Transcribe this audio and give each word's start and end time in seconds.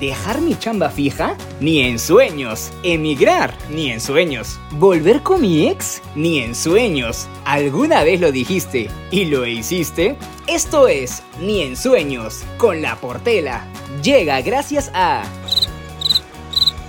¿Dejar 0.00 0.40
mi 0.40 0.58
chamba 0.58 0.90
fija? 0.90 1.36
Ni 1.60 1.80
en 1.80 2.00
sueños. 2.00 2.72
¿Emigrar? 2.82 3.54
Ni 3.70 3.92
en 3.92 4.00
sueños. 4.00 4.58
¿Volver 4.72 5.22
con 5.22 5.40
mi 5.40 5.68
ex? 5.68 6.02
Ni 6.16 6.40
en 6.40 6.54
sueños. 6.56 7.28
¿Alguna 7.44 8.02
vez 8.02 8.20
lo 8.20 8.32
dijiste 8.32 8.90
y 9.12 9.26
lo 9.26 9.46
hiciste? 9.46 10.16
Esto 10.48 10.88
es 10.88 11.22
Ni 11.40 11.62
en 11.62 11.76
sueños 11.76 12.42
con 12.58 12.82
la 12.82 12.96
Portela. 12.96 13.66
Llega 14.02 14.40
gracias 14.40 14.90
a... 14.94 15.22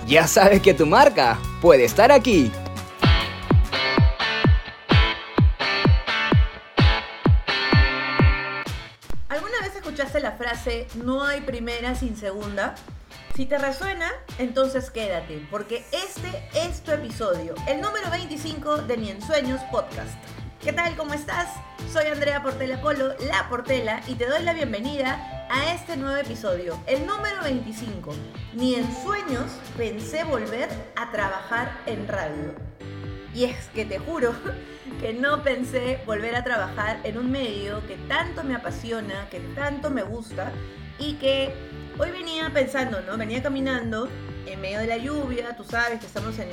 Ya 0.06 0.26
sabes 0.26 0.60
que 0.60 0.74
tu 0.74 0.86
marca 0.86 1.38
puede 1.60 1.84
estar 1.84 2.10
aquí. 2.10 2.50
¿Alguna 9.28 9.60
vez 9.62 9.76
escuchaste 9.76 10.20
la 10.20 10.32
frase 10.32 10.88
no 11.04 11.24
hay 11.24 11.40
primera 11.40 11.94
sin 11.94 12.16
segunda? 12.16 12.74
Si 13.36 13.44
te 13.44 13.58
resuena, 13.58 14.10
entonces 14.38 14.90
quédate, 14.90 15.46
porque 15.50 15.84
este 15.92 16.48
es 16.54 16.80
tu 16.80 16.92
episodio, 16.92 17.54
el 17.68 17.82
número 17.82 18.10
25 18.10 18.78
de 18.78 18.96
Ni 18.96 19.10
en 19.10 19.20
Sueños 19.20 19.60
Podcast. 19.70 20.16
¿Qué 20.62 20.72
tal? 20.72 20.96
¿Cómo 20.96 21.12
estás? 21.12 21.50
Soy 21.92 22.06
Andrea 22.06 22.42
Portela 22.42 22.80
Polo, 22.80 23.14
la 23.30 23.46
Portela, 23.50 24.00
y 24.08 24.14
te 24.14 24.24
doy 24.24 24.42
la 24.42 24.54
bienvenida 24.54 25.46
a 25.50 25.74
este 25.74 25.98
nuevo 25.98 26.16
episodio, 26.16 26.80
el 26.86 27.06
número 27.06 27.42
25. 27.42 28.14
Ni 28.54 28.76
en 28.76 28.90
sueños 29.02 29.52
pensé 29.76 30.24
volver 30.24 30.70
a 30.96 31.10
trabajar 31.10 31.76
en 31.84 32.08
radio. 32.08 32.54
Y 33.34 33.44
es 33.44 33.66
que 33.74 33.84
te 33.84 33.98
juro 33.98 34.32
que 35.02 35.12
no 35.12 35.42
pensé 35.42 36.00
volver 36.06 36.36
a 36.36 36.42
trabajar 36.42 37.00
en 37.04 37.18
un 37.18 37.30
medio 37.30 37.86
que 37.86 37.96
tanto 38.08 38.44
me 38.44 38.54
apasiona, 38.54 39.28
que 39.28 39.40
tanto 39.54 39.90
me 39.90 40.04
gusta 40.04 40.50
y 40.98 41.16
que 41.16 41.52
hoy 41.98 42.10
venía 42.10 42.50
pensando, 42.52 43.00
¿no? 43.00 43.16
Venía 43.16 43.42
caminando 43.42 44.08
en 44.46 44.60
medio 44.60 44.80
de 44.80 44.86
la 44.86 44.98
lluvia, 44.98 45.56
tú 45.56 45.64
sabes 45.64 45.98
que 45.98 46.06
estamos 46.06 46.38
en, 46.38 46.48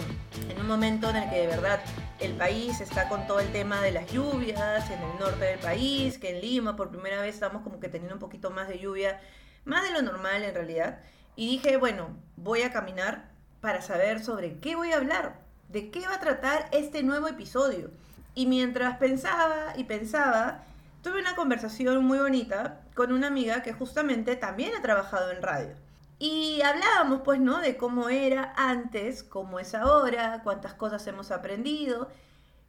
en 0.50 0.60
un 0.60 0.68
momento 0.68 1.10
en 1.10 1.18
el 1.18 1.30
que 1.30 1.36
de 1.36 1.48
verdad 1.48 1.82
el 2.20 2.34
país 2.34 2.80
está 2.80 3.10
con 3.10 3.28
todo 3.28 3.40
el 3.40 3.52
tema 3.52 3.82
de 3.82 3.92
las 3.92 4.12
lluvias 4.12 4.90
en 4.90 5.02
el 5.02 5.20
norte 5.20 5.46
del 5.46 5.60
país, 5.60 6.18
que 6.18 6.30
en 6.30 6.42
Lima 6.42 6.76
por 6.76 6.90
primera 6.90 7.22
vez 7.22 7.36
estamos 7.36 7.62
como 7.62 7.80
que 7.80 7.90
teniendo 7.90 8.16
un 8.16 8.20
poquito 8.20 8.52
más 8.52 8.68
de 8.68 8.80
lluvia, 8.80 9.20
más 9.66 9.84
de 9.84 9.92
lo 9.92 10.02
normal 10.02 10.44
en 10.44 10.54
realidad. 10.54 11.00
Y 11.36 11.50
dije, 11.50 11.78
bueno, 11.78 12.16
voy 12.38 12.62
a 12.62 12.72
caminar 12.72 13.30
para 13.60 13.82
saber 13.82 14.24
sobre 14.24 14.60
qué 14.60 14.76
voy 14.76 14.92
a 14.92 14.98
hablar, 14.98 15.40
de 15.68 15.90
qué 15.92 16.08
va 16.08 16.16
a 16.16 16.20
tratar 16.20 16.70
este 16.72 17.04
nuevo 17.04 17.28
episodio. 17.28 17.92
Y 18.36 18.46
mientras 18.46 18.98
pensaba 18.98 19.74
y 19.76 19.84
pensaba, 19.84 20.64
tuve 21.02 21.20
una 21.20 21.36
conversación 21.36 22.04
muy 22.06 22.20
bonita 22.20 22.83
con 22.96 23.12
una 23.12 23.28
amiga 23.28 23.64
que 23.64 23.74
justamente 23.74 24.36
también 24.36 24.76
ha 24.76 24.82
trabajado 24.82 25.32
en 25.32 25.42
radio. 25.42 25.76
Y 26.20 26.62
hablábamos, 26.62 27.22
pues, 27.26 27.40
¿no? 27.40 27.60
De 27.60 27.76
cómo 27.76 28.10
era 28.10 28.54
antes, 28.56 29.24
cómo 29.24 29.60
es 29.60 29.76
ahora, 29.76 30.42
cuántas 30.44 30.74
cosas 30.74 31.06
hemos 31.08 31.32
aprendido, 31.32 32.10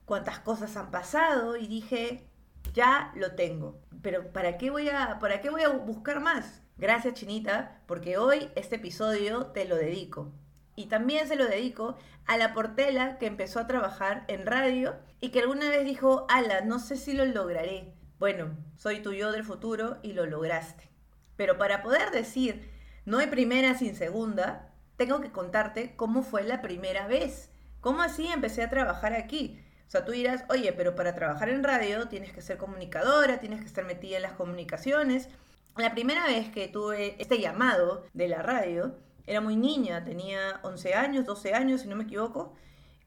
cuántas 0.07 0.41
cosas 0.41 0.77
han 0.77 0.91
pasado. 0.91 1.57
Y 1.57 1.67
dije, 1.69 2.29
ya 2.73 3.13
lo 3.15 3.33
tengo. 3.37 3.79
Pero 4.03 4.33
¿para 4.33 4.59
qué 4.59 4.71
voy 4.71 4.89
a, 4.89 5.19
para 5.21 5.41
qué 5.41 5.51
voy 5.51 5.63
a 5.63 5.69
buscar 5.69 6.21
más? 6.21 6.63
Gracias, 6.77 7.15
Chinita, 7.15 7.81
porque 7.87 8.19
hoy 8.19 8.51
este 8.57 8.77
episodio 8.77 9.47
te 9.47 9.65
lo 9.67 9.77
dedico. 9.77 10.33
Y 10.75 10.87
también 10.87 11.29
se 11.29 11.37
lo 11.37 11.47
dedico 11.47 11.97
a 12.27 12.37
la 12.37 12.53
portela 12.53 13.19
que 13.19 13.27
empezó 13.27 13.61
a 13.61 13.67
trabajar 13.67 14.25
en 14.27 14.47
radio 14.47 14.97
y 15.21 15.29
que 15.29 15.41
alguna 15.41 15.69
vez 15.69 15.85
dijo, 15.85 16.27
ala, 16.29 16.63
no 16.63 16.81
sé 16.81 16.97
si 16.97 17.13
lo 17.13 17.25
lograré. 17.25 17.95
Bueno, 18.25 18.57
soy 18.79 19.01
tu 19.01 19.13
yo 19.13 19.33
del 19.33 19.45
futuro 19.45 19.99
y 20.03 20.15
lo 20.15 20.25
lograste. 20.25 20.89
Pero 21.37 21.59
para 21.59 21.83
poder 21.83 22.11
decir, 22.11 22.71
no 23.05 23.19
hay 23.19 23.27
primera 23.27 23.77
sin 23.77 23.95
segunda, 23.95 24.73
tengo 24.97 25.21
que 25.21 25.31
contarte 25.31 25.95
cómo 25.95 26.23
fue 26.23 26.43
la 26.43 26.63
primera 26.63 27.07
vez. 27.07 27.51
¿Cómo 27.83 28.01
así 28.01 28.27
empecé 28.29 28.63
a 28.63 28.71
trabajar 28.71 29.13
aquí? 29.13 29.63
O 29.87 29.91
sea, 29.91 30.07
tú 30.07 30.13
dirás, 30.13 30.47
oye, 30.49 30.73
pero 30.73 30.95
para 30.95 31.15
trabajar 31.15 31.51
en 31.51 31.63
radio 31.63 32.09
tienes 32.09 32.33
que 32.33 32.41
ser 32.41 32.57
comunicadora, 32.57 33.41
tienes 33.41 33.61
que 33.61 33.67
estar 33.67 33.85
metida 33.85 34.17
en 34.17 34.23
las 34.23 34.33
comunicaciones. 34.33 35.29
La 35.77 35.93
primera 35.93 36.25
vez 36.27 36.49
que 36.49 36.69
tuve 36.69 37.17
este 37.21 37.39
llamado 37.39 38.07
de 38.15 38.29
la 38.29 38.41
radio, 38.41 38.97
era 39.27 39.43
muy 39.43 39.57
niña, 39.57 40.03
tenía 40.03 40.61
11 40.63 40.95
años, 40.95 41.27
12 41.27 41.53
años, 41.53 41.83
si 41.83 41.89
no 41.89 41.97
me 41.97 42.05
equivoco, 42.05 42.55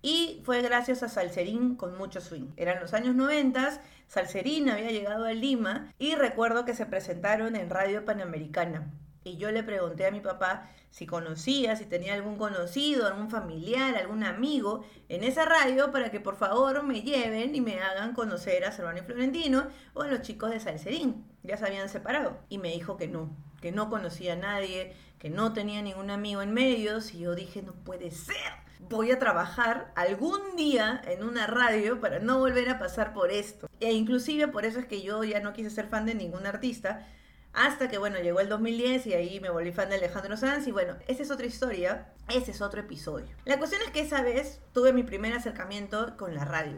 y 0.02 0.42
fue 0.46 0.62
gracias 0.62 1.04
a 1.04 1.10
Salserín 1.10 1.76
con 1.76 1.98
mucho 1.98 2.22
swing. 2.22 2.52
Eran 2.56 2.80
los 2.80 2.94
años 2.94 3.16
90, 3.16 3.82
Salserín 4.08 4.70
había 4.70 4.92
llegado 4.92 5.26
a 5.26 5.34
Lima 5.34 5.94
y 6.00 6.16
recuerdo 6.16 6.66
que 6.66 6.74
se 6.74 6.86
presentaron 6.86 7.56
en 7.56 7.70
Radio 7.70 8.06
Panamericana. 8.06 8.92
Y 9.24 9.36
yo 9.36 9.52
le 9.52 9.64
pregunté 9.64 10.06
a 10.06 10.12
mi 10.12 10.22
papá 10.22 10.70
si 10.90 11.06
conocía, 11.06 11.76
si 11.76 11.86
tenía 11.86 12.14
algún 12.14 12.38
conocido, 12.38 13.06
algún 13.06 13.30
familiar, 13.30 13.96
algún 13.96 14.24
amigo 14.24 14.86
en 15.10 15.24
esa 15.24 15.44
radio 15.44 15.92
para 15.92 16.12
que 16.12 16.22
por 16.22 16.38
favor 16.38 16.82
me 16.84 17.02
lleven 17.02 17.54
y 17.54 17.60
me 17.60 17.82
hagan 17.82 18.14
conocer 18.14 18.64
a 18.64 18.72
Servano 18.72 19.00
y 19.00 19.02
Florentino 19.02 19.68
o 19.94 20.04
a 20.04 20.08
los 20.08 20.22
chicos 20.22 20.52
de 20.52 20.62
Salserín. 20.62 21.26
Ya 21.44 21.58
se 21.58 21.66
habían 21.66 21.90
separado. 21.90 22.38
Y 22.48 22.58
me 22.58 22.72
dijo 22.72 22.96
que 22.96 23.08
no, 23.08 23.36
que 23.62 23.74
no 23.74 23.90
conocía 23.90 24.34
a 24.34 24.38
nadie, 24.38 24.96
que 25.20 25.30
no 25.30 25.52
tenía 25.52 25.82
ningún 25.82 26.10
amigo 26.10 26.42
en 26.42 26.54
medios. 26.54 27.14
Y 27.14 27.20
yo 27.20 27.36
dije, 27.36 27.62
no 27.62 27.74
puede 27.74 28.12
ser. 28.12 28.67
Voy 28.80 29.12
a 29.12 29.20
trabajar 29.20 29.92
algún 29.96 30.56
día 30.56 31.02
en 31.06 31.24
una 31.24 31.48
radio 31.48 32.00
para 32.00 32.20
no 32.20 32.40
volver 32.40 32.70
a 32.70 32.80
pasar 32.80 33.14
por 33.14 33.32
esto. 33.32 33.68
E 33.80 33.92
inclusive 33.92 34.48
por 34.48 34.66
eso 34.66 34.80
es 34.80 34.86
que 34.86 35.02
yo 35.02 35.24
ya 35.24 35.40
no 35.40 35.54
quise 35.54 35.70
ser 35.70 35.88
fan 35.88 36.06
de 36.06 36.16
ningún 36.16 36.46
artista 36.46 37.06
hasta 37.54 37.90
que, 37.90 37.98
bueno, 37.98 38.20
llegó 38.20 38.40
el 38.40 38.50
2010 38.50 39.08
y 39.08 39.14
ahí 39.14 39.40
me 39.40 39.50
volví 39.50 39.72
fan 39.72 39.90
de 39.90 39.96
Alejandro 39.96 40.38
Sanz. 40.38 40.68
Y 40.68 40.72
bueno, 40.72 40.96
esa 41.08 41.24
es 41.24 41.32
otra 41.32 41.48
historia, 41.48 42.14
ese 42.30 42.52
es 42.52 42.62
otro 42.62 42.82
episodio. 42.82 43.28
La 43.46 43.58
cuestión 43.58 43.82
es 43.82 43.90
que 43.90 44.02
esa 44.02 44.22
vez 44.22 44.62
tuve 44.74 44.94
mi 44.94 45.04
primer 45.04 45.34
acercamiento 45.34 46.16
con 46.18 46.36
la 46.36 46.46
radio. 46.46 46.78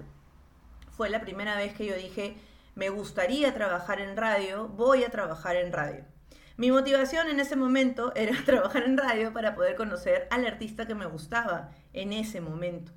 Fue 0.92 1.10
la 1.10 1.20
primera 1.20 1.58
vez 1.58 1.74
que 1.74 1.86
yo 1.86 1.96
dije, 1.96 2.38
me 2.76 2.90
gustaría 2.90 3.54
trabajar 3.54 4.00
en 4.00 4.16
radio, 4.16 4.70
voy 4.70 5.04
a 5.04 5.12
trabajar 5.12 5.58
en 5.58 5.74
radio. 5.74 6.06
Mi 6.60 6.72
motivación 6.72 7.30
en 7.30 7.40
ese 7.40 7.56
momento 7.56 8.12
era 8.18 8.34
trabajar 8.46 8.84
en 8.84 8.98
radio 8.98 9.32
para 9.32 9.56
poder 9.56 9.78
conocer 9.78 10.28
al 10.30 10.46
artista 10.46 10.86
que 10.86 10.94
me 10.94 11.06
gustaba 11.06 11.70
en 11.94 12.12
ese 12.12 12.42
momento. 12.42 12.92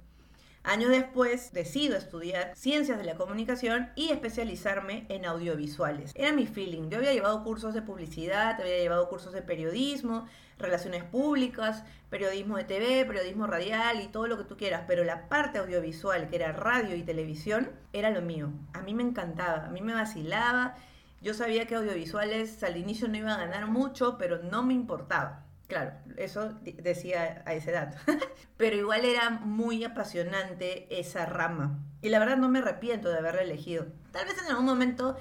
Años 0.65 0.91
después 0.91 1.53
decido 1.53 1.97
estudiar 1.97 2.57
ciencias 2.57 2.99
de 2.99 3.05
la 3.05 3.15
comunicación 3.15 3.91
y 3.95 4.09
especializarme 4.09 5.07
en 5.09 5.27
audiovisuales. 5.27 6.11
Era 6.17 6.33
mi 6.33 6.49
feeling. 6.49 6.91
Yo 6.91 6.99
había 6.99 7.13
llevado 7.13 7.45
cursos 7.45 7.73
de 7.73 7.83
publicidad, 7.83 8.61
había 8.61 8.79
llevado 8.79 9.09
cursos 9.09 9.33
de 9.33 9.43
periodismo, 9.43 10.27
relaciones 10.59 11.05
públicas, 11.05 11.85
periodismo 12.11 12.57
de 12.57 12.65
TV, 12.65 13.05
periodismo 13.05 13.47
radial 13.47 14.01
y 14.03 14.09
todo 14.09 14.27
lo 14.27 14.39
que 14.39 14.45
tú 14.45 14.57
quieras, 14.57 14.83
pero 14.89 15.05
la 15.05 15.29
parte 15.29 15.59
audiovisual, 15.59 16.29
que 16.29 16.35
era 16.35 16.51
radio 16.51 16.97
y 16.97 17.05
televisión, 17.05 17.71
era 17.93 18.11
lo 18.11 18.23
mío. 18.23 18.51
A 18.73 18.83
mí 18.83 18.93
me 18.93 19.05
encantaba, 19.05 19.67
a 19.67 19.71
mí 19.71 19.83
me 19.83 19.95
vacilaba. 19.95 20.75
Yo 21.23 21.35
sabía 21.35 21.67
que 21.67 21.77
audiovisuales 21.77 22.63
al 22.65 22.77
inicio 22.77 23.07
no 23.07 23.17
iba 23.17 23.33
a 23.33 23.39
ganar 23.39 23.69
mucho, 23.69 24.19
pero 24.19 24.43
no 24.43 24.65
me 24.65 24.75
importaba. 24.75 25.47
Claro, 25.69 25.93
eso 26.17 26.53
decía 26.63 27.43
a 27.47 27.55
esa 27.55 27.71
edad. 27.71 27.95
Pero 28.59 28.77
igual 28.77 29.07
era 29.07 29.31
muy 29.31 29.85
apasionante 29.85 30.87
esa 30.91 31.25
rama. 31.25 31.79
Y 32.03 32.11
la 32.11 32.19
verdad 32.19 32.37
no 32.37 32.51
me 32.51 32.59
arrepiento 32.59 33.09
de 33.09 33.19
haberla 33.19 33.43
elegido. 33.43 33.87
Tal 34.11 34.27
vez 34.27 34.37
en 34.43 34.51
algún 34.51 34.67
momento 34.67 35.17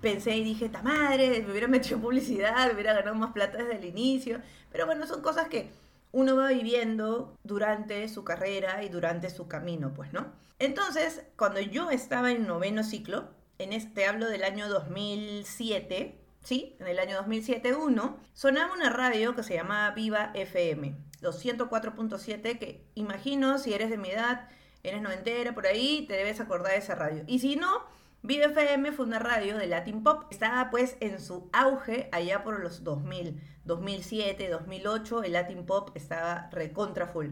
pensé 0.00 0.36
y 0.36 0.42
dije, 0.42 0.68
ta 0.68 0.82
madre, 0.82 1.44
me 1.46 1.52
hubiera 1.52 1.68
metido 1.68 2.00
publicidad, 2.00 2.66
me 2.66 2.72
hubiera 2.72 2.94
ganado 2.94 3.14
más 3.14 3.32
plata 3.32 3.58
desde 3.58 3.76
el 3.76 3.84
inicio. 3.84 4.40
Pero 4.72 4.86
bueno, 4.86 5.06
son 5.06 5.22
cosas 5.22 5.48
que 5.48 5.70
uno 6.10 6.34
va 6.34 6.48
viviendo 6.48 7.38
durante 7.44 8.08
su 8.08 8.24
carrera 8.24 8.82
y 8.82 8.88
durante 8.88 9.30
su 9.30 9.46
camino, 9.46 9.92
pues, 9.94 10.12
¿no? 10.12 10.32
Entonces, 10.58 11.22
cuando 11.36 11.60
yo 11.60 11.90
estaba 11.90 12.32
en 12.32 12.46
noveno 12.46 12.82
ciclo, 12.82 13.28
en 13.58 13.72
este 13.72 14.06
hablo 14.06 14.28
del 14.28 14.44
año 14.44 14.68
2007, 14.68 16.18
¿sí? 16.42 16.76
En 16.80 16.86
el 16.86 16.98
año 16.98 17.18
2007-1, 17.22 18.16
sonaba 18.34 18.74
una 18.74 18.90
radio 18.90 19.34
que 19.34 19.42
se 19.42 19.54
llamaba 19.54 19.94
Viva 19.94 20.30
FM, 20.34 20.96
los 21.20 21.44
104.7, 21.44 22.58
que 22.58 22.84
imagino 22.94 23.58
si 23.58 23.72
eres 23.72 23.90
de 23.90 23.98
mi 23.98 24.10
edad, 24.10 24.48
eres 24.82 25.02
noventera, 25.02 25.54
por 25.54 25.66
ahí, 25.66 26.06
te 26.08 26.14
debes 26.14 26.40
acordar 26.40 26.72
de 26.72 26.78
esa 26.78 26.94
radio. 26.94 27.24
Y 27.26 27.38
si 27.38 27.56
no, 27.56 27.84
Viva 28.22 28.46
FM 28.46 28.92
fue 28.92 29.04
una 29.04 29.18
radio 29.18 29.56
de 29.56 29.66
Latin 29.66 30.02
Pop, 30.02 30.24
estaba 30.30 30.70
pues 30.70 30.96
en 31.00 31.20
su 31.20 31.48
auge 31.52 32.08
allá 32.12 32.44
por 32.44 32.60
los 32.60 32.84
2000, 32.84 33.40
2007, 33.64 34.48
2008, 34.48 35.24
el 35.24 35.32
Latin 35.32 35.66
Pop 35.66 35.90
estaba 35.94 36.48
recontra 36.52 37.06
full. 37.06 37.28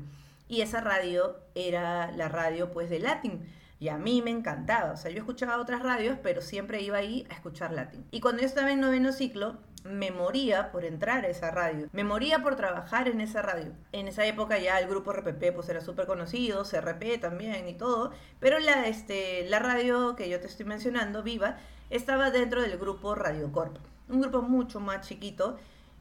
Y 0.49 0.62
esa 0.62 0.81
radio 0.81 1.38
era 1.55 2.11
la 2.11 2.28
radio 2.28 2.73
pues 2.73 2.90
de 2.90 2.99
Latin 2.99 3.46
y 3.80 3.88
a 3.88 3.96
mí 3.96 4.22
me 4.22 4.30
encantaba. 4.30 4.92
O 4.92 4.96
sea, 4.96 5.10
yo 5.10 5.18
escuchaba 5.18 5.56
otras 5.56 5.82
radios, 5.82 6.18
pero 6.22 6.42
siempre 6.42 6.82
iba 6.82 6.98
ahí 6.98 7.26
a 7.30 7.34
escuchar 7.34 7.72
latín. 7.72 8.04
Y 8.10 8.20
cuando 8.20 8.42
yo 8.42 8.46
estaba 8.46 8.70
en 8.70 8.80
noveno 8.80 9.10
ciclo, 9.10 9.56
me 9.84 10.10
moría 10.10 10.70
por 10.70 10.84
entrar 10.84 11.24
a 11.24 11.28
esa 11.28 11.50
radio. 11.50 11.88
Me 11.92 12.04
moría 12.04 12.42
por 12.42 12.56
trabajar 12.56 13.08
en 13.08 13.22
esa 13.22 13.40
radio. 13.40 13.72
En 13.92 14.06
esa 14.06 14.26
época 14.26 14.58
ya 14.58 14.78
el 14.78 14.86
grupo 14.86 15.12
RPP 15.14 15.54
pues 15.54 15.68
era 15.70 15.80
súper 15.80 16.06
conocido, 16.06 16.64
CRP 16.64 17.18
también 17.18 17.66
y 17.66 17.74
todo. 17.74 18.12
Pero 18.38 18.58
la, 18.58 18.86
este, 18.86 19.48
la 19.48 19.58
radio 19.58 20.14
que 20.14 20.28
yo 20.28 20.38
te 20.40 20.46
estoy 20.46 20.66
mencionando, 20.66 21.22
Viva, 21.22 21.56
estaba 21.88 22.30
dentro 22.30 22.60
del 22.60 22.78
grupo 22.78 23.14
Radio 23.14 23.50
Corp. 23.50 23.78
Un 24.10 24.20
grupo 24.20 24.42
mucho 24.42 24.78
más 24.78 25.08
chiquito 25.08 25.56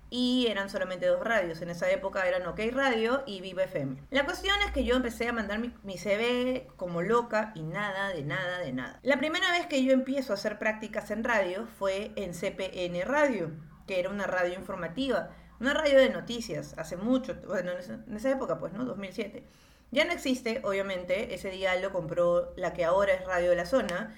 y 0.10 0.48
eran 0.48 0.70
solamente 0.70 1.06
dos 1.06 1.24
radios. 1.24 1.62
En 1.62 1.70
esa 1.70 1.90
época 1.92 2.28
eran 2.28 2.46
OK 2.48 2.60
Radio 2.72 3.24
y 3.26 3.42
Viva 3.42 3.64
FM. 3.64 3.98
La 4.10 4.26
cuestión 4.26 4.56
es 4.66 4.72
que 4.72 4.84
yo 4.84 4.96
empecé 4.96 5.28
a 5.28 5.34
mandar 5.34 5.60
mi, 5.60 5.74
mi, 5.84 5.98
CV 5.98 6.68
como 6.76 7.02
loca 7.02 7.52
y 7.56 7.64
nada, 7.64 8.10
de 8.10 8.24
nada, 8.24 8.60
de 8.60 8.74
nada. 8.74 9.00
La 9.04 9.18
primera 9.18 9.52
vez 9.52 9.68
que 9.68 9.84
yo 9.84 9.94
empiezo 9.94 10.34
a 10.34 10.36
hacer 10.36 10.58
prácticas 10.58 11.12
en 11.12 11.24
radio 11.24 11.68
fue 11.78 12.12
en 12.16 12.34
CPN 12.34 13.04
Radio, 13.06 13.52
que 13.86 14.00
era 14.00 14.10
una 14.10 14.26
radio 14.26 14.56
informativa, 14.56 15.30
una 15.60 15.74
radio 15.74 15.98
de 16.00 16.10
noticias, 16.10 16.74
hace 16.78 16.96
mucho, 16.96 17.36
bueno, 17.46 17.72
en 17.72 18.16
esa 18.16 18.32
época 18.32 18.60
pues, 18.60 18.74
¿no? 18.74 18.86
2007. 18.86 19.44
Ya 19.92 20.06
no 20.06 20.12
existe, 20.12 20.62
obviamente, 20.64 21.34
ese 21.34 21.50
día 21.50 21.76
lo 21.76 21.92
compró 21.92 22.54
la 22.56 22.74
que 22.74 22.86
ahora 22.86 23.14
es 23.14 23.26
Radio 23.26 23.50
de 23.50 23.56
la 23.56 23.66
Zona, 23.66 24.16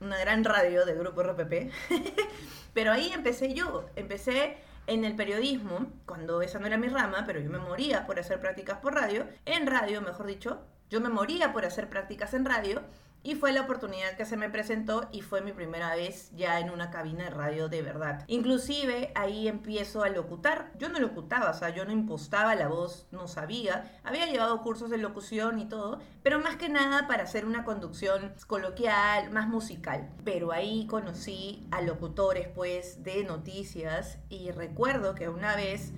una 0.00 0.16
gran 0.18 0.44
radio 0.44 0.86
del 0.86 0.98
grupo 0.98 1.22
RPP, 1.24 1.72
pero 2.72 2.92
ahí 2.92 3.10
empecé 3.12 3.52
yo, 3.52 3.86
empecé 3.96 4.58
en 4.88 5.04
el 5.04 5.14
periodismo, 5.14 5.92
cuando 6.06 6.42
esa 6.42 6.58
no 6.58 6.66
era 6.66 6.78
mi 6.78 6.88
rama, 6.88 7.24
pero 7.26 7.40
yo 7.40 7.50
me 7.50 7.58
moría 7.58 8.06
por 8.06 8.18
hacer 8.18 8.40
prácticas 8.40 8.78
por 8.78 8.94
radio, 8.94 9.26
en 9.44 9.66
radio, 9.66 10.00
mejor 10.00 10.26
dicho, 10.26 10.62
yo 10.90 11.00
me 11.00 11.10
moría 11.10 11.52
por 11.52 11.64
hacer 11.64 11.88
prácticas 11.88 12.34
en 12.34 12.46
radio 12.46 12.82
y 13.22 13.34
fue 13.34 13.52
la 13.52 13.62
oportunidad 13.62 14.16
que 14.16 14.24
se 14.24 14.36
me 14.36 14.48
presentó 14.48 15.08
y 15.12 15.22
fue 15.22 15.40
mi 15.40 15.52
primera 15.52 15.94
vez 15.94 16.30
ya 16.34 16.60
en 16.60 16.70
una 16.70 16.90
cabina 16.90 17.24
de 17.24 17.30
radio 17.30 17.68
de 17.68 17.82
verdad. 17.82 18.24
Inclusive 18.26 19.12
ahí 19.14 19.48
empiezo 19.48 20.02
a 20.02 20.08
locutar. 20.08 20.72
Yo 20.78 20.88
no 20.88 20.98
locutaba, 20.98 21.50
o 21.50 21.54
sea, 21.54 21.70
yo 21.70 21.84
no 21.84 21.92
impostaba 21.92 22.54
la 22.54 22.68
voz, 22.68 23.06
no 23.10 23.28
sabía. 23.28 24.00
Había 24.04 24.26
llevado 24.26 24.62
cursos 24.62 24.90
de 24.90 24.98
locución 24.98 25.58
y 25.58 25.68
todo, 25.68 26.00
pero 26.22 26.38
más 26.38 26.56
que 26.56 26.68
nada 26.68 27.06
para 27.06 27.24
hacer 27.24 27.44
una 27.44 27.64
conducción 27.64 28.34
coloquial, 28.46 29.30
más 29.30 29.48
musical. 29.48 30.08
Pero 30.24 30.52
ahí 30.52 30.86
conocí 30.86 31.66
a 31.70 31.82
locutores 31.82 32.48
pues 32.48 33.02
de 33.02 33.24
noticias 33.24 34.18
y 34.28 34.50
recuerdo 34.52 35.14
que 35.14 35.28
una 35.28 35.56
vez 35.56 35.92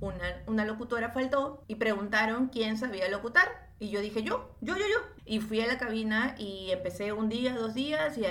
una, 0.00 0.42
una 0.46 0.64
locutora 0.64 1.10
faltó 1.10 1.64
y 1.66 1.76
preguntaron 1.76 2.48
quién 2.48 2.76
sabía 2.76 3.08
locutar 3.08 3.63
y 3.78 3.90
yo 3.90 4.00
dije, 4.00 4.22
yo, 4.22 4.56
yo, 4.60 4.76
yo, 4.76 4.84
yo. 4.86 4.98
Y 5.24 5.40
fui 5.40 5.60
a 5.60 5.66
la 5.66 5.78
cabina 5.78 6.34
y 6.38 6.70
empecé 6.70 7.12
un 7.12 7.28
día, 7.28 7.54
dos 7.54 7.74
días 7.74 8.16
y 8.18 8.22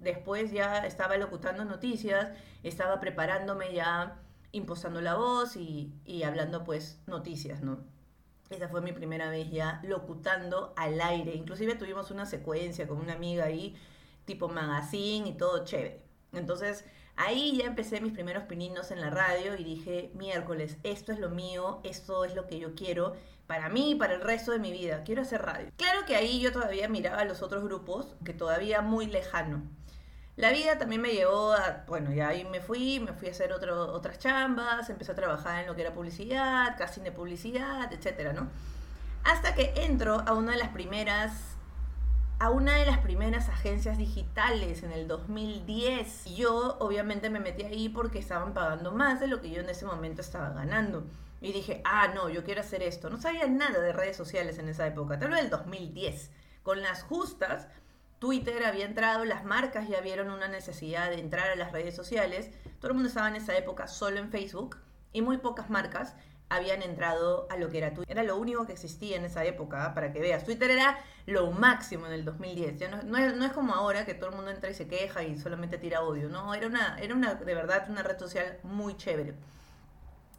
después 0.00 0.52
ya 0.52 0.86
estaba 0.86 1.16
locutando 1.16 1.64
noticias, 1.64 2.28
estaba 2.62 3.00
preparándome 3.00 3.72
ya, 3.72 4.20
impostando 4.52 5.00
la 5.00 5.14
voz 5.14 5.56
y, 5.56 5.92
y 6.04 6.22
hablando 6.24 6.64
pues 6.64 7.00
noticias, 7.06 7.62
¿no? 7.62 7.80
Esa 8.50 8.68
fue 8.68 8.80
mi 8.82 8.92
primera 8.92 9.30
vez 9.30 9.50
ya 9.50 9.80
locutando 9.84 10.74
al 10.76 11.00
aire. 11.00 11.34
Inclusive 11.34 11.76
tuvimos 11.76 12.10
una 12.10 12.26
secuencia 12.26 12.88
con 12.88 12.98
una 12.98 13.14
amiga 13.14 13.44
ahí, 13.44 13.76
tipo 14.24 14.48
magazine 14.48 15.28
y 15.28 15.32
todo 15.34 15.64
chévere. 15.64 16.02
Entonces 16.32 16.84
ahí 17.16 17.56
ya 17.56 17.66
empecé 17.66 18.00
mis 18.00 18.12
primeros 18.12 18.44
pininos 18.44 18.90
en 18.90 19.00
la 19.00 19.10
radio 19.10 19.56
y 19.56 19.64
dije, 19.64 20.10
miércoles, 20.14 20.78
esto 20.82 21.12
es 21.12 21.20
lo 21.20 21.30
mío, 21.30 21.80
esto 21.84 22.24
es 22.24 22.34
lo 22.34 22.46
que 22.46 22.58
yo 22.58 22.74
quiero 22.74 23.14
para 23.50 23.68
mí 23.68 23.90
y 23.90 23.94
para 23.96 24.14
el 24.14 24.20
resto 24.20 24.52
de 24.52 24.60
mi 24.60 24.70
vida. 24.70 25.02
Quiero 25.02 25.22
hacer 25.22 25.42
radio. 25.42 25.72
Claro 25.76 26.06
que 26.06 26.14
ahí 26.14 26.38
yo 26.38 26.52
todavía 26.52 26.88
miraba 26.88 27.22
a 27.22 27.24
los 27.24 27.42
otros 27.42 27.64
grupos, 27.64 28.14
que 28.24 28.32
todavía 28.32 28.80
muy 28.80 29.06
lejano. 29.06 29.64
La 30.36 30.52
vida 30.52 30.78
también 30.78 31.02
me 31.02 31.10
llevó 31.10 31.52
a, 31.52 31.82
bueno, 31.88 32.12
ya 32.12 32.28
ahí 32.28 32.44
me 32.44 32.60
fui, 32.60 33.00
me 33.00 33.12
fui 33.12 33.26
a 33.26 33.32
hacer 33.32 33.52
otro, 33.52 33.92
otras 33.92 34.20
chambas, 34.20 34.88
empecé 34.88 35.10
a 35.10 35.14
trabajar 35.16 35.62
en 35.62 35.66
lo 35.66 35.74
que 35.74 35.82
era 35.82 35.92
publicidad, 35.92 36.78
casting 36.78 37.02
de 37.02 37.10
publicidad, 37.10 37.92
etcétera, 37.92 38.32
¿no? 38.32 38.48
Hasta 39.24 39.52
que 39.56 39.72
entro 39.74 40.22
a 40.24 40.32
una 40.34 40.52
de 40.52 40.58
las 40.58 40.68
primeras 40.68 41.32
a 42.38 42.50
una 42.50 42.76
de 42.76 42.86
las 42.86 42.98
primeras 42.98 43.48
agencias 43.48 43.98
digitales 43.98 44.84
en 44.84 44.92
el 44.92 45.08
2010. 45.08 46.36
Yo 46.36 46.78
obviamente 46.78 47.30
me 47.30 47.40
metí 47.40 47.64
ahí 47.64 47.88
porque 47.88 48.20
estaban 48.20 48.54
pagando 48.54 48.92
más 48.92 49.18
de 49.18 49.26
lo 49.26 49.40
que 49.40 49.50
yo 49.50 49.60
en 49.60 49.68
ese 49.68 49.86
momento 49.86 50.20
estaba 50.20 50.50
ganando. 50.50 51.04
Y 51.40 51.52
dije, 51.52 51.80
ah, 51.84 52.08
no, 52.14 52.28
yo 52.28 52.44
quiero 52.44 52.60
hacer 52.60 52.82
esto. 52.82 53.08
No 53.10 53.20
sabía 53.20 53.46
nada 53.46 53.80
de 53.80 53.92
redes 53.92 54.16
sociales 54.16 54.58
en 54.58 54.68
esa 54.68 54.86
época, 54.86 55.18
tal 55.18 55.30
vez 55.30 55.42
del 55.42 55.50
2010. 55.50 56.30
Con 56.62 56.82
las 56.82 57.02
justas, 57.02 57.68
Twitter 58.18 58.64
había 58.64 58.84
entrado, 58.84 59.24
las 59.24 59.44
marcas 59.44 59.88
ya 59.88 60.00
vieron 60.00 60.30
una 60.30 60.48
necesidad 60.48 61.08
de 61.08 61.18
entrar 61.18 61.48
a 61.50 61.56
las 61.56 61.72
redes 61.72 61.96
sociales. 61.96 62.50
Todo 62.78 62.88
el 62.88 62.94
mundo 62.94 63.08
estaba 63.08 63.28
en 63.28 63.36
esa 63.36 63.56
época 63.56 63.86
solo 63.86 64.18
en 64.18 64.30
Facebook 64.30 64.76
y 65.12 65.22
muy 65.22 65.38
pocas 65.38 65.70
marcas 65.70 66.14
habían 66.50 66.82
entrado 66.82 67.46
a 67.48 67.56
lo 67.56 67.70
que 67.70 67.78
era 67.78 67.94
Twitter. 67.94 68.18
Era 68.18 68.24
lo 68.24 68.36
único 68.36 68.66
que 68.66 68.72
existía 68.72 69.16
en 69.16 69.24
esa 69.24 69.44
época, 69.44 69.94
para 69.94 70.12
que 70.12 70.20
veas. 70.20 70.44
Twitter 70.44 70.70
era 70.72 70.98
lo 71.26 71.50
máximo 71.52 72.06
en 72.06 72.12
el 72.12 72.24
2010. 72.24 72.78
Ya 72.78 72.88
no, 72.88 73.16
es, 73.16 73.36
no, 73.36 73.44
es, 73.46 73.52
como 73.52 73.72
ahora 73.72 74.04
que 74.04 74.14
todo 74.14 74.30
el 74.30 74.36
mundo 74.36 74.50
entra 74.50 74.68
y 74.68 74.74
se 74.74 74.88
queja 74.88 75.22
y 75.22 75.38
solamente 75.38 75.78
tira 75.78 76.02
odio. 76.02 76.28
No, 76.28 76.52
era 76.52 76.66
una, 76.66 76.98
era 76.98 77.14
una, 77.14 77.34
de 77.34 77.54
verdad, 77.54 77.86
una 77.88 78.02
red 78.02 78.18
social 78.18 78.58
muy 78.64 78.96
chévere. 78.96 79.34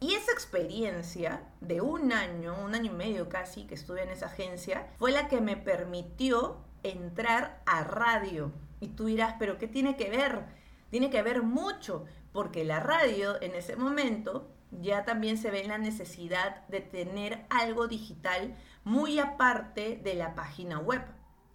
Y 0.02 0.16
esa 0.16 0.32
experiencia 0.32 1.44
de 1.60 1.80
un 1.80 2.12
año, 2.12 2.56
un 2.64 2.74
año 2.74 2.90
y 2.90 2.96
medio 2.96 3.28
casi 3.28 3.68
que 3.68 3.76
estuve 3.76 4.02
en 4.02 4.08
esa 4.08 4.26
agencia, 4.26 4.88
fue 4.98 5.12
la 5.12 5.28
que 5.28 5.40
me 5.40 5.56
permitió 5.56 6.56
entrar 6.82 7.62
a 7.66 7.84
radio. 7.84 8.50
Y 8.80 8.88
tú 8.88 9.04
dirás, 9.04 9.36
pero 9.38 9.58
¿qué 9.58 9.68
tiene 9.68 9.96
que 9.96 10.10
ver? 10.10 10.44
Tiene 10.90 11.08
que 11.08 11.22
ver 11.22 11.44
mucho, 11.44 12.04
porque 12.32 12.64
la 12.64 12.80
radio 12.80 13.40
en 13.40 13.54
ese 13.54 13.76
momento 13.76 14.50
ya 14.72 15.04
también 15.04 15.38
se 15.38 15.52
ve 15.52 15.62
la 15.68 15.78
necesidad 15.78 16.66
de 16.66 16.80
tener 16.80 17.46
algo 17.48 17.86
digital 17.86 18.56
muy 18.82 19.20
aparte 19.20 20.00
de 20.02 20.14
la 20.14 20.34
página 20.34 20.80
web, 20.80 21.02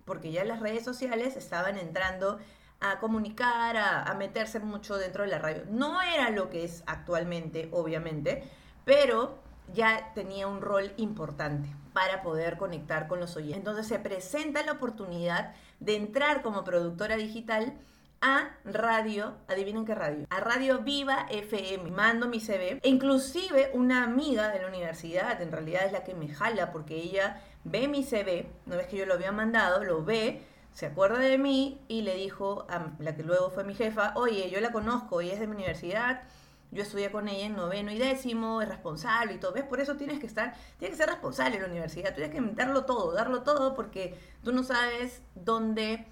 porque 0.05 0.31
ya 0.31 0.45
las 0.45 0.61
redes 0.61 0.85
sociales 0.85 1.35
estaban 1.35 1.77
entrando 1.77 2.39
a 2.79 3.00
comunicar, 3.00 3.75
a, 3.77 4.13
meterse 4.18 4.59
mucho 4.59 4.97
dentro 4.97 5.24
de 5.24 5.29
la 5.29 5.39
radio. 5.39 5.63
No 5.69 6.01
era 6.01 6.29
lo 6.29 6.50
que 6.50 6.63
es 6.63 6.83
actualmente, 6.85 7.69
obviamente, 7.71 8.44
pero 8.85 9.39
ya 9.74 10.12
tenía 10.13 10.47
un 10.47 10.62
rol 10.62 10.94
importante 10.97 11.69
para 11.94 12.21
poder 12.21 12.57
conectar 12.57 13.07
con 13.07 13.19
los 13.19 13.35
oyentes. 13.35 13.57
Entonces 13.57 13.88
se 13.88 14.00
presenta 14.00 14.63
la 14.63 14.74
oportunidad 14.74 15.53
de 15.79 15.95
entrar 15.95 16.41
como 16.41 16.63
productora 16.63 17.18
digital 17.18 17.74
a 18.21 18.50
radio, 18.63 19.35
adivinen 19.47 19.85
qué 19.85 19.94
radio, 19.94 20.25
a 20.30 20.39
Radio 20.39 20.80
Viva 20.80 21.27
FM. 21.30 21.91
Mando 21.91 22.27
mi 22.27 22.39
CV. 22.39 22.80
E 22.81 22.89
inclusive 22.89 23.71
una 23.73 24.03
amiga 24.03 24.50
de 24.50 24.62
la 24.62 24.68
universidad, 24.68 25.41
en 25.41 25.51
realidad 25.51 25.85
es 25.85 25.91
la 25.91 26.03
que 26.03 26.15
me 26.15 26.27
jala 26.27 26.71
porque 26.71 26.95
ella 26.95 27.41
ve 27.63 27.88
mi 27.88 28.03
CV, 28.03 28.50
no 28.65 28.77
ves 28.77 28.88
que 28.88 28.97
yo 28.97 29.06
lo 29.06 29.15
había 29.15 29.31
mandado, 29.31 29.83
lo 29.83 30.03
ve 30.03 30.41
se 30.77 30.85
acuerda 30.85 31.18
de 31.18 31.39
mí 31.39 31.81
y 31.88 32.03
le 32.03 32.13
dijo 32.13 32.68
a 32.69 32.91
la 33.00 33.15
que 33.15 33.24
luego 33.24 33.50
fue 33.50 33.63
mi 33.63 33.74
jefa, 33.74 34.13
oye, 34.15 34.47
yo 34.51 34.62
la 34.62 34.71
conozco, 34.71 35.24
y 35.24 35.31
es 35.31 35.39
de 35.39 35.47
mi 35.47 35.56
universidad, 35.56 36.21
yo 36.69 36.83
estudié 36.83 37.09
con 37.12 37.27
ella 37.27 37.47
en 37.47 37.56
noveno 37.56 37.91
y 37.91 37.97
décimo, 37.97 38.61
es 38.61 38.69
responsable 38.69 39.33
y 39.33 39.37
todo, 39.40 39.54
¿ves? 39.54 39.63
Por 39.63 39.80
eso 39.80 39.95
tienes 39.95 40.19
que 40.19 40.28
estar, 40.28 40.54
tienes 40.78 40.95
que 40.95 41.04
ser 41.04 41.09
responsable 41.11 41.56
en 41.56 41.63
la 41.63 41.68
universidad, 41.69 42.13
tienes 42.13 42.31
que 42.31 42.40
darlo 42.54 42.85
todo, 42.85 43.11
darlo 43.11 43.42
todo, 43.42 43.73
porque 43.73 44.19
tú 44.44 44.52
no 44.52 44.61
sabes 44.61 45.23
dónde, 45.33 46.06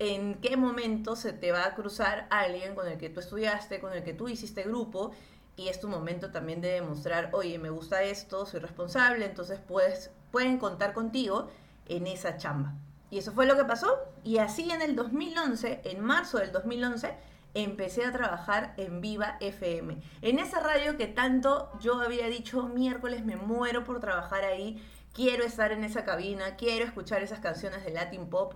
en 0.00 0.40
qué 0.40 0.56
momento 0.56 1.14
se 1.14 1.32
te 1.32 1.52
va 1.52 1.66
a 1.66 1.76
cruzar 1.76 2.26
alguien 2.30 2.74
con 2.74 2.88
el 2.88 2.98
que 2.98 3.10
tú 3.10 3.20
estudiaste, 3.20 3.78
con 3.78 3.92
el 3.92 4.02
que 4.02 4.14
tú 4.14 4.28
hiciste 4.28 4.64
grupo, 4.64 5.12
y 5.54 5.68
es 5.68 5.78
tu 5.78 5.86
momento 5.86 6.32
también 6.32 6.60
de 6.60 6.72
demostrar, 6.72 7.30
oye, 7.34 7.56
me 7.60 7.70
gusta 7.70 8.02
esto, 8.02 8.46
soy 8.46 8.58
responsable, 8.58 9.26
entonces 9.26 9.60
puedes, 9.60 10.10
pueden 10.32 10.58
contar 10.58 10.92
contigo 10.92 11.48
en 11.86 12.08
esa 12.08 12.36
chamba. 12.36 12.74
Y 13.10 13.18
eso 13.18 13.32
fue 13.32 13.46
lo 13.46 13.56
que 13.56 13.64
pasó. 13.64 13.98
Y 14.24 14.38
así 14.38 14.70
en 14.70 14.82
el 14.82 14.94
2011, 14.96 15.82
en 15.84 16.00
marzo 16.00 16.38
del 16.38 16.52
2011, 16.52 17.14
empecé 17.54 18.04
a 18.04 18.12
trabajar 18.12 18.74
en 18.76 19.00
Viva 19.00 19.36
FM. 19.40 19.98
En 20.22 20.38
esa 20.38 20.60
radio 20.60 20.96
que 20.96 21.06
tanto 21.06 21.70
yo 21.80 22.00
había 22.00 22.26
dicho, 22.28 22.64
miércoles 22.68 23.24
me 23.24 23.36
muero 23.36 23.84
por 23.84 24.00
trabajar 24.00 24.44
ahí, 24.44 24.82
quiero 25.12 25.44
estar 25.44 25.72
en 25.72 25.84
esa 25.84 26.04
cabina, 26.04 26.56
quiero 26.56 26.84
escuchar 26.84 27.22
esas 27.22 27.40
canciones 27.40 27.84
de 27.84 27.92
Latin 27.92 28.28
Pop. 28.28 28.54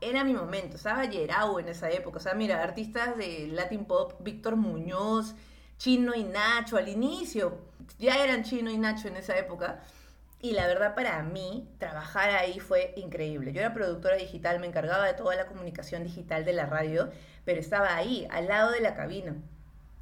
Era 0.00 0.24
mi 0.24 0.34
momento, 0.34 0.76
estaba 0.76 1.04
Yerau 1.04 1.58
en 1.58 1.68
esa 1.68 1.88
época. 1.90 2.18
O 2.18 2.20
sea, 2.20 2.34
mira, 2.34 2.62
artistas 2.62 3.16
de 3.16 3.48
Latin 3.48 3.84
Pop, 3.86 4.14
Víctor 4.20 4.56
Muñoz, 4.56 5.34
Chino 5.78 6.14
y 6.14 6.24
Nacho 6.24 6.76
al 6.76 6.88
inicio. 6.88 7.58
Ya 7.98 8.22
eran 8.22 8.42
Chino 8.42 8.70
y 8.70 8.76
Nacho 8.76 9.08
en 9.08 9.16
esa 9.16 9.36
época. 9.38 9.82
Y 10.44 10.52
la 10.52 10.66
verdad 10.66 10.94
para 10.94 11.22
mí, 11.22 11.66
trabajar 11.78 12.28
ahí 12.28 12.60
fue 12.60 12.92
increíble. 12.96 13.54
Yo 13.54 13.60
era 13.60 13.72
productora 13.72 14.16
digital, 14.16 14.60
me 14.60 14.66
encargaba 14.66 15.06
de 15.06 15.14
toda 15.14 15.34
la 15.36 15.46
comunicación 15.46 16.04
digital 16.04 16.44
de 16.44 16.52
la 16.52 16.66
radio, 16.66 17.08
pero 17.46 17.58
estaba 17.58 17.96
ahí, 17.96 18.28
al 18.30 18.48
lado 18.48 18.70
de 18.70 18.82
la 18.82 18.94
cabina. 18.94 19.36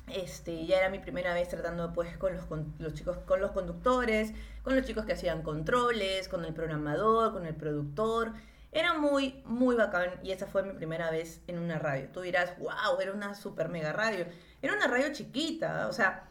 Este, 0.08 0.66
ya 0.66 0.78
era 0.78 0.90
mi 0.90 0.98
primera 0.98 1.32
vez 1.32 1.48
tratando 1.48 1.92
pues 1.92 2.18
con 2.18 2.34
los, 2.34 2.44
los 2.80 2.94
chicos, 2.94 3.18
con 3.18 3.40
los 3.40 3.52
conductores, 3.52 4.32
con 4.64 4.74
los 4.74 4.84
chicos 4.84 5.04
que 5.04 5.12
hacían 5.12 5.42
controles, 5.42 6.26
con 6.26 6.44
el 6.44 6.52
programador, 6.52 7.32
con 7.32 7.46
el 7.46 7.54
productor. 7.54 8.32
Era 8.72 8.94
muy, 8.94 9.44
muy 9.44 9.76
bacán 9.76 10.10
y 10.24 10.32
esa 10.32 10.48
fue 10.48 10.64
mi 10.64 10.72
primera 10.72 11.12
vez 11.12 11.40
en 11.46 11.60
una 11.60 11.78
radio. 11.78 12.08
Tú 12.08 12.20
dirás, 12.20 12.58
wow, 12.58 12.98
era 13.00 13.12
una 13.12 13.36
super 13.36 13.68
mega 13.68 13.92
radio. 13.92 14.26
Era 14.60 14.74
una 14.74 14.88
radio 14.88 15.12
chiquita, 15.12 15.86
o 15.86 15.92
sea, 15.92 16.24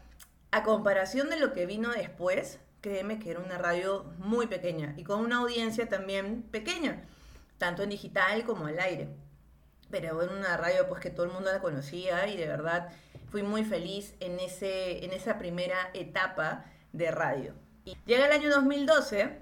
a 0.52 0.64
comparación 0.64 1.30
de 1.30 1.40
lo 1.40 1.54
que 1.54 1.66
vino 1.66 1.92
después, 1.92 2.60
créeme 2.82 3.20
que 3.20 3.32
era 3.32 3.40
una 3.40 3.58
radio 3.58 4.06
muy 4.18 4.48
pequeña 4.48 4.94
y 4.98 5.04
con 5.04 5.22
una 5.22 5.38
audiencia 5.38 5.88
también 5.88 6.42
pequeña, 6.44 7.04
tanto 7.58 7.84
en 7.84 7.90
digital 7.90 8.44
como 8.44 8.66
al 8.66 8.80
aire. 8.80 9.08
pero 9.90 10.22
en 10.24 10.30
una 10.30 10.56
radio 10.58 10.88
pues 10.88 11.02
que 11.02 11.10
todo 11.10 11.26
el 11.26 11.32
mundo 11.32 11.52
la 11.52 11.60
conocía 11.60 12.28
y 12.28 12.38
de 12.38 12.48
verdad 12.48 12.90
fui 13.30 13.44
muy 13.44 13.64
feliz 13.64 14.16
en, 14.20 14.40
ese, 14.40 15.04
en 15.06 15.12
esa 15.12 15.38
primera 15.38 15.90
etapa 15.94 16.66
de 16.94 17.12
radio. 17.12 17.54
Llega 18.06 18.26
el 18.26 18.32
año 18.32 18.50
2012 18.50 19.38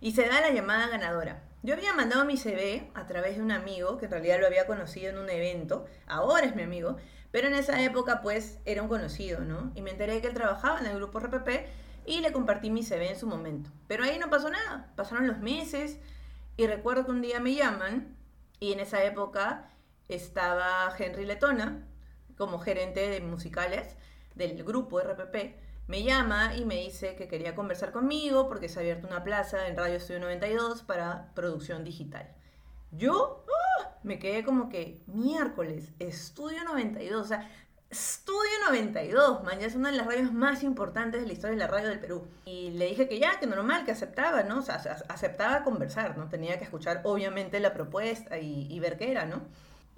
y 0.00 0.12
se 0.12 0.28
da 0.28 0.40
la 0.40 0.50
llamada 0.50 0.88
ganadora. 0.88 1.42
Yo 1.62 1.74
había 1.74 1.92
mandado 1.92 2.24
mi 2.24 2.36
CV 2.36 2.90
a 2.94 3.06
través 3.06 3.36
de 3.36 3.42
un 3.42 3.50
amigo, 3.50 3.98
que 3.98 4.04
en 4.04 4.12
realidad 4.12 4.38
lo 4.40 4.46
había 4.46 4.66
conocido 4.66 5.10
en 5.10 5.18
un 5.18 5.28
evento, 5.28 5.86
ahora 6.06 6.46
es 6.46 6.54
mi 6.54 6.62
amigo, 6.62 6.96
pero 7.32 7.48
en 7.48 7.54
esa 7.54 7.82
época 7.82 8.20
pues 8.22 8.58
era 8.64 8.82
un 8.82 8.88
conocido, 8.88 9.40
¿no? 9.40 9.72
Y 9.74 9.82
me 9.82 9.90
enteré 9.90 10.20
que 10.20 10.28
él 10.28 10.34
trabajaba 10.34 10.78
en 10.78 10.86
el 10.86 10.96
grupo 10.96 11.18
RPP 11.18 11.48
y 12.08 12.20
le 12.20 12.32
compartí 12.32 12.70
mi 12.70 12.82
CV 12.82 13.10
en 13.10 13.18
su 13.18 13.26
momento. 13.26 13.70
Pero 13.86 14.04
ahí 14.04 14.18
no 14.18 14.30
pasó 14.30 14.48
nada, 14.48 14.90
pasaron 14.96 15.26
los 15.26 15.38
meses 15.38 15.98
y 16.56 16.66
recuerdo 16.66 17.04
que 17.04 17.10
un 17.10 17.20
día 17.20 17.38
me 17.38 17.54
llaman 17.54 18.16
y 18.58 18.72
en 18.72 18.80
esa 18.80 19.04
época 19.04 19.70
estaba 20.08 20.90
Henry 20.98 21.26
Letona 21.26 21.86
como 22.38 22.58
gerente 22.58 23.08
de 23.10 23.20
musicales 23.20 23.96
del 24.34 24.64
grupo 24.64 25.00
RPP. 25.00 25.56
Me 25.86 26.02
llama 26.02 26.56
y 26.56 26.64
me 26.64 26.76
dice 26.76 27.14
que 27.14 27.28
quería 27.28 27.54
conversar 27.54 27.92
conmigo 27.92 28.48
porque 28.48 28.70
se 28.70 28.78
ha 28.78 28.82
abierto 28.82 29.06
una 29.06 29.22
plaza 29.22 29.68
en 29.68 29.76
Radio 29.76 29.96
Estudio 29.96 30.20
92 30.20 30.82
para 30.84 31.32
producción 31.34 31.84
digital. 31.84 32.34
Yo 32.90 33.44
¡ah! 33.80 33.98
me 34.02 34.18
quedé 34.18 34.44
como 34.44 34.70
que 34.70 35.02
miércoles, 35.06 35.92
Estudio 35.98 36.64
92, 36.64 37.20
o 37.20 37.28
sea, 37.28 37.50
Estudio 37.90 38.50
92, 38.66 39.44
man, 39.44 39.58
ya 39.58 39.66
es 39.66 39.74
una 39.74 39.90
de 39.90 39.96
las 39.96 40.06
radios 40.06 40.30
más 40.32 40.62
importantes 40.62 41.22
de 41.22 41.26
la 41.26 41.32
historia 41.32 41.56
de 41.56 41.64
la 41.64 41.68
radio 41.68 41.88
del 41.88 42.00
Perú. 42.00 42.28
Y 42.44 42.70
le 42.72 42.86
dije 42.86 43.08
que 43.08 43.18
ya, 43.18 43.40
que 43.40 43.46
normal, 43.46 43.86
que 43.86 43.92
aceptaba, 43.92 44.42
¿no? 44.42 44.58
O 44.58 44.62
sea, 44.62 44.76
aceptaba 45.08 45.64
conversar, 45.64 46.18
¿no? 46.18 46.28
Tenía 46.28 46.58
que 46.58 46.64
escuchar, 46.64 47.00
obviamente, 47.04 47.60
la 47.60 47.72
propuesta 47.72 48.38
y, 48.38 48.66
y 48.70 48.78
ver 48.78 48.98
qué 48.98 49.10
era, 49.10 49.24
¿no? 49.24 49.40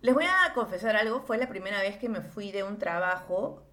Les 0.02 0.14
voy 0.14 0.25
a 0.25 0.52
confesar 0.54 0.94
algo, 0.97 1.20
fue 1.20 1.37
la 1.37 1.49
primera 1.49 1.80
vez 1.80 1.99
que 1.99 2.09
me 2.09 2.20
fui 2.20 2.52
de 2.52 2.62
un 2.62 2.78
trabajo, 2.78 3.64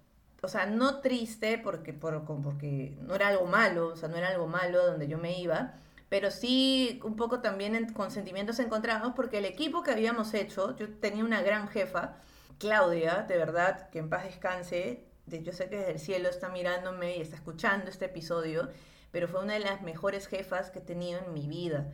o 0.42 0.48
sea, 0.48 0.66
no 0.66 1.00
triste 1.00 1.58
porque, 1.58 1.92
por, 1.92 2.24
porque 2.24 2.98
no 3.00 3.14
era 3.14 3.28
algo 3.28 3.46
malo, 3.46 3.88
o 3.88 3.96
sea, 3.96 4.08
no 4.08 4.16
era 4.16 4.28
algo 4.28 4.46
malo 4.46 4.84
donde 4.84 5.08
yo 5.08 5.18
me 5.18 5.38
iba, 5.40 5.74
pero 6.08 6.30
sí 6.30 7.00
un 7.04 7.16
poco 7.16 7.40
también 7.40 7.92
con 7.92 8.10
sentimientos 8.10 8.58
encontrados 8.58 9.12
porque 9.14 9.38
el 9.38 9.44
equipo 9.44 9.82
que 9.82 9.92
habíamos 9.92 10.34
hecho, 10.34 10.76
yo 10.76 10.88
tenía 10.98 11.24
una 11.24 11.40
gran 11.40 11.68
jefa, 11.68 12.16
Claudia, 12.58 13.24
de 13.28 13.36
verdad, 13.36 13.88
que 13.90 14.00
en 14.00 14.10
paz 14.10 14.24
descanse, 14.24 15.04
yo 15.26 15.52
sé 15.52 15.68
que 15.68 15.76
desde 15.76 15.92
el 15.92 15.98
cielo 16.00 16.28
está 16.28 16.48
mirándome 16.48 17.16
y 17.16 17.20
está 17.20 17.36
escuchando 17.36 17.88
este 17.88 18.06
episodio, 18.06 18.68
pero 19.12 19.28
fue 19.28 19.42
una 19.42 19.54
de 19.54 19.60
las 19.60 19.82
mejores 19.82 20.26
jefas 20.26 20.70
que 20.70 20.80
he 20.80 20.82
tenido 20.82 21.20
en 21.20 21.32
mi 21.32 21.46
vida. 21.46 21.92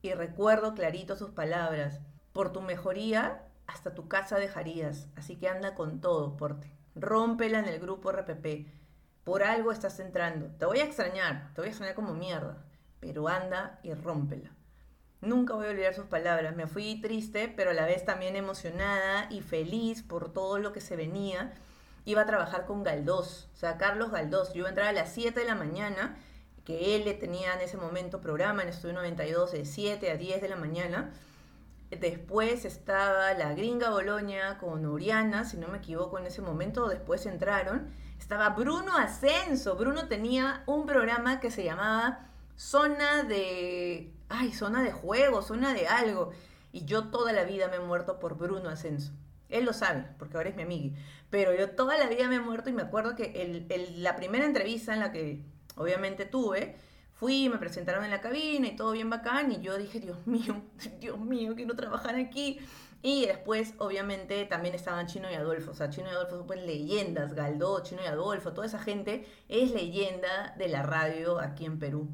Y 0.00 0.14
recuerdo 0.14 0.74
clarito 0.74 1.16
sus 1.16 1.30
palabras, 1.30 2.00
por 2.32 2.52
tu 2.52 2.62
mejoría 2.62 3.44
hasta 3.66 3.94
tu 3.94 4.08
casa 4.08 4.38
dejarías, 4.38 5.08
así 5.14 5.36
que 5.36 5.48
anda 5.48 5.74
con 5.74 6.00
todo, 6.00 6.36
porte. 6.36 6.72
Rómpela 6.94 7.58
en 7.58 7.66
el 7.66 7.78
grupo 7.78 8.10
RPP. 8.10 8.66
Por 9.24 9.42
algo 9.42 9.72
estás 9.72 10.00
entrando. 10.00 10.46
Te 10.58 10.64
voy 10.64 10.78
a 10.78 10.84
extrañar, 10.84 11.52
te 11.54 11.60
voy 11.60 11.68
a 11.68 11.70
extrañar 11.70 11.94
como 11.94 12.14
mierda, 12.14 12.64
pero 12.98 13.28
anda 13.28 13.78
y 13.82 13.92
rómpela. 13.92 14.57
Nunca 15.20 15.54
voy 15.54 15.66
a 15.66 15.70
olvidar 15.70 15.94
sus 15.94 16.06
palabras. 16.06 16.54
Me 16.56 16.66
fui 16.66 17.00
triste, 17.00 17.52
pero 17.54 17.70
a 17.70 17.74
la 17.74 17.86
vez 17.86 18.04
también 18.04 18.36
emocionada 18.36 19.26
y 19.30 19.40
feliz 19.40 20.02
por 20.02 20.32
todo 20.32 20.58
lo 20.58 20.72
que 20.72 20.80
se 20.80 20.96
venía. 20.96 21.52
Iba 22.04 22.22
a 22.22 22.26
trabajar 22.26 22.66
con 22.66 22.84
Galdós, 22.84 23.48
o 23.54 23.56
sea, 23.56 23.76
Carlos 23.76 24.10
Galdós. 24.10 24.52
Yo 24.52 24.60
iba 24.60 24.68
a 24.68 24.70
entrar 24.70 24.88
a 24.88 24.92
las 24.92 25.12
7 25.12 25.38
de 25.38 25.46
la 25.46 25.54
mañana, 25.54 26.16
que 26.64 26.94
él 26.94 27.04
le 27.04 27.14
tenía 27.14 27.54
en 27.54 27.60
ese 27.60 27.76
momento 27.76 28.20
programa 28.20 28.62
en 28.62 28.68
Estudio 28.68 28.94
92 28.94 29.52
de 29.52 29.64
7 29.64 30.10
a 30.10 30.16
10 30.16 30.40
de 30.40 30.48
la 30.48 30.56
mañana 30.56 31.12
Después 31.90 32.66
estaba 32.66 33.32
la 33.32 33.54
gringa 33.54 33.88
Boloña 33.88 34.58
con 34.58 34.84
Oriana, 34.84 35.44
si 35.44 35.56
no 35.56 35.68
me 35.68 35.78
equivoco 35.78 36.18
en 36.18 36.26
ese 36.26 36.42
momento, 36.42 36.86
después 36.86 37.24
entraron. 37.24 37.90
Estaba 38.18 38.50
Bruno 38.50 38.96
Ascenso. 38.98 39.74
Bruno 39.74 40.06
tenía 40.06 40.62
un 40.66 40.84
programa 40.84 41.40
que 41.40 41.50
se 41.50 41.64
llamaba 41.64 42.26
Zona 42.56 43.22
de... 43.22 44.12
Ay, 44.28 44.52
zona 44.52 44.82
de 44.82 44.92
juego, 44.92 45.42
zona 45.42 45.74
de 45.74 45.88
algo. 45.88 46.30
Y 46.72 46.84
yo 46.84 47.08
toda 47.08 47.32
la 47.32 47.44
vida 47.44 47.68
me 47.68 47.76
he 47.76 47.80
muerto 47.80 48.18
por 48.18 48.36
Bruno 48.36 48.68
Ascenso. 48.68 49.12
Él 49.48 49.64
lo 49.64 49.72
sabe, 49.72 50.04
porque 50.18 50.36
ahora 50.36 50.50
es 50.50 50.56
mi 50.56 50.62
amiga. 50.62 50.96
Pero 51.30 51.54
yo 51.54 51.70
toda 51.70 51.96
la 51.96 52.06
vida 52.06 52.28
me 52.28 52.36
he 52.36 52.40
muerto 52.40 52.68
y 52.68 52.74
me 52.74 52.82
acuerdo 52.82 53.14
que 53.14 53.92
la 53.96 54.16
primera 54.16 54.44
entrevista 54.44 54.92
en 54.92 55.00
la 55.00 55.10
que 55.12 55.42
obviamente 55.76 56.26
tuve, 56.26 56.76
Fui, 57.18 57.48
me 57.48 57.58
presentaron 57.58 58.04
en 58.04 58.12
la 58.12 58.20
cabina 58.20 58.68
y 58.68 58.76
todo 58.76 58.92
bien 58.92 59.10
bacán 59.10 59.50
y 59.50 59.60
yo 59.60 59.76
dije, 59.76 59.98
Dios 59.98 60.24
mío, 60.24 60.62
Dios 61.00 61.18
mío, 61.18 61.54
quiero 61.56 61.74
trabajar 61.74 62.14
aquí. 62.14 62.60
Y 63.02 63.26
después, 63.26 63.74
obviamente, 63.78 64.44
también 64.44 64.76
estaban 64.76 65.08
Chino 65.08 65.28
y 65.28 65.34
Adolfo. 65.34 65.72
O 65.72 65.74
sea, 65.74 65.90
Chino 65.90 66.06
y 66.06 66.10
Adolfo 66.10 66.36
son 66.36 66.46
pues 66.46 66.62
leyendas, 66.62 67.34
Galdó, 67.34 67.82
Chino 67.82 68.02
y 68.04 68.06
Adolfo, 68.06 68.52
toda 68.52 68.68
esa 68.68 68.78
gente 68.78 69.26
es 69.48 69.72
leyenda 69.72 70.54
de 70.56 70.68
la 70.68 70.84
radio 70.84 71.40
aquí 71.40 71.64
en 71.64 71.80
Perú. 71.80 72.08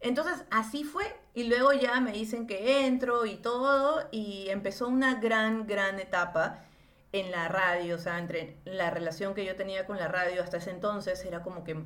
Entonces, 0.00 0.44
así 0.50 0.84
fue. 0.84 1.04
Y 1.34 1.44
luego 1.44 1.72
ya 1.72 2.00
me 2.00 2.12
dicen 2.12 2.46
que 2.46 2.86
entro 2.86 3.26
y 3.26 3.36
todo. 3.36 4.08
Y 4.10 4.48
empezó 4.48 4.88
una 4.88 5.20
gran, 5.20 5.66
gran 5.66 5.98
etapa 5.98 6.64
en 7.12 7.30
la 7.30 7.48
radio. 7.48 7.96
O 7.96 7.98
sea, 7.98 8.18
entre 8.18 8.56
la 8.64 8.90
relación 8.90 9.34
que 9.34 9.44
yo 9.44 9.56
tenía 9.56 9.86
con 9.86 9.98
la 9.98 10.08
radio 10.08 10.42
hasta 10.42 10.58
ese 10.58 10.70
entonces 10.70 11.24
era 11.24 11.42
como 11.42 11.64
que 11.64 11.76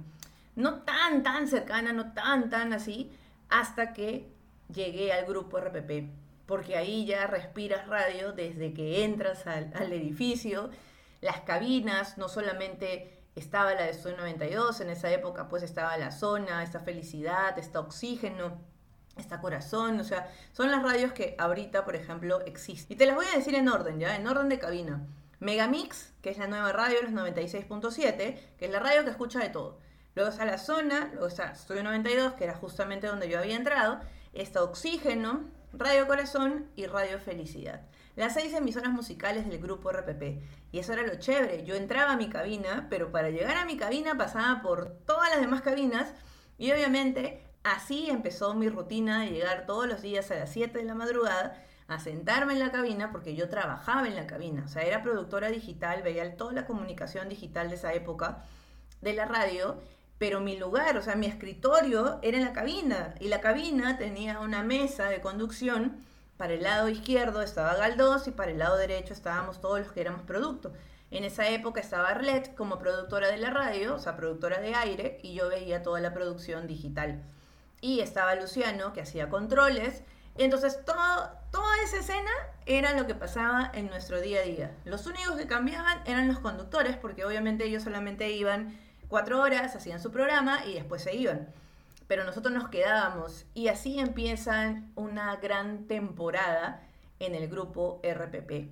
no 0.54 0.82
tan, 0.82 1.22
tan 1.22 1.48
cercana, 1.48 1.92
no 1.92 2.12
tan, 2.12 2.50
tan 2.50 2.72
así, 2.72 3.10
hasta 3.48 3.92
que 3.92 4.28
llegué 4.72 5.12
al 5.12 5.26
grupo 5.26 5.60
RPP, 5.60 6.10
porque 6.46 6.76
ahí 6.76 7.04
ya 7.06 7.26
respiras 7.26 7.86
radio 7.86 8.32
desde 8.32 8.72
que 8.72 9.04
entras 9.04 9.46
al, 9.46 9.92
edificio, 9.92 10.70
las 11.20 11.40
cabinas, 11.40 12.18
no 12.18 12.28
solamente 12.28 13.21
estaba 13.34 13.74
la 13.74 13.82
de 13.82 13.94
Soy 13.94 14.14
92, 14.14 14.80
en 14.80 14.90
esa 14.90 15.10
época 15.10 15.48
pues 15.48 15.62
estaba 15.62 15.96
la 15.96 16.10
zona, 16.10 16.62
esta 16.62 16.80
felicidad, 16.80 17.58
esta 17.58 17.80
oxígeno, 17.80 18.58
esta 19.16 19.40
corazón, 19.40 20.00
o 20.00 20.04
sea, 20.04 20.30
son 20.52 20.70
las 20.70 20.82
radios 20.82 21.12
que 21.12 21.34
ahorita, 21.38 21.84
por 21.84 21.96
ejemplo, 21.96 22.40
existen. 22.42 22.94
Y 22.94 22.96
te 22.96 23.06
las 23.06 23.16
voy 23.16 23.26
a 23.32 23.36
decir 23.36 23.54
en 23.54 23.68
orden, 23.68 23.98
¿ya? 23.98 24.16
En 24.16 24.26
orden 24.26 24.48
de 24.48 24.58
cabina. 24.58 25.06
Megamix, 25.40 26.12
que 26.22 26.30
es 26.30 26.38
la 26.38 26.46
nueva 26.46 26.72
radio, 26.72 27.02
los 27.02 27.12
96.7, 27.12 28.38
que 28.56 28.64
es 28.64 28.70
la 28.70 28.78
radio 28.78 29.04
que 29.04 29.10
escucha 29.10 29.40
de 29.40 29.48
todo. 29.48 29.78
Luego 30.14 30.30
está 30.30 30.44
la 30.44 30.58
zona, 30.58 31.08
luego 31.12 31.26
está 31.26 31.52
Estudio 31.52 31.82
92, 31.82 32.34
que 32.34 32.44
era 32.44 32.54
justamente 32.54 33.06
donde 33.06 33.28
yo 33.28 33.38
había 33.38 33.56
entrado, 33.56 34.00
está 34.34 34.62
Oxígeno, 34.62 35.44
Radio 35.72 36.06
Corazón 36.06 36.68
y 36.76 36.86
Radio 36.86 37.18
Felicidad. 37.18 37.80
Las 38.16 38.34
seis 38.34 38.52
emisoras 38.54 38.92
musicales 38.92 39.48
del 39.48 39.58
grupo 39.58 39.90
RPP. 39.90 40.42
Y 40.70 40.78
eso 40.78 40.92
era 40.92 41.02
lo 41.02 41.16
chévere. 41.16 41.64
Yo 41.64 41.74
entraba 41.74 42.12
a 42.12 42.16
mi 42.16 42.28
cabina, 42.28 42.86
pero 42.90 43.10
para 43.10 43.30
llegar 43.30 43.56
a 43.56 43.64
mi 43.64 43.76
cabina 43.76 44.16
pasaba 44.16 44.62
por 44.62 44.90
todas 45.06 45.30
las 45.30 45.40
demás 45.40 45.62
cabinas 45.62 46.12
y 46.58 46.70
obviamente 46.72 47.42
así 47.64 48.10
empezó 48.10 48.54
mi 48.54 48.68
rutina 48.68 49.20
de 49.20 49.30
llegar 49.30 49.66
todos 49.66 49.86
los 49.86 50.02
días 50.02 50.30
a 50.30 50.36
las 50.36 50.50
7 50.50 50.78
de 50.78 50.84
la 50.84 50.94
madrugada 50.94 51.62
a 51.88 51.98
sentarme 51.98 52.52
en 52.52 52.58
la 52.58 52.70
cabina 52.70 53.12
porque 53.12 53.34
yo 53.34 53.48
trabajaba 53.48 54.06
en 54.06 54.16
la 54.16 54.26
cabina. 54.26 54.64
O 54.64 54.68
sea, 54.68 54.82
era 54.82 55.02
productora 55.02 55.48
digital, 55.48 56.02
veía 56.02 56.36
toda 56.36 56.52
la 56.52 56.66
comunicación 56.66 57.28
digital 57.28 57.68
de 57.68 57.76
esa 57.76 57.92
época 57.94 58.44
de 59.00 59.14
la 59.14 59.24
radio 59.24 59.78
pero 60.22 60.40
mi 60.40 60.56
lugar, 60.56 60.96
o 60.96 61.02
sea, 61.02 61.16
mi 61.16 61.26
escritorio 61.26 62.20
era 62.22 62.38
en 62.38 62.44
la 62.44 62.52
cabina 62.52 63.12
y 63.18 63.26
la 63.26 63.40
cabina 63.40 63.98
tenía 63.98 64.38
una 64.38 64.62
mesa 64.62 65.06
de 65.06 65.20
conducción. 65.20 65.96
Para 66.36 66.54
el 66.54 66.62
lado 66.62 66.88
izquierdo 66.88 67.42
estaba 67.42 67.74
Galdós 67.74 68.26
y 68.26 68.30
para 68.30 68.50
el 68.50 68.58
lado 68.58 68.76
derecho 68.76 69.12
estábamos 69.12 69.60
todos 69.60 69.80
los 69.80 69.92
que 69.92 70.00
éramos 70.00 70.22
producto. 70.22 70.72
En 71.12 71.24
esa 71.24 71.46
época 71.50 71.80
estaba 71.80 72.08
Arlette 72.08 72.54
como 72.54 72.78
productora 72.78 73.28
de 73.28 73.36
la 73.36 73.50
radio, 73.50 73.94
o 73.94 73.98
sea, 73.98 74.16
productora 74.16 74.60
de 74.60 74.74
aire, 74.74 75.20
y 75.22 75.34
yo 75.34 75.50
veía 75.50 75.82
toda 75.82 76.00
la 76.00 76.14
producción 76.14 76.66
digital. 76.66 77.22
Y 77.82 78.00
estaba 78.00 78.34
Luciano, 78.34 78.94
que 78.94 79.02
hacía 79.02 79.28
controles. 79.28 80.02
Entonces, 80.38 80.82
todo, 80.86 81.28
toda 81.50 81.82
esa 81.84 81.98
escena 81.98 82.30
era 82.64 82.94
lo 82.94 83.06
que 83.06 83.14
pasaba 83.14 83.70
en 83.74 83.88
nuestro 83.88 84.22
día 84.22 84.40
a 84.40 84.44
día. 84.44 84.76
Los 84.86 85.06
únicos 85.06 85.36
que 85.36 85.46
cambiaban 85.46 86.00
eran 86.06 86.28
los 86.28 86.38
conductores, 86.38 86.96
porque 86.96 87.26
obviamente 87.26 87.66
ellos 87.66 87.82
solamente 87.82 88.30
iban 88.32 88.78
cuatro 89.08 89.42
horas, 89.42 89.76
hacían 89.76 90.00
su 90.00 90.10
programa 90.10 90.64
y 90.64 90.72
después 90.72 91.02
se 91.02 91.14
iban. 91.14 91.52
Pero 92.12 92.24
nosotros 92.24 92.52
nos 92.52 92.68
quedábamos 92.68 93.46
y 93.54 93.68
así 93.68 93.98
empiezan 93.98 94.92
una 94.96 95.36
gran 95.36 95.86
temporada 95.86 96.86
en 97.18 97.34
el 97.34 97.48
grupo 97.48 98.02
RPP. 98.04 98.68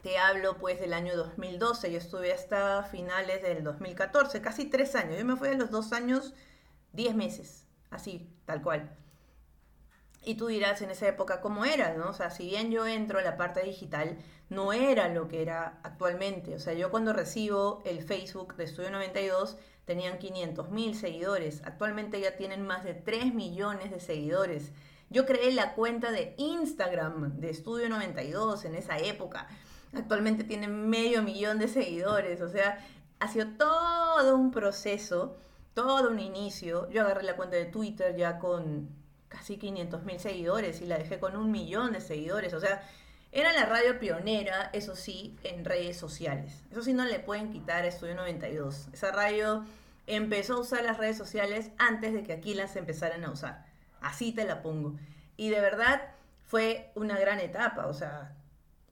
Te 0.00 0.16
hablo 0.16 0.56
pues 0.56 0.80
del 0.80 0.94
año 0.94 1.14
2012, 1.18 1.92
yo 1.92 1.98
estuve 1.98 2.32
hasta 2.32 2.82
finales 2.84 3.42
del 3.42 3.62
2014, 3.62 4.40
casi 4.40 4.70
tres 4.70 4.94
años. 4.94 5.18
Yo 5.18 5.26
me 5.26 5.36
fui 5.36 5.48
a 5.48 5.52
los 5.52 5.70
dos 5.70 5.92
años, 5.92 6.32
diez 6.92 7.14
meses, 7.14 7.66
así, 7.90 8.26
tal 8.46 8.62
cual. 8.62 8.90
Y 10.24 10.36
tú 10.36 10.46
dirás 10.46 10.80
en 10.80 10.88
esa 10.88 11.08
época 11.08 11.42
cómo 11.42 11.66
era, 11.66 11.92
¿no? 11.92 12.08
O 12.08 12.14
sea, 12.14 12.30
si 12.30 12.46
bien 12.46 12.70
yo 12.70 12.86
entro 12.86 13.18
a 13.18 13.22
la 13.22 13.36
parte 13.36 13.62
digital, 13.64 14.16
no 14.48 14.72
era 14.72 15.08
lo 15.10 15.28
que 15.28 15.42
era 15.42 15.78
actualmente. 15.82 16.54
O 16.54 16.58
sea, 16.58 16.72
yo 16.72 16.90
cuando 16.90 17.12
recibo 17.12 17.82
el 17.84 18.02
Facebook 18.02 18.56
de 18.56 18.64
Estudio 18.64 18.90
92 18.90 19.58
tenían 19.86 20.18
500 20.18 20.68
mil 20.70 20.94
seguidores. 20.94 21.62
Actualmente 21.64 22.20
ya 22.20 22.36
tienen 22.36 22.66
más 22.66 22.84
de 22.84 22.92
3 22.92 23.32
millones 23.32 23.90
de 23.90 24.00
seguidores. 24.00 24.72
Yo 25.08 25.24
creé 25.24 25.52
la 25.52 25.74
cuenta 25.74 26.10
de 26.10 26.34
Instagram 26.36 27.38
de 27.38 27.50
Estudio 27.50 27.88
92 27.88 28.64
en 28.64 28.74
esa 28.74 28.98
época. 28.98 29.48
Actualmente 29.94 30.44
tiene 30.44 30.68
medio 30.68 31.22
millón 31.22 31.58
de 31.58 31.68
seguidores, 31.68 32.42
o 32.42 32.48
sea, 32.48 32.84
ha 33.20 33.28
sido 33.28 33.46
todo 33.56 34.36
un 34.36 34.50
proceso, 34.50 35.36
todo 35.72 36.10
un 36.10 36.18
inicio. 36.18 36.90
Yo 36.90 37.02
agarré 37.02 37.22
la 37.22 37.36
cuenta 37.36 37.56
de 37.56 37.66
Twitter 37.66 38.16
ya 38.16 38.38
con 38.40 38.90
casi 39.28 39.56
500 39.56 40.02
mil 40.04 40.18
seguidores 40.18 40.80
y 40.80 40.86
la 40.86 40.98
dejé 40.98 41.20
con 41.20 41.36
un 41.36 41.50
millón 41.52 41.92
de 41.92 42.00
seguidores, 42.00 42.52
o 42.52 42.60
sea, 42.60 42.82
era 43.36 43.52
la 43.52 43.66
radio 43.66 43.98
pionera, 43.98 44.70
eso 44.72 44.96
sí, 44.96 45.36
en 45.44 45.66
redes 45.66 45.98
sociales. 45.98 46.64
Eso 46.70 46.82
sí 46.82 46.94
no 46.94 47.04
le 47.04 47.18
pueden 47.18 47.52
quitar 47.52 47.84
a 47.84 47.86
Estudio 47.86 48.14
92. 48.14 48.88
Esa 48.94 49.12
radio 49.12 49.66
empezó 50.06 50.54
a 50.54 50.60
usar 50.60 50.82
las 50.82 50.96
redes 50.96 51.18
sociales 51.18 51.70
antes 51.76 52.14
de 52.14 52.22
que 52.22 52.32
aquí 52.32 52.54
las 52.54 52.76
empezaran 52.76 53.26
a 53.26 53.30
usar. 53.30 53.66
Así 54.00 54.32
te 54.32 54.46
la 54.46 54.62
pongo. 54.62 54.96
Y 55.36 55.50
de 55.50 55.60
verdad 55.60 56.14
fue 56.46 56.90
una 56.94 57.18
gran 57.18 57.38
etapa, 57.38 57.88
o 57.88 57.92
sea, 57.92 58.34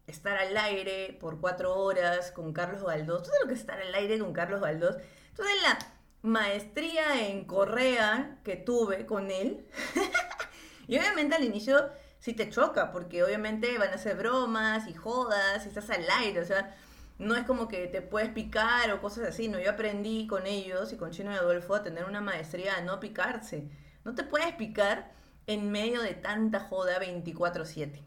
estar 0.07 0.37
al 0.37 0.55
aire 0.59 1.17
por 1.19 1.41
cuatro 1.41 1.75
horas 1.77 2.31
con 2.31 2.53
Carlos 2.53 2.83
Valdós. 2.83 3.23
¿Tú 3.23 3.31
sabes 3.31 3.41
lo 3.45 3.49
que 3.49 3.55
es 3.55 3.61
estar 3.61 3.81
al 3.81 3.95
aire 3.95 4.19
con 4.19 4.35
Carlos 4.35 4.61
Valdós? 4.61 4.97
Entonces 5.31 5.57
la 5.63 5.79
maestría 6.21 7.27
en 7.27 7.47
Correa 7.47 8.41
que 8.45 8.57
tuve 8.57 9.07
con 9.07 9.31
él, 9.31 9.67
y 10.87 10.99
obviamente 10.99 11.35
al 11.35 11.45
inicio 11.45 11.91
sí 12.25 12.33
te 12.33 12.49
choca, 12.49 12.90
porque 12.90 13.23
obviamente 13.23 13.76
van 13.76 13.90
a 13.90 13.97
hacer 13.97 14.16
bromas 14.16 14.88
y 14.88 14.95
jodas, 14.95 15.66
y 15.66 15.69
estás 15.69 15.90
al 15.90 16.07
aire, 16.21 16.40
o 16.40 16.45
sea, 16.47 16.75
no 17.19 17.37
es 17.37 17.45
como 17.45 17.69
que 17.69 17.87
te 17.87 18.00
puedes 18.00 18.31
picar 18.31 18.90
o 18.93 19.02
cosas 19.02 19.28
así, 19.28 19.47
no, 19.49 19.61
yo 19.61 19.71
aprendí 19.71 20.26
con 20.26 20.47
ellos 20.47 20.90
y 20.95 20.97
con 20.97 21.11
Chino 21.11 21.33
y 21.33 21.35
Adolfo 21.35 21.75
a 21.75 21.83
tener 21.83 22.07
una 22.07 22.23
maestría 22.23 22.76
a 22.76 22.81
no 22.81 22.99
picarse. 22.99 23.69
No 24.04 24.14
te 24.14 24.25
puedes 24.25 24.54
picar 24.54 25.12
en 25.47 25.71
medio 25.71 26.00
de 26.00 26.14
tanta 26.14 26.61
joda 26.61 26.99
24/7. 26.99 28.02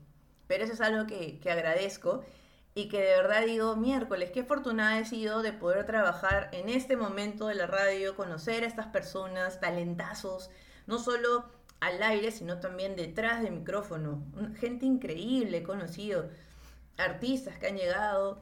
Pero 0.47 0.63
eso 0.63 0.73
es 0.73 0.81
algo 0.81 1.05
que, 1.05 1.39
que 1.39 1.51
agradezco 1.51 2.25
y 2.73 2.89
que 2.89 2.99
de 2.99 3.17
verdad 3.17 3.45
digo, 3.45 3.75
miércoles, 3.75 4.31
qué 4.31 4.39
afortunada 4.39 4.97
he 4.97 5.05
sido 5.05 5.43
de 5.43 5.53
poder 5.53 5.85
trabajar 5.85 6.49
en 6.53 6.69
este 6.69 6.97
momento 6.97 7.49
de 7.49 7.55
la 7.55 7.67
radio, 7.67 8.15
conocer 8.15 8.63
a 8.63 8.67
estas 8.67 8.87
personas, 8.87 9.59
talentazos, 9.59 10.49
no 10.87 10.97
solo 10.97 11.45
al 11.79 12.01
aire, 12.01 12.31
sino 12.31 12.59
también 12.59 12.95
detrás 12.95 13.41
del 13.41 13.53
micrófono. 13.53 14.23
Gente 14.59 14.85
increíble, 14.85 15.63
conocido, 15.63 16.29
artistas 16.97 17.57
que 17.57 17.67
han 17.67 17.77
llegado. 17.77 18.39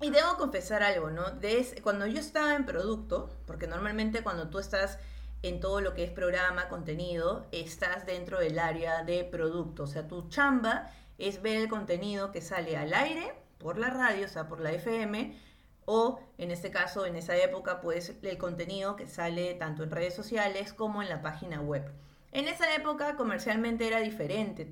Y 0.00 0.10
debo 0.10 0.36
confesar 0.36 0.82
algo, 0.82 1.10
¿no? 1.10 1.30
De 1.30 1.66
cuando 1.82 2.06
yo 2.06 2.20
estaba 2.20 2.54
en 2.56 2.66
producto, 2.66 3.30
porque 3.46 3.66
normalmente 3.66 4.22
cuando 4.22 4.48
tú 4.48 4.58
estás 4.58 4.98
en 5.42 5.60
todo 5.60 5.80
lo 5.80 5.94
que 5.94 6.04
es 6.04 6.10
programa, 6.10 6.68
contenido, 6.68 7.46
estás 7.52 8.06
dentro 8.06 8.40
del 8.40 8.58
área 8.58 9.04
de 9.04 9.24
producto. 9.24 9.84
O 9.84 9.86
sea, 9.86 10.08
tu 10.08 10.28
chamba 10.28 10.90
es 11.18 11.42
ver 11.42 11.56
el 11.56 11.68
contenido 11.68 12.32
que 12.32 12.40
sale 12.40 12.76
al 12.76 12.92
aire 12.94 13.34
por 13.58 13.78
la 13.78 13.90
radio, 13.90 14.26
o 14.26 14.28
sea, 14.28 14.48
por 14.48 14.60
la 14.60 14.72
FM, 14.72 15.38
o 15.86 16.20
en 16.38 16.50
este 16.50 16.70
caso, 16.70 17.06
en 17.06 17.16
esa 17.16 17.36
época, 17.36 17.80
pues 17.80 18.14
el 18.22 18.38
contenido 18.38 18.96
que 18.96 19.06
sale 19.06 19.54
tanto 19.54 19.82
en 19.82 19.90
redes 19.90 20.14
sociales 20.14 20.72
como 20.72 21.02
en 21.02 21.08
la 21.08 21.22
página 21.22 21.60
web. 21.60 21.90
En 22.34 22.48
esa 22.48 22.74
época 22.74 23.14
comercialmente 23.14 23.86
era 23.86 24.00
diferente. 24.00 24.68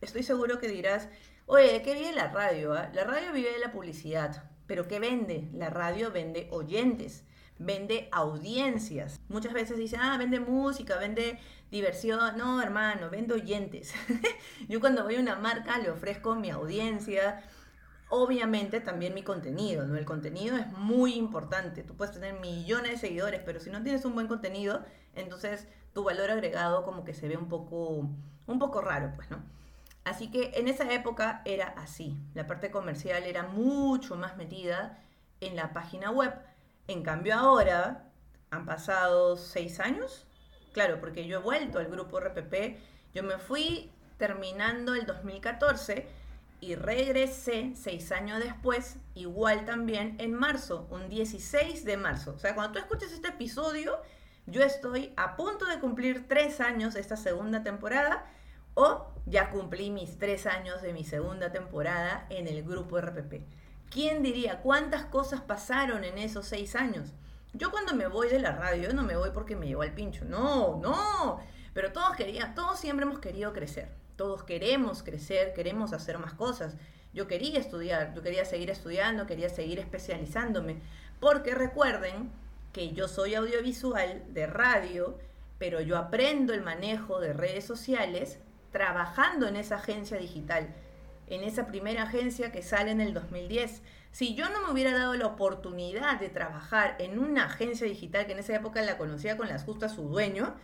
Estoy 0.00 0.22
seguro 0.22 0.60
que 0.60 0.68
dirás, 0.68 1.08
oye, 1.46 1.72
¿de 1.72 1.82
qué 1.82 1.94
vive 1.94 2.12
la 2.12 2.28
radio? 2.28 2.72
Ah? 2.72 2.88
La 2.94 3.02
radio 3.02 3.32
vive 3.32 3.50
de 3.52 3.58
la 3.58 3.72
publicidad. 3.72 4.44
¿Pero 4.68 4.86
qué 4.86 5.00
vende? 5.00 5.48
La 5.52 5.70
radio 5.70 6.12
vende 6.12 6.46
oyentes, 6.52 7.24
vende 7.58 8.08
audiencias. 8.12 9.18
Muchas 9.28 9.52
veces 9.52 9.76
dicen, 9.76 9.98
ah, 10.00 10.16
vende 10.18 10.38
música, 10.38 10.98
vende 10.98 11.40
diversión. 11.72 12.38
No, 12.38 12.62
hermano, 12.62 13.10
vende 13.10 13.34
oyentes. 13.34 13.92
Yo 14.68 14.78
cuando 14.78 15.02
voy 15.02 15.16
a 15.16 15.20
una 15.20 15.34
marca 15.34 15.78
le 15.78 15.90
ofrezco 15.90 16.36
mi 16.36 16.50
audiencia, 16.50 17.42
obviamente 18.08 18.78
también 18.78 19.14
mi 19.14 19.24
contenido. 19.24 19.82
El 19.96 20.04
contenido 20.04 20.56
es 20.56 20.70
muy 20.74 21.14
importante. 21.14 21.82
Tú 21.82 21.96
puedes 21.96 22.14
tener 22.14 22.38
millones 22.38 22.92
de 22.92 22.98
seguidores, 22.98 23.40
pero 23.44 23.58
si 23.58 23.68
no 23.68 23.82
tienes 23.82 24.04
un 24.04 24.14
buen 24.14 24.28
contenido, 24.28 24.84
entonces 25.16 25.66
tu 25.92 26.04
valor 26.04 26.30
agregado 26.30 26.84
como 26.84 27.04
que 27.04 27.14
se 27.14 27.28
ve 27.28 27.36
un 27.36 27.48
poco, 27.48 28.08
un 28.46 28.58
poco 28.58 28.80
raro, 28.80 29.12
pues, 29.16 29.30
¿no? 29.30 29.42
Así 30.04 30.30
que 30.30 30.52
en 30.54 30.68
esa 30.68 30.90
época 30.92 31.42
era 31.44 31.68
así. 31.76 32.16
La 32.34 32.46
parte 32.46 32.70
comercial 32.70 33.24
era 33.24 33.42
mucho 33.44 34.16
más 34.16 34.36
metida 34.36 34.98
en 35.40 35.56
la 35.56 35.72
página 35.72 36.10
web. 36.10 36.34
En 36.88 37.02
cambio 37.02 37.34
ahora 37.34 38.10
han 38.50 38.64
pasado 38.64 39.36
seis 39.36 39.78
años. 39.80 40.26
Claro, 40.72 41.00
porque 41.00 41.26
yo 41.26 41.38
he 41.38 41.42
vuelto 41.42 41.78
al 41.78 41.88
grupo 41.88 42.20
RPP. 42.20 42.78
Yo 43.14 43.22
me 43.22 43.38
fui 43.38 43.92
terminando 44.16 44.94
el 44.94 45.06
2014 45.06 46.06
y 46.60 46.74
regresé 46.74 47.72
seis 47.74 48.12
años 48.12 48.38
después, 48.38 48.96
igual 49.14 49.64
también 49.64 50.16
en 50.18 50.34
marzo, 50.34 50.86
un 50.90 51.08
16 51.08 51.84
de 51.84 51.96
marzo. 51.96 52.34
O 52.36 52.38
sea, 52.38 52.54
cuando 52.54 52.72
tú 52.72 52.78
escuches 52.78 53.12
este 53.12 53.28
episodio, 53.28 54.00
yo 54.50 54.62
estoy 54.62 55.12
a 55.16 55.36
punto 55.36 55.64
de 55.66 55.78
cumplir 55.78 56.26
tres 56.26 56.60
años 56.60 56.94
de 56.94 57.00
esta 57.00 57.16
segunda 57.16 57.62
temporada 57.62 58.24
o 58.74 59.06
ya 59.26 59.50
cumplí 59.50 59.90
mis 59.90 60.18
tres 60.18 60.46
años 60.46 60.82
de 60.82 60.92
mi 60.92 61.04
segunda 61.04 61.52
temporada 61.52 62.26
en 62.30 62.48
el 62.48 62.62
grupo 62.64 63.00
RPP. 63.00 63.44
¿Quién 63.90 64.22
diría 64.22 64.60
cuántas 64.60 65.04
cosas 65.04 65.40
pasaron 65.40 66.04
en 66.04 66.18
esos 66.18 66.46
seis 66.46 66.74
años? 66.74 67.12
Yo 67.52 67.70
cuando 67.70 67.94
me 67.94 68.06
voy 68.06 68.28
de 68.28 68.38
la 68.38 68.52
radio 68.52 68.92
no 68.92 69.02
me 69.02 69.16
voy 69.16 69.30
porque 69.32 69.56
me 69.56 69.66
llevo 69.66 69.82
al 69.82 69.94
pincho, 69.94 70.24
no, 70.24 70.78
no, 70.80 71.40
pero 71.74 71.92
todos 71.92 72.16
querían, 72.16 72.54
todos 72.54 72.78
siempre 72.78 73.06
hemos 73.06 73.18
querido 73.18 73.52
crecer, 73.52 73.88
todos 74.16 74.44
queremos 74.44 75.02
crecer, 75.02 75.52
queremos 75.52 75.92
hacer 75.92 76.18
más 76.18 76.34
cosas. 76.34 76.76
Yo 77.12 77.26
quería 77.26 77.58
estudiar, 77.58 78.14
yo 78.14 78.22
quería 78.22 78.44
seguir 78.44 78.70
estudiando, 78.70 79.26
quería 79.26 79.48
seguir 79.48 79.80
especializándome, 79.80 80.80
porque 81.18 81.56
recuerden 81.56 82.30
que 82.72 82.92
yo 82.92 83.08
soy 83.08 83.34
audiovisual 83.34 84.22
de 84.28 84.46
radio, 84.46 85.18
pero 85.58 85.80
yo 85.80 85.96
aprendo 85.96 86.54
el 86.54 86.62
manejo 86.62 87.20
de 87.20 87.32
redes 87.32 87.64
sociales 87.64 88.38
trabajando 88.72 89.48
en 89.48 89.56
esa 89.56 89.76
agencia 89.76 90.16
digital, 90.16 90.74
en 91.26 91.42
esa 91.42 91.66
primera 91.66 92.04
agencia 92.04 92.52
que 92.52 92.62
sale 92.62 92.90
en 92.90 93.00
el 93.00 93.14
2010. 93.14 93.82
Si 94.12 94.34
yo 94.34 94.48
no 94.50 94.64
me 94.64 94.72
hubiera 94.72 94.96
dado 94.96 95.14
la 95.14 95.26
oportunidad 95.26 96.18
de 96.18 96.28
trabajar 96.28 96.96
en 96.98 97.18
una 97.18 97.46
agencia 97.46 97.86
digital 97.86 98.26
que 98.26 98.32
en 98.32 98.38
esa 98.38 98.54
época 98.54 98.82
la 98.82 98.98
conocía 98.98 99.36
con 99.36 99.48
las 99.48 99.64
justas 99.64 99.94
su 99.94 100.02
dueño, 100.08 100.54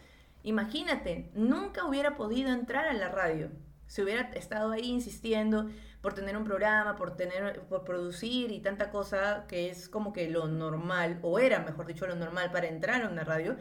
imagínate, 0.43 1.31
nunca 1.35 1.85
hubiera 1.85 2.17
podido 2.17 2.51
entrar 2.51 2.87
a 2.87 2.95
la 2.95 3.09
radio. 3.09 3.51
Si 3.87 4.03
hubiera 4.03 4.23
estado 4.33 4.73
ahí 4.73 4.91
insistiendo, 4.91 5.69
por 6.01 6.15
tener 6.15 6.37
un 6.37 6.45
programa, 6.45 6.97
por 6.97 7.17
tener, 7.17 7.63
por 7.63 7.85
producir 7.85 8.53
y 8.53 8.61
tanta 8.61 8.91
cosa 8.91 9.45
que 9.49 9.71
es 9.71 9.89
como 9.89 10.13
que 10.13 10.31
lo 10.31 10.47
normal, 10.47 11.19
o 11.23 11.39
era, 11.39 11.61
mejor 11.61 11.87
dicho, 11.87 12.07
lo 12.07 12.15
normal 12.15 12.53
para 12.53 12.69
entrar 12.69 13.03
a 13.03 13.09
una 13.09 13.25
radio, 13.25 13.57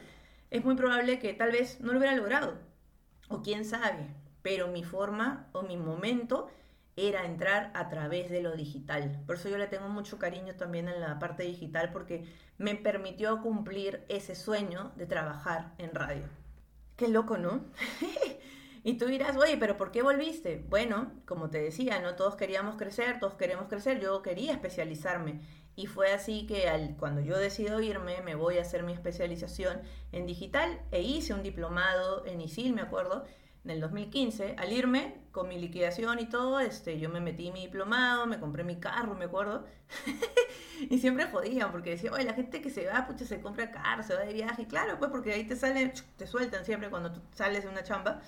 es 0.51 0.63
muy 0.63 0.75
probable 0.75 1.19
que 1.19 1.33
tal 1.33 1.51
vez 1.51 1.79
no 1.81 1.91
lo 1.91 1.97
hubiera 1.97 2.15
logrado. 2.15 2.59
O 3.29 3.41
quién 3.41 3.65
sabe. 3.65 4.13
Pero 4.41 4.67
mi 4.67 4.83
forma 4.83 5.47
o 5.53 5.63
mi 5.63 5.75
momento 5.75 6.47
era 6.95 7.25
entrar 7.25 7.71
a 7.73 7.89
través 7.89 8.29
de 8.29 8.41
lo 8.41 8.55
digital. 8.55 9.21
Por 9.25 9.35
eso 9.35 9.49
yo 9.49 9.57
le 9.57 9.67
tengo 9.67 9.89
mucho 9.89 10.17
cariño 10.17 10.55
también 10.55 10.87
en 10.87 11.01
la 11.01 11.19
parte 11.19 11.43
digital 11.43 11.91
porque 11.91 12.25
me 12.57 12.75
permitió 12.75 13.41
cumplir 13.41 14.05
ese 14.07 14.35
sueño 14.35 14.91
de 14.95 15.05
trabajar 15.05 15.73
en 15.77 15.93
radio. 15.93 16.23
Qué 16.95 17.09
loco, 17.09 17.37
¿no? 17.37 17.65
Y 18.85 18.99
tú 18.99 19.07
dirás, 19.07 19.35
oye, 19.35 19.57
pero 19.57 19.77
¿por 19.77 19.89
qué 19.89 20.03
volviste? 20.03 20.63
Bueno, 20.69 21.11
como 21.25 21.49
te 21.49 21.59
decía, 21.59 21.99
no 22.01 22.13
todos 22.13 22.35
queríamos 22.35 22.75
crecer, 22.75 23.17
todos 23.17 23.33
queremos 23.33 23.67
crecer, 23.67 23.99
yo 23.99 24.21
quería 24.21 24.51
especializarme. 24.51 25.41
Y 25.75 25.87
fue 25.87 26.13
así 26.13 26.45
que 26.45 26.69
al, 26.69 26.95
cuando 26.95 27.19
yo 27.19 27.35
decido 27.35 27.81
irme, 27.81 28.21
me 28.21 28.35
voy 28.35 28.59
a 28.59 28.61
hacer 28.61 28.83
mi 28.83 28.93
especialización 28.93 29.81
en 30.11 30.27
digital 30.27 30.83
e 30.91 31.01
hice 31.01 31.33
un 31.33 31.41
diplomado 31.41 32.27
en 32.27 32.41
ISIL, 32.41 32.75
me 32.75 32.83
acuerdo, 32.83 33.25
en 33.63 33.71
el 33.71 33.81
2015. 33.81 34.55
Al 34.59 34.71
irme, 34.71 35.15
con 35.31 35.49
mi 35.49 35.57
liquidación 35.57 36.19
y 36.19 36.29
todo, 36.29 36.59
este, 36.59 36.99
yo 36.99 37.09
me 37.09 37.19
metí 37.19 37.51
mi 37.51 37.61
diplomado, 37.61 38.27
me 38.27 38.39
compré 38.39 38.63
mi 38.63 38.75
carro, 38.79 39.15
me 39.15 39.25
acuerdo. 39.25 39.65
y 40.91 40.99
siempre 40.99 41.25
jodían 41.25 41.71
porque 41.71 41.89
decía, 41.89 42.11
oye, 42.11 42.23
la 42.23 42.35
gente 42.35 42.61
que 42.61 42.69
se 42.69 42.85
va, 42.85 43.07
pucha, 43.07 43.25
se 43.25 43.41
compra 43.41 43.71
carro, 43.71 44.03
se 44.03 44.13
va 44.13 44.21
de 44.21 44.33
viaje. 44.33 44.61
Y 44.61 44.65
claro, 44.67 44.99
pues 44.99 45.09
porque 45.09 45.33
ahí 45.33 45.43
te 45.43 45.55
salen, 45.55 45.91
te 46.17 46.27
sueltan 46.27 46.63
siempre 46.65 46.91
cuando 46.91 47.11
tú 47.11 47.19
sales 47.33 47.63
de 47.63 47.69
una 47.69 47.83
chamba 47.83 48.21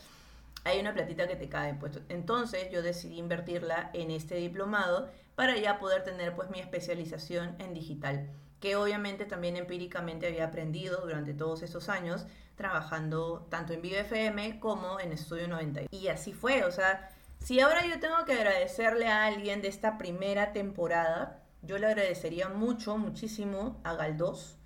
hay 0.68 0.80
una 0.80 0.94
platita 0.94 1.28
que 1.28 1.36
te 1.36 1.50
cae. 1.50 1.74
Pues, 1.74 2.00
entonces 2.10 2.70
yo 2.72 2.82
decidí 2.82 3.18
invertirla 3.18 3.90
en 3.94 4.12
este 4.12 4.36
diplomado 4.36 5.10
para 5.36 5.58
ya 5.58 5.80
poder 5.80 6.04
tener 6.04 6.36
pues 6.36 6.50
mi 6.50 6.60
especialización 6.60 7.56
en 7.60 7.74
digital, 7.74 8.30
que 8.60 8.76
obviamente 8.76 9.26
también 9.26 9.56
empíricamente 9.56 10.28
había 10.28 10.46
aprendido 10.46 11.02
durante 11.02 11.34
todos 11.34 11.62
esos 11.62 11.90
años 11.90 12.26
trabajando 12.56 13.46
tanto 13.50 13.74
en 13.74 13.82
Vive 13.84 14.00
FM 14.00 14.60
como 14.60 15.00
en 15.00 15.12
Estudio 15.14 15.48
90. 15.48 15.82
Y 15.92 16.08
así 16.08 16.34
fue, 16.34 16.64
o 16.64 16.72
sea, 16.72 17.10
si 17.40 17.60
ahora 17.60 17.86
yo 17.86 18.00
tengo 18.00 18.26
que 18.26 18.34
agradecerle 18.34 19.08
a 19.08 19.26
alguien 19.26 19.62
de 19.62 19.68
esta 19.68 19.98
primera 20.00 20.54
temporada, 20.54 21.44
yo 21.62 21.78
le 21.78 21.86
agradecería 21.86 22.50
mucho, 22.50 22.98
muchísimo 22.98 23.80
a 23.84 23.94
Galdós, 23.94 24.58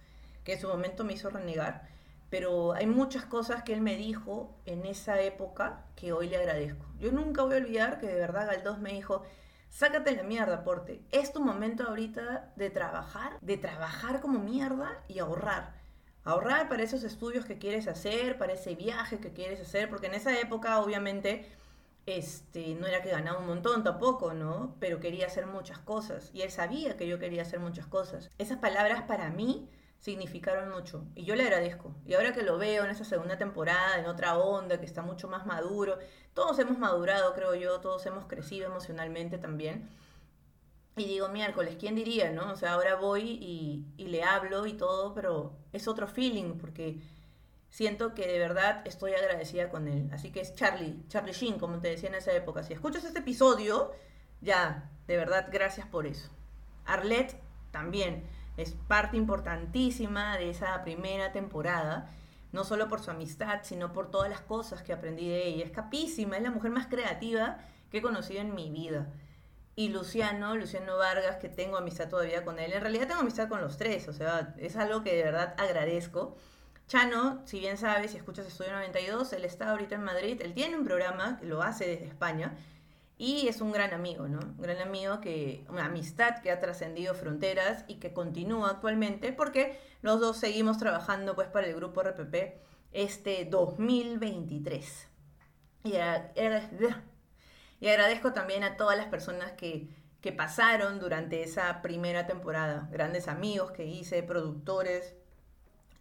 que 0.45 0.53
en 0.53 0.61
su 0.61 0.69
momento 0.69 1.03
me 1.03 1.13
hizo 1.13 1.29
renegar 1.29 1.90
pero 2.31 2.71
hay 2.73 2.87
muchas 2.87 3.25
cosas 3.25 3.61
que 3.61 3.73
él 3.73 3.81
me 3.81 3.97
dijo 3.97 4.55
en 4.65 4.85
esa 4.85 5.19
época 5.19 5.83
que 5.97 6.13
hoy 6.13 6.29
le 6.29 6.37
agradezco. 6.37 6.85
Yo 6.97 7.11
nunca 7.11 7.43
voy 7.43 7.55
a 7.55 7.57
olvidar 7.57 7.99
que 7.99 8.07
de 8.07 8.15
verdad 8.15 8.47
Galdós 8.47 8.79
me 8.79 8.93
dijo, 8.93 9.23
sácate 9.69 10.15
la 10.15 10.23
mierda, 10.23 10.63
Porte. 10.63 11.01
Es 11.11 11.33
tu 11.33 11.43
momento 11.43 11.83
ahorita 11.83 12.53
de 12.55 12.69
trabajar, 12.69 13.37
de 13.41 13.57
trabajar 13.57 14.21
como 14.21 14.39
mierda 14.39 15.03
y 15.09 15.19
ahorrar. 15.19 15.73
Ahorrar 16.23 16.69
para 16.69 16.83
esos 16.83 17.03
estudios 17.03 17.43
que 17.43 17.57
quieres 17.57 17.89
hacer, 17.89 18.37
para 18.37 18.53
ese 18.53 18.75
viaje 18.75 19.19
que 19.19 19.33
quieres 19.33 19.59
hacer, 19.59 19.89
porque 19.89 20.07
en 20.07 20.13
esa 20.13 20.39
época 20.39 20.79
obviamente 20.79 21.45
este, 22.05 22.75
no 22.75 22.87
era 22.87 23.01
que 23.01 23.09
ganaba 23.09 23.39
un 23.39 23.47
montón 23.47 23.83
tampoco, 23.83 24.33
¿no? 24.33 24.77
Pero 24.79 25.01
quería 25.01 25.25
hacer 25.25 25.47
muchas 25.47 25.79
cosas 25.79 26.31
y 26.33 26.43
él 26.43 26.51
sabía 26.51 26.95
que 26.95 27.09
yo 27.09 27.19
quería 27.19 27.41
hacer 27.41 27.59
muchas 27.59 27.87
cosas. 27.87 28.29
Esas 28.37 28.59
palabras 28.59 29.01
para 29.01 29.29
mí 29.31 29.67
significaron 30.01 30.69
mucho 30.71 31.05
y 31.15 31.23
yo 31.23 31.35
le 31.35 31.43
agradezco. 31.43 31.95
Y 32.05 32.15
ahora 32.15 32.33
que 32.33 32.41
lo 32.41 32.57
veo 32.57 32.83
en 32.83 32.89
esa 32.89 33.05
segunda 33.05 33.37
temporada, 33.37 33.99
en 33.99 34.07
otra 34.07 34.37
onda, 34.37 34.79
que 34.79 34.85
está 34.85 35.03
mucho 35.03 35.27
más 35.29 35.45
maduro, 35.45 35.97
todos 36.33 36.57
hemos 36.59 36.77
madurado, 36.79 37.33
creo 37.33 37.55
yo, 37.55 37.79
todos 37.79 38.05
hemos 38.07 38.25
crecido 38.25 38.65
emocionalmente 38.65 39.37
también. 39.37 39.89
Y 40.97 41.05
digo, 41.05 41.29
miércoles, 41.29 41.77
¿quién 41.79 41.95
diría, 41.95 42.31
no? 42.31 42.51
O 42.51 42.55
sea, 42.55 42.73
ahora 42.73 42.95
voy 42.95 43.21
y, 43.21 43.85
y 43.95 44.07
le 44.07 44.23
hablo 44.23 44.65
y 44.65 44.73
todo, 44.73 45.13
pero 45.13 45.53
es 45.71 45.87
otro 45.87 46.07
feeling 46.07 46.57
porque 46.57 46.99
siento 47.69 48.13
que 48.15 48.27
de 48.27 48.39
verdad 48.39 48.81
estoy 48.85 49.13
agradecida 49.13 49.69
con 49.69 49.87
él. 49.87 50.09
Así 50.11 50.31
que 50.31 50.41
es 50.41 50.55
Charlie, 50.55 51.05
Charlie 51.09 51.31
Sheen, 51.31 51.59
como 51.59 51.79
te 51.79 51.89
decía 51.89 52.09
en 52.09 52.15
esa 52.15 52.33
época. 52.33 52.63
Si 52.63 52.73
escuchas 52.73 53.03
este 53.03 53.19
episodio, 53.19 53.91
ya, 54.41 54.89
de 55.07 55.15
verdad, 55.15 55.47
gracias 55.51 55.87
por 55.87 56.07
eso. 56.07 56.29
Arlette 56.85 57.39
también 57.71 58.23
es 58.57 58.73
parte 58.87 59.17
importantísima 59.17 60.37
de 60.37 60.49
esa 60.49 60.83
primera 60.83 61.31
temporada, 61.31 62.09
no 62.51 62.63
solo 62.63 62.87
por 62.89 63.01
su 63.01 63.11
amistad, 63.11 63.61
sino 63.63 63.93
por 63.93 64.11
todas 64.11 64.29
las 64.29 64.41
cosas 64.41 64.83
que 64.83 64.93
aprendí 64.93 65.29
de 65.29 65.47
ella. 65.47 65.65
Es 65.65 65.71
capísima, 65.71 66.37
es 66.37 66.43
la 66.43 66.51
mujer 66.51 66.71
más 66.71 66.87
creativa 66.87 67.57
que 67.89 67.99
he 67.99 68.01
conocido 68.01 68.41
en 68.41 68.53
mi 68.53 68.69
vida. 68.69 69.07
Y 69.75 69.89
Luciano, 69.89 70.55
Luciano 70.55 70.97
Vargas, 70.97 71.37
que 71.37 71.47
tengo 71.47 71.77
amistad 71.77 72.09
todavía 72.09 72.43
con 72.43 72.59
él, 72.59 72.73
en 72.73 72.81
realidad 72.81 73.07
tengo 73.07 73.21
amistad 73.21 73.47
con 73.47 73.61
los 73.61 73.77
tres, 73.77 74.07
o 74.09 74.13
sea, 74.13 74.53
es 74.57 74.75
algo 74.75 75.01
que 75.01 75.15
de 75.15 75.23
verdad 75.23 75.55
agradezco. 75.57 76.35
Chano, 76.87 77.41
si 77.45 77.59
bien 77.59 77.77
sabes, 77.77 78.11
si 78.11 78.17
escuchas 78.17 78.45
Estudio 78.45 78.73
92, 78.73 79.31
él 79.31 79.45
está 79.45 79.69
ahorita 79.69 79.95
en 79.95 80.03
Madrid, 80.03 80.41
él 80.41 80.53
tiene 80.53 80.77
un 80.77 80.83
programa, 80.83 81.39
lo 81.41 81.63
hace 81.63 81.87
desde 81.87 82.05
España, 82.05 82.53
y 83.21 83.47
es 83.47 83.61
un 83.61 83.71
gran 83.71 83.93
amigo, 83.93 84.27
¿no? 84.27 84.39
Un 84.39 84.63
gran 84.63 84.79
amigo 84.79 85.21
que, 85.21 85.63
una 85.69 85.85
amistad 85.85 86.41
que 86.41 86.49
ha 86.49 86.59
trascendido 86.59 87.13
fronteras 87.13 87.85
y 87.87 87.97
que 87.99 88.13
continúa 88.13 88.71
actualmente 88.71 89.31
porque 89.31 89.79
los 90.01 90.19
dos 90.19 90.37
seguimos 90.37 90.79
trabajando 90.79 91.35
pues 91.35 91.47
para 91.47 91.67
el 91.67 91.75
grupo 91.75 92.01
RPP 92.01 92.59
este 92.93 93.45
2023. 93.45 95.07
Y, 95.83 95.93
y 97.79 97.87
agradezco 97.87 98.33
también 98.33 98.63
a 98.63 98.75
todas 98.75 98.97
las 98.97 99.05
personas 99.05 99.51
que, 99.51 99.87
que 100.19 100.31
pasaron 100.31 100.99
durante 100.99 101.43
esa 101.43 101.83
primera 101.83 102.25
temporada, 102.25 102.89
grandes 102.91 103.27
amigos 103.27 103.71
que 103.71 103.85
hice, 103.85 104.23
productores, 104.23 105.13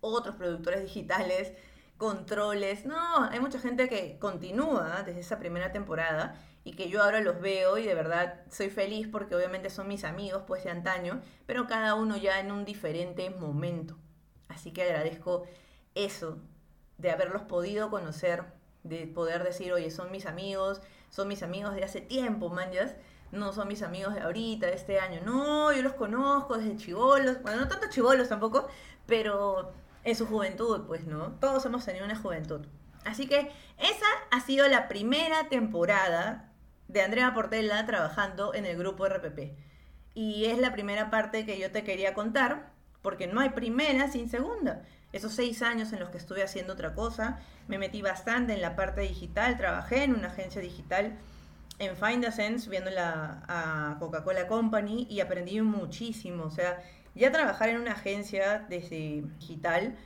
otros 0.01 0.37
productores 0.37 0.83
digitales, 0.85 1.53
controles. 1.99 2.87
No, 2.87 3.25
hay 3.25 3.41
mucha 3.41 3.59
gente 3.59 3.91
que 3.91 4.19
continúa 4.19 5.03
desde 5.05 5.21
esa 5.21 5.39
primera 5.39 5.71
temporada 5.71 6.35
y 6.65 6.73
que 6.73 6.89
yo 6.89 7.03
ahora 7.03 7.21
los 7.21 7.41
veo 7.41 7.79
y 7.79 7.87
de 7.87 7.95
verdad 7.95 8.43
soy 8.51 8.71
feliz 8.71 9.09
porque 9.11 9.35
obviamente 9.35 9.71
son 9.71 9.89
mis 9.89 10.05
amigos 10.05 10.43
pues 10.47 10.65
de 10.65 10.71
antaño, 10.71 11.21
pero 11.47 11.67
cada 11.67 11.95
uno 11.95 12.17
ya 12.17 12.41
en 12.41 12.53
un 12.53 12.65
diferente 12.65 13.31
momento. 13.31 13.97
Así 14.49 14.73
que 14.73 14.83
agradezco 14.83 15.45
eso, 15.95 16.39
de 16.99 17.11
haberlos 17.11 17.43
podido 17.43 17.91
conocer, 17.91 18.45
de 18.83 19.07
poder 19.07 19.43
decir, 19.45 19.73
oye, 19.73 19.91
son 19.91 20.11
mis 20.11 20.27
amigos, 20.27 20.83
son 21.09 21.29
mis 21.29 21.43
amigos 21.43 21.75
de 21.75 21.85
hace 21.85 22.01
tiempo, 22.01 22.51
manjas, 22.51 22.95
no 23.33 23.53
son 23.53 23.69
mis 23.69 23.83
amigos 23.83 24.15
de 24.15 24.21
ahorita, 24.21 24.67
de 24.67 24.75
este 24.75 25.01
año, 25.01 25.21
no, 25.25 25.73
yo 25.73 25.83
los 25.83 25.95
conozco 25.95 26.59
desde 26.59 26.77
chivolos, 26.77 27.41
bueno, 27.43 27.61
no 27.61 27.69
tanto 27.69 27.89
chivolos 27.89 28.29
tampoco, 28.29 28.69
pero 29.07 29.73
en 30.05 30.17
su 30.17 30.27
juventud, 30.27 30.87
pues, 30.87 31.07
¿no? 31.07 31.33
Todos 31.41 31.65
hemos 31.67 31.85
tenido 31.85 32.05
una 32.05 32.17
juventud. 32.17 32.67
Así 33.05 33.27
que 33.27 33.51
esa 33.79 34.07
ha 34.31 34.41
sido 34.41 34.69
la 34.69 34.89
primera 34.89 35.49
temporada 35.49 36.50
de 36.93 37.03
Andrea 37.03 37.35
Portela 37.35 37.85
trabajando 37.87 38.55
en 38.55 38.67
el 38.67 38.77
grupo 38.77 39.09
RPP. 39.09 39.57
Y 40.15 40.47
es 40.47 40.59
la 40.59 40.73
primera 40.73 41.11
parte 41.11 41.47
que 41.47 41.59
yo 41.59 41.71
te 41.71 41.85
quería 41.85 42.15
contar, 42.15 42.73
porque 43.03 43.27
no 43.27 43.41
hay 43.41 43.51
primera 43.51 44.11
sin 44.11 44.29
segunda. 44.29 44.83
Esos 45.13 45.35
seis 45.35 45.63
años 45.63 45.93
en 45.93 46.01
los 46.01 46.11
que 46.11 46.19
estuve 46.19 46.43
haciendo 46.43 46.73
otra 46.73 46.95
cosa, 46.95 47.39
me 47.69 47.79
metí 47.79 48.03
bastante 48.03 48.55
en 48.55 48.61
la 48.61 48.77
parte 48.77 49.03
digital, 49.03 49.57
trabajé 49.57 50.05
en 50.05 50.15
una 50.15 50.29
agencia 50.29 50.61
digital 50.61 51.17
en 51.79 51.97
Find 51.97 52.25
a 52.25 52.33
Sense, 52.33 52.69
viéndola 52.69 53.43
a 53.49 53.97
Coca-Cola 53.99 54.47
Company 54.47 55.07
y 55.09 55.21
aprendí 55.21 55.61
muchísimo. 55.61 56.45
O 56.45 56.51
sea, 56.51 56.83
ya 57.15 57.33
trabajar 57.33 57.71
en 57.71 57.79
una 57.79 57.93
agencia 57.93 58.67
desde 58.69 59.23
digital 59.39 59.97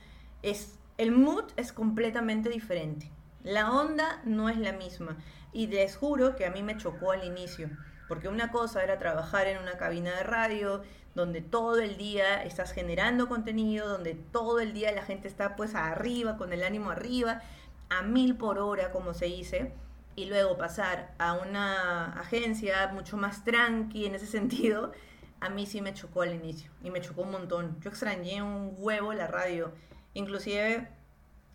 es 0.41 0.79
el 0.97 1.11
mood 1.11 1.45
es 1.57 1.73
completamente 1.73 2.49
diferente. 2.49 3.11
La 3.45 3.71
onda 3.71 4.23
no 4.23 4.49
es 4.49 4.57
la 4.57 4.71
misma. 4.71 5.17
Y 5.53 5.67
les 5.67 5.95
juro 5.95 6.35
que 6.35 6.47
a 6.47 6.49
mí 6.49 6.63
me 6.63 6.77
chocó 6.77 7.11
al 7.11 7.23
inicio, 7.23 7.69
porque 8.07 8.27
una 8.27 8.51
cosa 8.51 8.83
era 8.83 8.97
trabajar 8.97 9.45
en 9.45 9.59
una 9.59 9.77
cabina 9.77 10.15
de 10.15 10.23
radio, 10.23 10.81
donde 11.13 11.41
todo 11.41 11.77
el 11.77 11.95
día 11.95 12.41
estás 12.41 12.71
generando 12.71 13.29
contenido, 13.29 13.87
donde 13.87 14.15
todo 14.15 14.59
el 14.61 14.73
día 14.73 14.91
la 14.93 15.03
gente 15.03 15.27
está 15.27 15.55
pues 15.55 15.75
arriba, 15.75 16.37
con 16.37 16.53
el 16.53 16.63
ánimo 16.63 16.89
arriba, 16.89 17.43
a 17.89 18.01
mil 18.01 18.35
por 18.35 18.57
hora, 18.57 18.91
como 18.91 19.13
se 19.13 19.25
dice, 19.25 19.71
y 20.15 20.25
luego 20.25 20.57
pasar 20.57 21.13
a 21.19 21.33
una 21.33 22.19
agencia 22.19 22.87
mucho 22.87 23.15
más 23.15 23.43
tranqui 23.43 24.07
en 24.07 24.15
ese 24.15 24.25
sentido, 24.25 24.91
a 25.39 25.49
mí 25.49 25.67
sí 25.67 25.81
me 25.81 25.93
chocó 25.93 26.23
al 26.23 26.33
inicio, 26.33 26.71
y 26.81 26.89
me 26.89 26.99
chocó 26.99 27.21
un 27.21 27.31
montón. 27.31 27.79
Yo 27.79 27.91
extrañé 27.91 28.41
un 28.41 28.73
huevo 28.75 29.13
la 29.13 29.27
radio, 29.27 29.71
inclusive 30.15 30.89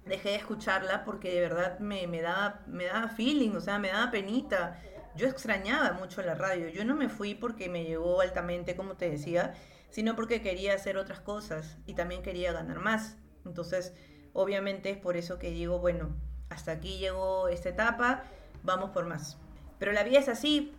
dejé 0.05 0.31
de 0.31 0.37
escucharla 0.37 1.05
porque 1.05 1.33
de 1.33 1.41
verdad 1.41 1.79
me, 1.79 2.07
me, 2.07 2.23
daba, 2.23 2.63
me 2.67 2.87
daba 2.87 3.09
feeling, 3.09 3.51
o 3.51 3.61
sea, 3.61 3.79
me 3.79 3.89
daba 3.89 4.11
penita. 4.11 4.81
Yo 5.17 5.29
extrañaba 5.29 5.93
mucho 5.93 6.23
la 6.23 6.35
radio. 6.35 6.69
Yo 6.69 6.85
no 6.85 6.95
me 6.95 7.09
fui 7.09 7.35
porque 7.35 7.69
me 7.69 7.85
llegó 7.85 8.21
altamente, 8.21 8.77
como 8.77 8.97
te 8.97 9.11
decía, 9.11 9.55
sino 9.91 10.17
porque 10.17 10.41
quería 10.41 10.75
hacer 10.75 10.97
otras 10.97 11.21
cosas 11.21 11.79
y 11.87 11.95
también 11.95 12.23
quería 12.23 12.53
ganar 12.53 12.79
más. 12.81 13.17
Entonces, 13.45 13.95
obviamente 14.33 14.91
es 14.91 14.99
por 14.99 15.17
eso 15.17 15.39
que 15.39 15.51
digo, 15.51 15.79
bueno, 15.79 16.17
hasta 16.49 16.73
aquí 16.73 16.99
llegó 16.99 17.49
esta 17.49 17.69
etapa, 17.69 18.25
vamos 18.63 18.91
por 18.91 19.07
más. 19.07 19.39
Pero 19.79 19.93
la 19.93 20.05
vida 20.05 20.19
es 20.19 20.29
así, 20.29 20.75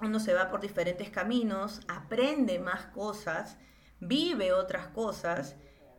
uno 0.00 0.20
se 0.20 0.34
va 0.34 0.50
por 0.50 0.60
diferentes 0.60 1.10
caminos, 1.10 1.80
aprende 1.88 2.58
más 2.58 2.86
cosas, 2.86 3.56
vive 4.00 4.52
otras 4.52 4.88
cosas, 4.88 5.56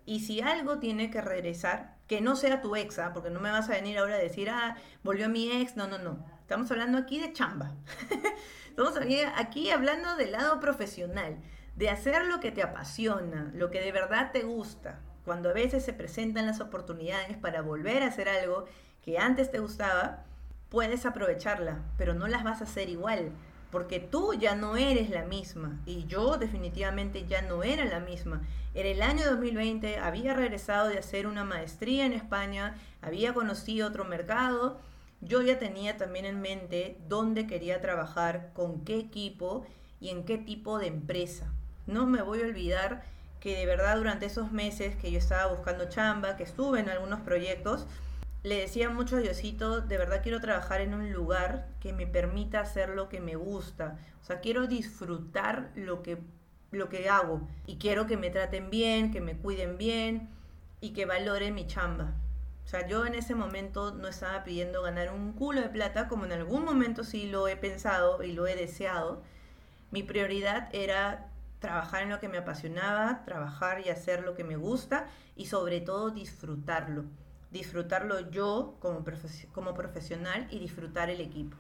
y 0.08 0.22
si 0.22 0.39
algo 0.39 0.80
tiene 0.80 1.12
que 1.12 1.20
regresar, 1.20 1.98
que 2.08 2.22
no 2.22 2.38
sea 2.38 2.62
tu 2.62 2.78
ex, 2.78 2.98
¿ah? 2.98 3.12
porque 3.13 3.30
no 3.30 3.41
me 3.41 3.52
vas 3.52 3.70
a 3.70 3.74
venir 3.74 4.00
ahora 4.00 4.15
a 4.15 4.20
decir, 4.20 4.50
ah, 4.50 4.78
volvió 5.04 5.28
mi 5.28 5.52
ex. 5.52 5.76
No, 5.76 5.86
no, 5.86 5.98
no. 5.98 6.26
Estamos 6.39 6.72
hablando 6.72 6.98
aquí 6.98 7.20
de 7.20 7.34
chamba. 7.34 7.74
Estamos 8.70 8.93
aquí 9.36 9.70
hablando 9.70 10.15
del 10.15 10.32
lado 10.32 10.62
profesional, 10.62 11.38
de 11.76 11.89
hacer 11.89 12.26
lo 12.26 12.39
que 12.39 12.52
te 12.52 12.63
apasiona, 12.63 13.52
lo 13.54 13.70
que 13.70 13.82
de 13.82 13.91
verdad 13.91 14.32
te 14.32 14.43
gusta. 14.43 15.02
Cuando 15.26 15.50
a 15.50 15.54
veces 15.54 15.84
se 15.84 15.91
presentan 15.91 16.46
las 16.46 16.62
oportunidades 16.62 17.36
para 17.36 17.62
volver 17.62 18.02
a 18.02 18.08
hacer 18.08 18.30
algo 18.30 18.63
que 19.04 19.20
antes 19.20 19.52
te 19.52 19.60
gustaba, 19.60 20.24
puedes 20.70 21.06
aprovecharla, 21.06 21.80
pero 21.98 22.13
no 22.13 22.28
las 22.28 22.46
vas 22.46 22.62
a 22.62 22.63
hacer 22.63 22.88
igual 22.88 23.34
porque 23.71 23.99
tú 23.99 24.34
ya 24.34 24.56
no 24.56 24.77
eres 24.77 25.10
la 25.10 25.23
misma 25.23 25.80
y 25.86 26.06
yo 26.08 26.38
definitivamente 26.38 27.25
ya 27.27 27.41
no 27.41 27.63
era 27.63 27.86
la 27.86 27.99
misma. 27.99 28.41
En 28.73 28.86
el 28.86 29.01
año 29.01 29.25
2020 29.30 29.97
había 29.97 30.34
regresado 30.34 30.88
de 30.88 30.99
hacer 30.99 31.27
una 31.27 31.43
maestría 31.43 32.06
en 32.06 32.13
España, 32.13 32.75
había 33.01 33.34
conocido 33.34 33.88
otro 33.88 34.06
mercado, 34.06 34.80
yo 35.21 35.41
ya 35.41 35.58
tenía 35.58 35.97
también 35.97 36.25
en 36.25 36.41
mente 36.41 36.97
dónde 37.08 37.47
quería 37.47 37.82
trabajar, 37.82 38.51
con 38.53 38.86
qué 38.86 38.99
equipo 38.99 39.65
y 39.99 40.10
en 40.10 40.25
qué 40.25 40.38
tipo 40.38 40.77
de 40.77 40.88
empresa. 40.88 41.51
No 41.88 42.06
me 42.06 42.21
voy 42.21 42.41
a 42.41 42.45
olvidar 42.45 43.03
que 43.39 43.58
de 43.58 43.65
verdad 43.65 43.97
durante 43.97 44.25
esos 44.25 44.51
meses 44.51 44.95
que 44.95 45.12
yo 45.12 45.17
estaba 45.17 45.51
buscando 45.53 45.89
chamba, 45.89 46.38
que 46.38 46.43
estuve 46.43 46.80
en 46.80 46.89
algunos 46.89 47.21
proyectos, 47.21 47.88
le 48.48 48.62
decía 48.62 48.90
mucho 48.90 49.18
a 49.18 49.20
Diosito, 49.20 49.82
de 49.82 49.98
verdad 49.98 50.22
quiero 50.24 50.40
trabajar 50.40 50.80
en 50.80 50.94
un 50.94 51.12
lugar 51.12 51.68
que 51.82 51.92
me 51.92 52.08
permita 52.08 52.62
hacer 52.62 52.90
lo 52.90 53.10
que 53.10 53.20
me 53.20 53.36
gusta. 53.36 54.00
O 54.22 54.24
sea, 54.24 54.40
quiero 54.40 54.68
disfrutar 54.68 55.72
lo 55.76 56.02
que, 56.02 56.18
lo 56.72 56.88
que 56.88 57.10
hago. 57.10 57.46
Y 57.66 57.76
quiero 57.76 58.08
que 58.08 58.16
me 58.16 58.30
traten 58.30 58.70
bien, 58.70 59.12
que 59.12 59.20
me 59.20 59.36
cuiden 59.36 59.78
bien 59.78 60.30
y 60.80 60.92
que 60.94 61.06
valoren 61.06 61.56
mi 61.56 61.68
chamba. 61.68 62.14
O 62.64 62.70
sea, 62.70 62.88
yo 62.88 63.06
en 63.06 63.16
ese 63.16 63.36
momento 63.36 63.94
no 63.94 64.08
estaba 64.08 64.46
pidiendo 64.46 64.82
ganar 64.82 65.12
un 65.12 65.34
culo 65.34 65.60
de 65.60 65.70
plata, 65.70 66.08
como 66.08 66.24
en 66.24 66.32
algún 66.32 66.64
momento 66.64 67.04
sí 67.04 67.28
lo 67.28 67.50
he 67.50 67.58
pensado 67.58 68.24
y 68.24 68.32
lo 68.32 68.48
he 68.48 68.56
deseado. 68.56 69.24
Mi 69.92 70.04
prioridad 70.04 70.70
era 70.72 71.32
trabajar 71.60 72.04
en 72.04 72.10
lo 72.10 72.20
que 72.22 72.30
me 72.30 72.38
apasionaba, 72.38 73.26
trabajar 73.26 73.86
y 73.86 73.90
hacer 73.90 74.24
lo 74.24 74.36
que 74.36 74.46
me 74.46 74.56
gusta 74.56 75.08
y 75.36 75.48
sobre 75.48 75.82
todo 75.82 76.12
disfrutarlo. 76.12 77.04
Disfrutarlo 77.52 78.30
yo 78.30 78.76
como, 78.80 79.04
como 79.54 79.74
profesional 79.74 80.48
y 80.52 80.60
disfrutar 80.60 81.10
el 81.10 81.22
equipo. 81.22 81.58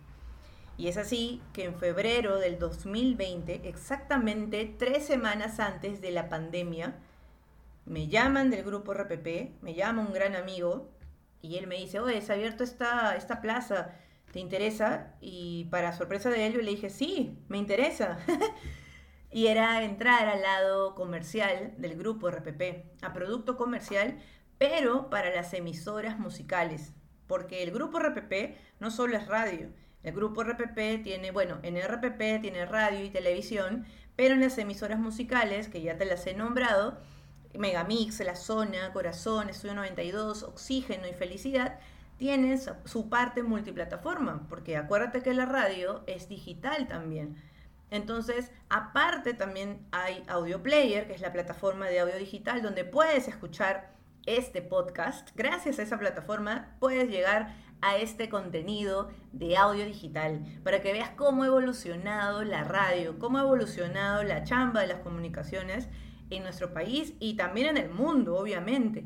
Y 0.77 0.87
es 0.89 0.97
así 0.97 1.41
que 1.53 1.63
en 1.63 1.75
febrero 1.75 2.37
del 2.37 2.59
2020, 2.59 3.67
exactamente 3.67 4.75
tres 4.77 5.05
semanas 5.05 5.59
antes 5.59 6.01
de 6.01 6.11
la 6.11 6.29
pandemia, 6.29 6.95
me 7.85 8.07
llaman 8.07 8.51
del 8.51 8.63
grupo 8.63 8.93
RPP, 8.93 9.61
me 9.61 9.73
llama 9.73 10.03
un 10.03 10.13
gran 10.13 10.35
amigo 10.35 10.91
y 11.41 11.57
él 11.57 11.67
me 11.67 11.77
dice, 11.77 11.99
oye, 11.99 12.21
se 12.21 12.31
ha 12.31 12.35
abierto 12.35 12.63
esta, 12.63 13.15
esta 13.15 13.41
plaza, 13.41 13.95
¿te 14.31 14.39
interesa? 14.39 15.15
Y 15.19 15.65
para 15.71 15.93
sorpresa 15.93 16.29
de 16.29 16.45
él 16.45 16.53
yo 16.53 16.61
le 16.61 16.71
dije, 16.71 16.89
sí, 16.89 17.39
me 17.47 17.57
interesa. 17.57 18.19
y 19.31 19.47
era 19.47 19.83
entrar 19.83 20.27
al 20.27 20.41
lado 20.41 20.93
comercial 20.93 21.73
del 21.77 21.97
grupo 21.97 22.29
RPP, 22.29 22.85
a 23.01 23.13
producto 23.13 23.57
comercial, 23.57 24.19
pero 24.57 25.09
para 25.09 25.33
las 25.33 25.53
emisoras 25.53 26.19
musicales, 26.19 26.93
porque 27.27 27.63
el 27.63 27.71
grupo 27.71 27.99
RPP 27.99 28.57
no 28.79 28.91
solo 28.91 29.17
es 29.17 29.27
radio, 29.27 29.69
el 30.03 30.13
grupo 30.13 30.43
RPP 30.43 31.03
tiene, 31.03 31.31
bueno, 31.31 31.59
en 31.63 31.75
RPP 31.75 32.41
tiene 32.41 32.65
radio 32.65 33.03
y 33.03 33.09
televisión, 33.09 33.85
pero 34.15 34.35
en 34.35 34.41
las 34.41 34.57
emisoras 34.57 34.99
musicales, 34.99 35.67
que 35.67 35.81
ya 35.81 35.97
te 35.97 36.05
las 36.05 36.25
he 36.27 36.33
nombrado, 36.33 36.99
Megamix, 37.53 38.19
La 38.21 38.35
Zona, 38.35 38.93
Corazón, 38.93 39.49
Estudio 39.49 39.75
92, 39.75 40.43
Oxígeno 40.43 41.07
y 41.07 41.13
Felicidad, 41.13 41.79
tienen 42.17 42.59
su 42.85 43.09
parte 43.09 43.43
multiplataforma, 43.43 44.45
porque 44.49 44.77
acuérdate 44.77 45.21
que 45.21 45.33
la 45.33 45.45
radio 45.45 46.03
es 46.07 46.29
digital 46.29 46.87
también. 46.87 47.35
Entonces, 47.91 48.51
aparte 48.69 49.33
también 49.33 49.85
hay 49.91 50.23
Audio 50.27 50.61
Player, 50.63 51.07
que 51.07 51.13
es 51.13 51.21
la 51.21 51.31
plataforma 51.31 51.87
de 51.87 51.99
audio 51.99 52.17
digital 52.17 52.61
donde 52.61 52.83
puedes 52.85 53.27
escuchar 53.27 53.96
este 54.27 54.61
podcast. 54.61 55.29
Gracias 55.35 55.79
a 55.79 55.83
esa 55.83 55.97
plataforma 55.97 56.75
puedes 56.79 57.09
llegar 57.09 57.55
a 57.81 57.97
este 57.97 58.29
contenido 58.29 59.09
de 59.31 59.57
audio 59.57 59.85
digital 59.85 60.45
para 60.63 60.81
que 60.81 60.93
veas 60.93 61.09
cómo 61.11 61.43
ha 61.43 61.47
evolucionado 61.47 62.43
la 62.43 62.63
radio, 62.63 63.17
cómo 63.19 63.37
ha 63.37 63.41
evolucionado 63.41 64.23
la 64.23 64.43
chamba 64.43 64.81
de 64.81 64.87
las 64.87 64.99
comunicaciones 64.99 65.87
en 66.29 66.43
nuestro 66.43 66.73
país 66.73 67.13
y 67.19 67.35
también 67.35 67.67
en 67.67 67.77
el 67.77 67.89
mundo, 67.89 68.35
obviamente. 68.35 69.05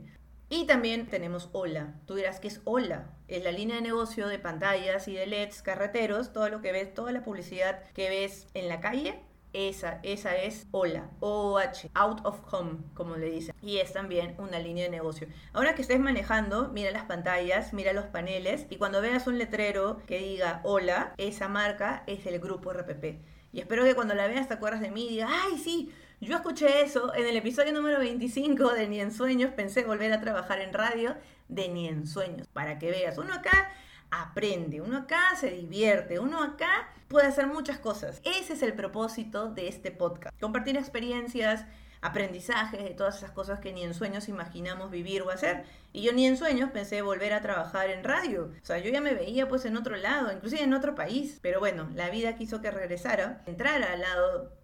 Y 0.50 0.66
también 0.66 1.08
tenemos 1.08 1.50
Hola. 1.54 1.94
Tú 2.06 2.16
dirás 2.16 2.40
que 2.40 2.50
es 2.50 2.62
Hola. 2.66 3.12
Es 3.28 3.44
la 3.44 3.52
línea 3.52 3.78
de 3.78 3.82
negocio 3.82 4.28
de 4.28 4.40
pantallas 4.40 5.08
y 5.08 5.14
de 5.14 5.28
LEDs 5.28 5.62
carreteros, 5.62 6.34
todo 6.34 6.50
lo 6.50 6.62
que 6.62 6.72
ves, 6.74 6.94
toda 6.94 7.12
la 7.12 7.24
publicidad 7.24 7.84
que 7.94 8.10
ves 8.10 8.48
en 8.54 8.68
la 8.68 8.82
calle, 8.82 9.22
esa, 9.54 10.00
esa 10.04 10.36
es 10.36 10.68
Hola, 10.72 11.10
OH, 11.20 11.90
Out 11.94 12.26
of 12.26 12.54
Home, 12.54 12.80
como 12.94 13.18
le 13.18 13.30
dicen. 13.30 13.56
Y 13.62 13.78
es 13.78 13.94
también 13.94 14.36
una 14.38 14.60
línea 14.60 14.86
de 14.86 14.90
negocio. 14.90 15.28
Ahora 15.54 15.76
que 15.76 15.82
estés 15.82 16.00
manejando, 16.00 16.70
mira 16.70 16.92
las 16.92 17.06
pantallas, 17.06 17.74
mira 17.74 17.94
los 17.94 18.06
paneles 18.06 18.66
y 18.70 18.78
cuando 18.78 19.02
veas 19.02 19.28
un 19.28 19.38
letrero 19.38 20.02
que 20.08 20.20
diga 20.20 20.62
Hola, 20.64 21.14
esa 21.18 21.48
marca 21.48 22.04
es 22.08 22.26
el 22.26 22.40
grupo 22.40 22.72
RPP. 22.74 23.20
Y 23.54 23.60
espero 23.60 23.84
que 23.84 23.96
cuando 23.96 24.14
la 24.14 24.28
veas 24.28 24.48
te 24.48 24.54
acuerdas 24.54 24.82
de 24.82 24.92
mí 24.92 25.08
y 25.08 25.10
digas, 25.10 25.30
ay, 25.32 25.58
sí, 25.58 25.92
yo 26.22 26.36
escuché 26.36 26.84
eso 26.84 27.14
en 27.16 27.26
el 27.26 27.36
episodio 27.36 27.74
número 27.74 28.00
25 28.00 28.74
de 28.74 28.88
Ni 28.88 29.02
en 29.02 29.12
Sueños, 29.12 29.52
pensé 29.52 29.84
volver 29.84 30.14
a 30.14 30.22
trabajar 30.22 30.62
en 30.62 30.72
radio 30.72 31.16
de 31.50 31.68
Ni 31.68 31.88
en 31.88 32.08
Sueños, 32.08 32.48
para 32.54 32.80
que 32.80 32.92
veas, 32.92 33.18
uno 33.18 33.34
acá 33.34 33.72
aprende, 34.12 34.82
uno 34.82 34.98
acá 34.98 35.36
se 35.36 35.50
divierte, 35.50 36.20
uno 36.20 36.44
acá 36.44 36.90
puede 37.08 37.28
hacer 37.28 37.48
muchas 37.48 37.80
cosas. 37.80 38.22
Ese 38.24 38.54
es 38.54 38.62
el 38.62 38.74
propósito 38.74 39.50
de 39.50 39.68
este 39.68 39.92
podcast, 39.92 40.40
compartir 40.40 40.78
experiencias, 40.78 41.66
aprendizajes 42.02 42.84
de 42.84 42.92
todas 42.92 43.18
esas 43.18 43.32
cosas 43.32 43.60
que 43.60 43.72
ni 43.74 43.84
en 43.84 43.94
sueños 43.94 44.28
imaginamos 44.28 44.92
vivir 44.92 45.22
o 45.22 45.30
hacer. 45.30 45.64
Y 45.94 46.02
yo 46.02 46.14
ni 46.14 46.26
en 46.26 46.36
sueños 46.36 46.72
pensé 46.72 47.02
volver 47.02 47.34
a 47.34 47.42
trabajar 47.42 47.90
en 47.90 48.04
radio. 48.04 48.52
O 48.62 48.66
sea, 48.66 48.80
yo 48.80 48.90
ya 48.92 49.02
me 49.02 49.14
veía 49.14 49.48
pues 49.48 49.66
en 49.66 49.78
otro 49.78 49.96
lado, 49.96 50.32
inclusive 50.32 50.64
en 50.64 50.74
otro 50.74 50.96
país. 50.96 51.40
Pero 51.42 51.60
bueno, 51.60 51.90
la 51.96 52.10
vida 52.10 52.36
quiso 52.36 52.62
que 52.62 52.72
regresara, 52.72 53.44
entrara 53.46 53.94
al 53.94 54.02
lado 54.02 54.61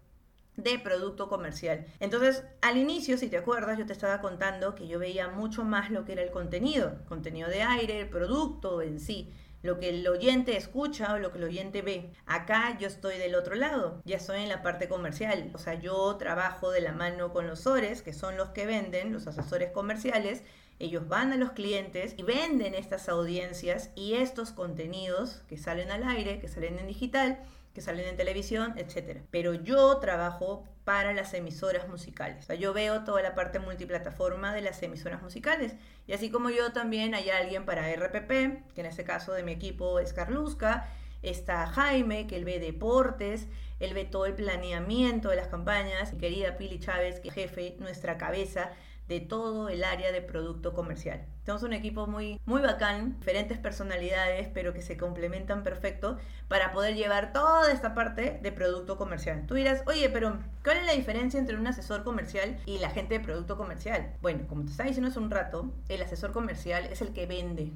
de 0.58 0.78
producto 0.78 1.28
comercial. 1.28 1.86
Entonces, 2.00 2.44
al 2.60 2.76
inicio, 2.76 3.16
si 3.16 3.28
te 3.28 3.38
acuerdas, 3.38 3.78
yo 3.78 3.86
te 3.86 3.92
estaba 3.92 4.20
contando 4.20 4.74
que 4.74 4.88
yo 4.88 4.98
veía 4.98 5.28
mucho 5.28 5.64
más 5.64 5.90
lo 5.90 6.04
que 6.04 6.12
era 6.12 6.22
el 6.22 6.30
contenido, 6.30 6.98
contenido 7.08 7.48
de 7.48 7.62
aire, 7.62 8.00
el 8.00 8.08
producto 8.08 8.82
en 8.82 8.98
sí, 8.98 9.32
lo 9.62 9.78
que 9.78 9.88
el 9.90 10.06
oyente 10.06 10.56
escucha 10.56 11.14
o 11.14 11.18
lo 11.18 11.30
que 11.32 11.38
el 11.38 11.44
oyente 11.44 11.80
ve. 11.80 12.10
Acá 12.26 12.76
yo 12.78 12.88
estoy 12.88 13.18
del 13.18 13.36
otro 13.36 13.54
lado, 13.54 14.02
ya 14.04 14.16
estoy 14.16 14.42
en 14.42 14.48
la 14.48 14.62
parte 14.62 14.88
comercial, 14.88 15.50
o 15.54 15.58
sea, 15.58 15.74
yo 15.74 16.16
trabajo 16.16 16.70
de 16.70 16.80
la 16.80 16.92
mano 16.92 17.32
con 17.32 17.46
los 17.46 17.60
SORES, 17.60 18.02
que 18.02 18.12
son 18.12 18.36
los 18.36 18.50
que 18.50 18.66
venden, 18.66 19.12
los 19.12 19.28
asesores 19.28 19.70
comerciales, 19.70 20.42
ellos 20.80 21.08
van 21.08 21.32
a 21.32 21.36
los 21.36 21.52
clientes 21.52 22.14
y 22.16 22.22
venden 22.22 22.74
estas 22.74 23.08
audiencias 23.08 23.90
y 23.96 24.14
estos 24.14 24.52
contenidos 24.52 25.42
que 25.48 25.56
salen 25.56 25.90
al 25.90 26.04
aire, 26.04 26.40
que 26.40 26.48
salen 26.48 26.78
en 26.78 26.86
digital, 26.86 27.40
que 27.78 27.84
salen 27.84 28.08
en 28.08 28.16
televisión, 28.16 28.74
etc. 28.76 29.20
Pero 29.30 29.54
yo 29.54 29.98
trabajo 29.98 30.64
para 30.82 31.12
las 31.12 31.32
emisoras 31.32 31.86
musicales. 31.86 32.38
O 32.40 32.46
sea, 32.48 32.56
yo 32.56 32.72
veo 32.72 33.04
toda 33.04 33.22
la 33.22 33.36
parte 33.36 33.60
multiplataforma 33.60 34.52
de 34.52 34.62
las 34.62 34.82
emisoras 34.82 35.22
musicales. 35.22 35.76
Y 36.08 36.12
así 36.12 36.28
como 36.28 36.50
yo 36.50 36.72
también 36.72 37.14
hay 37.14 37.30
alguien 37.30 37.64
para 37.64 37.88
RPP, 37.94 38.74
que 38.74 38.80
en 38.80 38.86
este 38.86 39.04
caso 39.04 39.32
de 39.32 39.44
mi 39.44 39.52
equipo 39.52 40.00
es 40.00 40.12
Carlusca, 40.12 40.88
está 41.22 41.68
Jaime, 41.68 42.26
que 42.26 42.34
él 42.34 42.44
ve 42.44 42.58
deportes, 42.58 43.46
él 43.78 43.94
ve 43.94 44.04
todo 44.04 44.26
el 44.26 44.34
planeamiento 44.34 45.28
de 45.28 45.36
las 45.36 45.46
campañas, 45.46 46.12
mi 46.14 46.18
querida 46.18 46.56
Pili 46.56 46.80
Chávez, 46.80 47.20
que 47.20 47.28
es 47.28 47.34
jefe, 47.34 47.76
nuestra 47.78 48.18
cabeza 48.18 48.72
de 49.08 49.20
todo 49.20 49.68
el 49.70 49.84
área 49.84 50.12
de 50.12 50.20
producto 50.20 50.74
comercial. 50.74 51.24
Tenemos 51.44 51.62
un 51.62 51.72
equipo 51.72 52.06
muy, 52.06 52.38
muy 52.44 52.60
bacán, 52.60 53.18
diferentes 53.18 53.58
personalidades, 53.58 54.48
pero 54.52 54.74
que 54.74 54.82
se 54.82 54.98
complementan 54.98 55.62
perfecto 55.62 56.18
para 56.46 56.72
poder 56.72 56.94
llevar 56.94 57.32
toda 57.32 57.72
esta 57.72 57.94
parte 57.94 58.38
de 58.42 58.52
producto 58.52 58.98
comercial. 58.98 59.46
Tú 59.46 59.54
dirás, 59.54 59.82
oye, 59.86 60.10
pero 60.10 60.38
¿cuál 60.62 60.76
es 60.76 60.86
la 60.86 60.92
diferencia 60.92 61.40
entre 61.40 61.56
un 61.56 61.66
asesor 61.66 62.04
comercial 62.04 62.58
y 62.66 62.78
la 62.78 62.90
gente 62.90 63.18
de 63.18 63.24
producto 63.24 63.56
comercial? 63.56 64.12
Bueno, 64.20 64.46
como 64.46 64.64
te 64.64 64.72
estaba 64.72 64.88
diciendo 64.88 65.08
hace 65.08 65.18
un 65.18 65.30
rato, 65.30 65.72
el 65.88 66.02
asesor 66.02 66.32
comercial 66.32 66.84
es 66.84 67.00
el 67.00 67.14
que 67.14 67.26
vende 67.26 67.72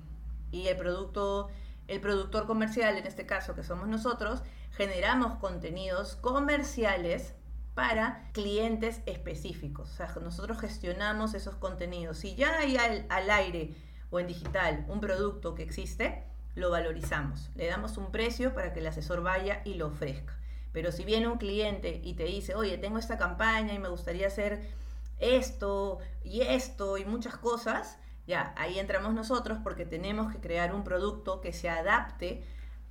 y 0.50 0.68
el 0.68 0.76
producto, 0.76 1.48
el 1.88 2.00
productor 2.00 2.46
comercial, 2.46 2.98
en 2.98 3.06
este 3.06 3.24
caso 3.24 3.54
que 3.54 3.64
somos 3.64 3.88
nosotros, 3.88 4.42
generamos 4.72 5.38
contenidos 5.38 6.16
comerciales 6.16 7.34
para 7.74 8.28
clientes 8.32 9.00
específicos. 9.06 9.90
O 9.90 9.94
sea, 9.94 10.14
nosotros 10.22 10.60
gestionamos 10.60 11.34
esos 11.34 11.54
contenidos. 11.56 12.18
Si 12.18 12.34
ya 12.34 12.58
hay 12.58 12.76
al, 12.76 13.30
aire 13.30 13.74
o 14.10 14.20
en 14.20 14.26
digital 14.26 14.84
un 14.88 15.00
producto 15.00 15.54
que 15.54 15.62
existe, 15.62 16.24
lo 16.54 16.70
valorizamos. 16.70 17.50
Le 17.54 17.66
damos 17.66 17.96
un 17.96 18.12
precio 18.12 18.54
para 18.54 18.72
que 18.72 18.80
el 18.80 18.86
asesor 18.86 19.22
vaya 19.22 19.62
y 19.64 19.74
lo 19.74 19.86
ofrezca. 19.86 20.36
Pero 20.72 20.92
si 20.92 21.04
viene 21.04 21.28
un 21.28 21.38
cliente 21.38 22.00
y 22.02 22.14
te 22.14 22.24
dice, 22.24 22.54
oye, 22.54 22.78
tengo 22.78 22.98
esta 22.98 23.18
campaña 23.18 23.74
y 23.74 23.78
me 23.78 23.88
gustaría 23.88 24.26
hacer 24.26 24.70
esto 25.18 25.98
y 26.24 26.42
esto 26.42 26.98
y 26.98 27.04
muchas 27.04 27.36
cosas, 27.36 27.98
ya, 28.26 28.54
ahí 28.56 28.78
entramos 28.78 29.14
nosotros 29.14 29.58
porque 29.62 29.86
tenemos 29.86 30.32
que 30.32 30.40
crear 30.40 30.74
un 30.74 30.84
producto 30.84 31.40
que 31.40 31.52
se 31.52 31.68
adapte 31.68 32.42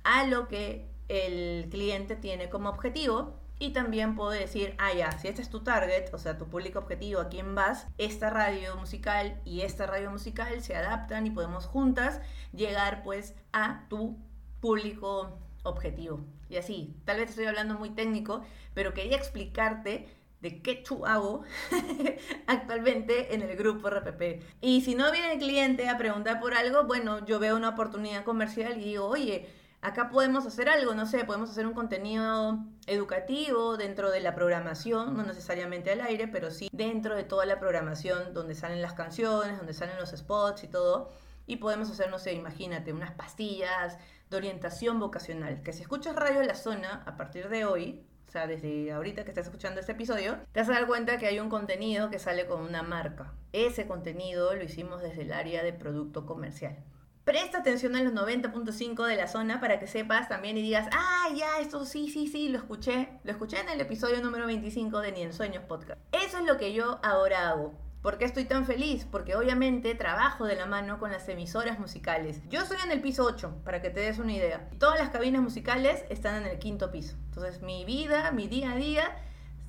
a 0.04 0.26
lo 0.26 0.48
que 0.48 0.88
el 1.08 1.68
cliente 1.70 2.16
tiene 2.16 2.48
como 2.48 2.68
objetivo 2.68 3.41
y 3.62 3.70
también 3.70 4.16
puedo 4.16 4.30
decir, 4.30 4.74
ah, 4.78 4.92
ya, 4.92 5.16
si 5.20 5.28
este 5.28 5.40
es 5.40 5.48
tu 5.48 5.60
target, 5.60 6.12
o 6.12 6.18
sea, 6.18 6.36
tu 6.36 6.48
público 6.48 6.80
objetivo, 6.80 7.20
a 7.20 7.28
quién 7.28 7.54
vas, 7.54 7.86
esta 7.96 8.28
radio 8.28 8.74
musical 8.74 9.40
y 9.44 9.60
esta 9.60 9.86
radio 9.86 10.10
musical 10.10 10.60
se 10.60 10.74
adaptan 10.74 11.28
y 11.28 11.30
podemos 11.30 11.66
juntas 11.66 12.20
llegar 12.52 13.04
pues 13.04 13.36
a 13.52 13.86
tu 13.88 14.18
público 14.58 15.38
objetivo. 15.62 16.24
Y 16.48 16.56
así, 16.56 16.96
tal 17.04 17.18
vez 17.18 17.30
estoy 17.30 17.44
hablando 17.44 17.78
muy 17.78 17.90
técnico, 17.90 18.42
pero 18.74 18.94
quería 18.94 19.16
explicarte 19.16 20.08
de 20.40 20.60
qué 20.60 20.82
chu 20.82 21.06
hago 21.06 21.44
actualmente 22.48 23.32
en 23.32 23.42
el 23.42 23.56
grupo 23.56 23.88
RPP. 23.90 24.42
Y 24.60 24.80
si 24.80 24.96
no 24.96 25.12
viene 25.12 25.34
el 25.34 25.38
cliente 25.38 25.88
a 25.88 25.96
preguntar 25.98 26.40
por 26.40 26.54
algo, 26.54 26.82
bueno, 26.82 27.24
yo 27.26 27.38
veo 27.38 27.54
una 27.54 27.68
oportunidad 27.68 28.24
comercial 28.24 28.76
y 28.78 28.86
digo, 28.86 29.06
oye, 29.06 29.48
acá 29.82 30.08
podemos 30.08 30.46
hacer 30.46 30.68
algo, 30.68 30.94
no 30.94 31.06
sé, 31.06 31.24
podemos 31.24 31.50
hacer 31.50 31.66
un 31.66 31.74
contenido 31.74 32.64
educativo 32.86 33.76
dentro 33.76 34.10
de 34.10 34.20
la 34.20 34.34
programación, 34.34 35.16
no 35.16 35.24
necesariamente 35.24 35.90
al 35.90 36.00
aire, 36.00 36.28
pero 36.28 36.50
sí 36.50 36.70
dentro 36.72 37.16
de 37.16 37.24
toda 37.24 37.44
la 37.46 37.58
programación 37.58 38.32
donde 38.32 38.54
salen 38.54 38.80
las 38.80 38.94
canciones, 38.94 39.58
donde 39.58 39.74
salen 39.74 39.98
los 39.98 40.10
spots 40.10 40.64
y 40.64 40.68
todo. 40.68 41.10
Y 41.46 41.56
podemos 41.56 41.90
hacer, 41.90 42.08
no 42.08 42.20
sé, 42.20 42.32
imagínate, 42.32 42.92
unas 42.92 43.10
pastillas 43.10 43.98
de 44.30 44.36
orientación 44.36 45.00
vocacional. 45.00 45.62
Que 45.62 45.72
si 45.72 45.82
escuchas 45.82 46.14
Radio 46.14 46.42
La 46.44 46.54
Zona 46.54 47.02
a 47.04 47.16
partir 47.16 47.48
de 47.48 47.64
hoy, 47.64 48.06
o 48.28 48.30
sea, 48.30 48.46
desde 48.46 48.92
ahorita 48.92 49.24
que 49.24 49.30
estás 49.30 49.46
escuchando 49.46 49.80
este 49.80 49.92
episodio, 49.92 50.38
te 50.52 50.60
vas 50.60 50.68
a 50.68 50.72
dar 50.72 50.86
cuenta 50.86 51.18
que 51.18 51.26
hay 51.26 51.40
un 51.40 51.50
contenido 51.50 52.08
que 52.08 52.20
sale 52.20 52.46
con 52.46 52.60
una 52.62 52.84
marca. 52.84 53.34
Ese 53.52 53.88
contenido 53.88 54.54
lo 54.54 54.62
hicimos 54.62 55.02
desde 55.02 55.22
el 55.22 55.32
área 55.32 55.64
de 55.64 55.72
producto 55.72 56.24
comercial. 56.24 56.78
Presta 57.24 57.58
atención 57.58 57.94
a 57.94 58.02
los 58.02 58.12
90.5 58.14 59.06
de 59.06 59.14
la 59.14 59.28
zona 59.28 59.60
para 59.60 59.78
que 59.78 59.86
sepas 59.86 60.28
también 60.28 60.58
y 60.58 60.62
digas, 60.62 60.88
ah, 60.92 61.28
ya, 61.36 61.60
esto 61.60 61.84
sí, 61.84 62.10
sí, 62.10 62.26
sí, 62.26 62.48
lo 62.48 62.58
escuché. 62.58 63.10
Lo 63.22 63.30
escuché 63.30 63.60
en 63.60 63.68
el 63.68 63.80
episodio 63.80 64.20
número 64.20 64.44
25 64.46 64.98
de 64.98 65.12
Ni 65.12 65.22
en 65.22 65.32
Sueños 65.32 65.62
Podcast. 65.62 66.00
Eso 66.10 66.38
es 66.38 66.44
lo 66.44 66.56
que 66.58 66.72
yo 66.72 66.98
ahora 67.04 67.50
hago. 67.50 67.74
¿Por 68.02 68.18
qué 68.18 68.24
estoy 68.24 68.46
tan 68.46 68.66
feliz? 68.66 69.06
Porque 69.08 69.36
obviamente 69.36 69.94
trabajo 69.94 70.46
de 70.46 70.56
la 70.56 70.66
mano 70.66 70.98
con 70.98 71.12
las 71.12 71.28
emisoras 71.28 71.78
musicales. 71.78 72.40
Yo 72.48 72.62
estoy 72.62 72.78
en 72.84 72.90
el 72.90 73.00
piso 73.00 73.22
8, 73.24 73.60
para 73.64 73.80
que 73.80 73.90
te 73.90 74.00
des 74.00 74.18
una 74.18 74.32
idea. 74.32 74.68
Todas 74.80 74.98
las 74.98 75.10
cabinas 75.10 75.42
musicales 75.42 76.04
están 76.08 76.42
en 76.42 76.50
el 76.50 76.58
quinto 76.58 76.90
piso. 76.90 77.14
Entonces 77.26 77.62
mi 77.62 77.84
vida, 77.84 78.32
mi 78.32 78.48
día 78.48 78.72
a 78.72 78.74
día, 78.76 79.16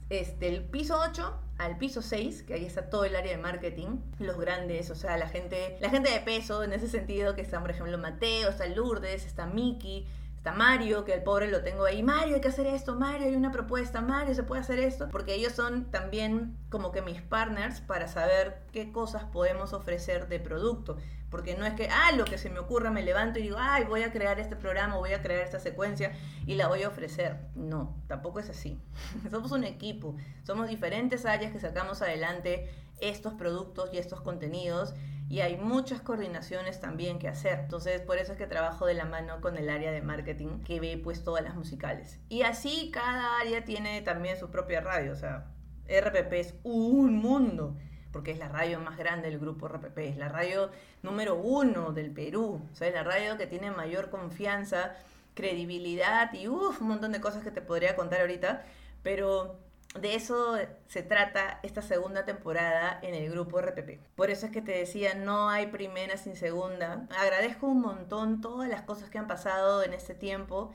es 0.10 0.40
del 0.40 0.64
piso 0.64 1.00
8 1.00 1.40
al 1.58 1.78
piso 1.78 2.02
6, 2.02 2.44
que 2.44 2.56
ahí 2.56 2.66
está 2.66 2.90
todo 2.90 3.06
el 3.06 3.16
área 3.16 3.36
de 3.36 3.42
marketing, 3.42 4.00
los 4.20 4.38
grandes, 4.38 4.90
o 4.90 4.96
sea, 4.96 5.18
la 5.18 5.30
gente, 5.30 5.78
la 5.80 5.90
gente 5.90 6.12
de 6.12 6.20
peso 6.20 6.64
en 6.64 6.74
ese 6.74 6.88
sentido, 6.88 7.36
que 7.36 7.42
están, 7.42 7.62
por 7.62 7.72
ejemplo, 7.72 7.98
Mateo, 7.98 8.50
está 8.50 8.68
Lourdes, 8.68 9.26
está 9.26 9.46
Miki, 9.46 10.08
está 10.36 10.52
Mario, 10.52 11.06
que 11.06 11.14
el 11.14 11.24
pobre 11.24 11.48
lo 11.48 11.64
tengo 11.64 11.86
ahí, 11.86 12.04
Mario, 12.04 12.36
hay 12.36 12.42
que 12.42 12.50
hacer 12.50 12.68
esto, 12.68 12.96
Mario, 12.96 13.28
hay 13.28 13.36
una 13.36 13.52
propuesta, 13.52 14.02
Mario, 14.02 14.36
se 14.36 14.44
puede 14.44 14.62
hacer 14.62 14.80
esto, 14.80 15.08
porque 15.10 15.36
ellos 15.36 15.54
son 15.54 15.86
también 15.86 16.58
como 16.70 16.92
que 16.92 17.02
mis 17.02 17.22
partners 17.22 17.80
para 17.80 18.08
saber 18.08 18.62
qué 18.72 18.92
cosas 18.92 19.24
podemos 19.24 19.74
ofrecer 19.74 20.28
de 20.28 20.40
producto. 20.40 20.98
Porque 21.34 21.58
no 21.58 21.66
es 21.66 21.74
que, 21.74 21.90
ah, 21.90 22.12
lo 22.16 22.26
que 22.26 22.38
se 22.38 22.52
me 22.52 22.60
ocurra, 22.60 22.92
me 22.92 23.02
levanto 23.02 23.40
y 23.40 23.42
digo, 23.42 23.58
ay, 23.60 23.86
voy 23.86 24.04
a 24.04 24.12
crear 24.12 24.40
este 24.40 24.56
programa, 24.56 24.98
voy 24.98 25.14
a 25.14 25.24
crear 25.24 25.42
esta 25.42 25.60
secuencia 25.60 26.12
y 26.46 26.54
la 26.54 26.68
voy 26.68 26.84
a 26.84 26.88
ofrecer. 26.88 27.40
No, 27.56 27.98
tampoco 28.06 28.40
es 28.40 28.52
así. 28.52 28.80
Somos 29.32 29.52
un 29.52 29.64
equipo, 29.64 30.16
somos 30.44 30.68
diferentes 30.68 31.26
áreas 31.26 31.52
que 31.52 31.60
sacamos 31.60 32.04
adelante 32.04 32.70
estos 33.02 33.34
productos 33.34 33.90
y 33.92 33.98
estos 33.98 34.22
contenidos 34.22 34.94
y 35.28 35.40
hay 35.40 35.58
muchas 35.58 36.02
coordinaciones 36.02 36.80
también 36.80 37.18
que 37.18 37.30
hacer. 37.30 37.62
Entonces, 37.62 38.02
por 38.02 38.20
eso 38.20 38.34
es 38.34 38.38
que 38.38 38.46
trabajo 38.46 38.86
de 38.86 38.94
la 38.94 39.06
mano 39.06 39.42
con 39.42 39.58
el 39.58 39.72
área 39.72 39.92
de 39.92 40.04
marketing 40.04 40.62
que 40.64 40.80
ve 40.80 41.02
pues 41.04 41.24
todas 41.24 41.44
las 41.44 41.56
musicales. 41.56 42.20
Y 42.30 42.44
así 42.44 42.92
cada 42.94 43.40
área 43.40 43.66
tiene 43.66 44.04
también 44.04 44.38
su 44.38 44.52
propia 44.52 44.82
radio, 44.82 45.14
o 45.14 45.16
sea, 45.16 45.48
RPP 45.88 46.34
es 46.34 46.54
un 46.62 47.16
mundo 47.16 47.76
porque 48.14 48.32
es 48.32 48.38
la 48.38 48.48
radio 48.48 48.80
más 48.80 48.98
grande 48.98 49.30
del 49.30 49.40
grupo 49.40 49.68
RPP, 49.68 49.98
es 49.98 50.18
la 50.18 50.30
radio 50.30 50.70
número 51.02 51.36
uno 51.36 51.92
del 51.92 52.12
Perú, 52.12 52.62
o 52.72 52.76
sea, 52.76 52.88
es 52.88 52.94
la 52.94 53.04
radio 53.04 53.38
que 53.38 53.48
tiene 53.48 53.72
mayor 53.72 54.10
confianza, 54.10 54.96
credibilidad 55.34 56.32
y 56.34 56.48
un 56.48 56.76
montón 56.82 57.12
de 57.12 57.20
cosas 57.20 57.44
que 57.44 57.52
te 57.52 57.62
podría 57.62 57.96
contar 57.96 58.22
ahorita, 58.22 58.64
pero 59.02 59.60
de 60.00 60.16
eso 60.16 60.58
se 60.88 61.04
trata 61.04 61.60
esta 61.64 61.82
segunda 61.82 62.24
temporada 62.24 63.00
en 63.02 63.16
el 63.16 63.30
grupo 63.32 63.62
RPP. 63.62 64.00
Por 64.16 64.30
eso 64.30 64.46
es 64.46 64.52
que 64.52 64.62
te 64.62 64.72
decía, 64.72 65.16
no 65.16 65.50
hay 65.50 65.68
primera 65.68 66.18
sin 66.18 66.36
segunda. 66.36 67.08
Agradezco 67.20 67.68
un 67.68 67.82
montón 67.82 68.42
todas 68.42 68.70
las 68.70 68.82
cosas 68.84 69.10
que 69.10 69.20
han 69.20 69.28
pasado 69.28 69.84
en 69.84 69.94
este 69.94 70.16
tiempo 70.16 70.72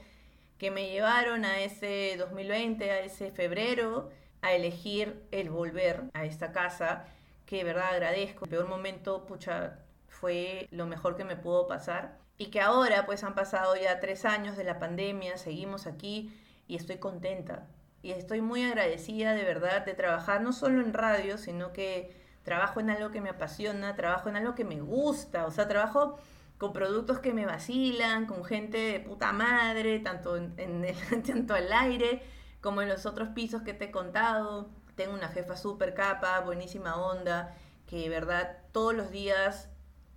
que 0.59 0.71
me 0.71 0.91
llevaron 0.91 1.45
a 1.45 1.61
ese 1.61 2.17
2020, 2.19 2.91
a 2.91 3.01
ese 3.01 3.31
febrero, 3.31 4.11
a 4.43 4.53
elegir 4.53 5.25
el 5.31 5.51
volver 5.51 6.05
a 6.15 6.25
esta 6.25 6.53
casa 6.53 7.07
que 7.49 7.57
de 7.57 7.65
verdad 7.65 7.95
agradezco. 7.95 8.45
El 8.45 8.51
peor 8.51 8.69
momento, 8.69 9.25
pucha, 9.25 9.79
fue 10.07 10.69
lo 10.71 10.87
mejor 10.87 11.17
que 11.17 11.25
me 11.25 11.35
pudo 11.35 11.67
pasar. 11.67 12.19
Y 12.37 12.51
que 12.51 12.61
ahora, 12.61 13.07
pues 13.07 13.25
han 13.25 13.35
pasado 13.35 13.75
ya 13.75 14.01
tres 14.01 14.27
años 14.27 14.59
de 14.59 14.65
la 14.65 14.79
pandemia, 14.79 15.39
seguimos 15.39 15.87
aquí 15.87 16.31
y 16.69 16.77
estoy 16.77 16.99
contenta. 16.99 17.67
Y 18.03 18.11
estoy 18.11 18.43
muy 18.43 18.63
agradecida 18.65 19.33
de 19.33 19.45
verdad 19.45 19.87
de 19.87 19.95
trabajar 19.95 20.43
no 20.43 20.53
solo 20.53 20.83
en 20.83 20.93
radio, 20.93 21.39
sino 21.39 21.73
que 21.73 22.15
trabajo 22.43 22.81
en 22.81 22.91
algo 22.91 23.11
que 23.11 23.23
me 23.23 23.31
apasiona, 23.31 23.97
trabajo 23.97 24.29
en 24.29 24.37
algo 24.37 24.55
que 24.55 24.65
me 24.65 24.81
gusta, 24.83 25.47
o 25.47 25.51
sea, 25.51 25.67
trabajo 25.69 26.19
con 26.59 26.75
productos 26.75 27.21
que 27.21 27.33
me 27.33 27.47
vacilan, 27.47 28.27
con 28.27 28.45
gente 28.45 28.77
de 28.77 29.01
puta 29.01 29.33
madre, 29.33 30.01
tanto, 30.01 30.37
en, 30.37 30.85
el, 30.85 31.23
tanto 31.27 31.55
al 31.55 31.73
aire 31.73 32.23
como 32.61 32.83
en 32.83 32.89
los 32.91 33.07
otros 33.07 33.31
pisos 33.31 33.63
que 33.63 33.73
te 33.73 33.87
he 33.87 33.91
contado. 33.91 34.69
Tengo 34.99 35.15
una 35.15 35.29
jefa 35.29 35.57
súper 35.57 35.95
capa, 35.95 36.41
buenísima 36.41 36.97
onda, 36.97 37.55
que 37.87 38.09
verdad 38.09 38.59
todos 38.73 38.93
los 38.93 39.13
días 39.13 39.69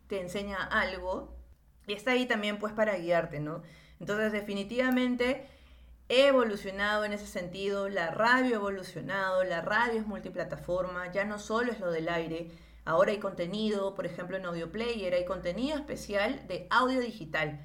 te 0.08 0.20
enseña 0.20 0.58
algo 0.58 1.38
y 1.86 1.94
está 1.94 2.13
ahí 2.13 2.26
también 2.26 2.58
pues 2.58 2.74
para 2.74 2.98
guiarte, 2.98 3.39
¿no? 3.39 3.62
Entonces 4.00 4.32
definitivamente 4.32 5.46
he 6.10 6.26
evolucionado 6.26 7.06
en 7.06 7.13
ese 7.13 7.28
sentido, 7.28 7.89
la 7.89 8.10
radio 8.10 8.56
ha 8.56 8.60
evolucionado, 8.60 9.44
la 9.44 9.62
radio 9.62 10.00
es 10.00 10.08
multiplataforma, 10.08 11.12
ya 11.12 11.26
no 11.26 11.38
solo 11.38 11.72
es 11.72 11.80
lo 11.80 11.91
del 11.91 12.10
aire, 12.10 12.50
ahora 12.84 13.12
hay 13.12 13.20
contenido, 13.20 13.94
por 13.94 14.08
ejemplo 14.08 14.36
en 14.36 14.48
Audio 14.48 14.72
Player 14.72 15.13
hay 15.13 15.26
contenido 15.26 15.78
especial 15.78 16.48
de 16.48 16.65
audio 16.72 17.00
digital. 17.00 17.63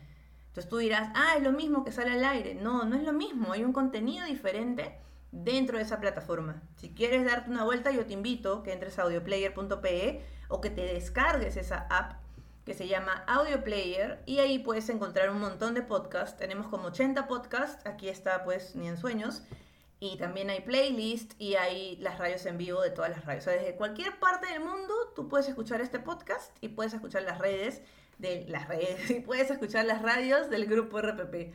Entonces 0.49 0.69
tú 0.69 0.77
dirás, 0.77 1.11
ah, 1.15 1.33
es 1.39 1.43
lo 1.43 1.53
mismo 1.53 1.83
que 1.83 1.93
sale 1.93 2.11
al 2.11 2.25
aire. 2.27 2.55
No, 2.55 2.85
no 2.85 2.95
es 2.95 3.05
lo 3.05 3.15
mismo, 3.15 3.55
hay 3.55 3.65
un 3.65 3.73
contenido 3.73 4.27
diferente 4.27 4.99
dentro 5.45 5.79
de 5.79 5.85
esa 5.85 6.01
plataforma. 6.01 6.63
Si 6.77 6.91
quieres 6.91 7.25
darte 7.25 7.51
una 7.51 7.65
vuelta, 7.65 7.91
yo 7.91 8.07
te 8.07 8.13
invito 8.13 8.63
que 8.63 8.73
entres 8.73 8.99
a 8.99 9.03
audioplayer.pe 9.03 10.25
o 10.49 10.61
que 10.61 10.71
te 10.71 10.83
descargues 10.83 11.57
esa 11.57 11.87
app 11.91 12.21
que 12.65 12.75
se 12.75 12.89
llama 12.89 13.25
Audio 13.29 13.63
Player 13.63 14.21
y 14.27 14.39
ahí 14.39 14.59
puedes 14.59 14.89
encontrar 14.89 15.31
un 15.31 15.41
montón 15.41 15.75
de 15.75 15.83
podcasts. 15.83 16.37
Tenemos 16.37 16.67
como 16.67 16.89
80 16.89 17.29
podcasts, 17.29 17.87
aquí 17.87 18.09
está 18.09 18.45
pues 18.45 18.75
Ni 18.75 18.89
en 18.89 18.97
Sueños. 18.97 19.43
Y 19.99 20.19
también 20.19 20.51
hay 20.51 20.61
playlist 20.61 21.33
y 21.39 21.55
hay 21.55 21.97
las 21.97 22.19
radios 22.19 22.45
en 22.45 22.59
vivo 22.59 22.83
de 22.83 22.91
todas 22.91 23.11
las 23.11 23.25
radios. 23.25 23.47
O 23.47 23.51
sea, 23.51 23.59
desde 23.59 23.77
cualquier 23.77 24.19
parte 24.19 24.47
del 24.53 24.61
mundo 24.61 24.95
tú 25.15 25.29
puedes 25.29 25.49
escuchar 25.49 25.81
este 25.81 25.99
podcast 25.99 26.55
y 26.61 26.69
puedes 26.69 26.93
escuchar 26.93 27.23
las 27.23 27.39
redes 27.39 27.83
de 28.19 28.45
las 28.49 28.69
redes 28.69 29.11
y 29.11 29.21
puedes 29.21 29.51
escuchar 29.51 29.85
las 29.85 30.03
radios 30.03 30.51
del 30.51 30.67
grupo 30.67 31.01
RPP. 31.01 31.55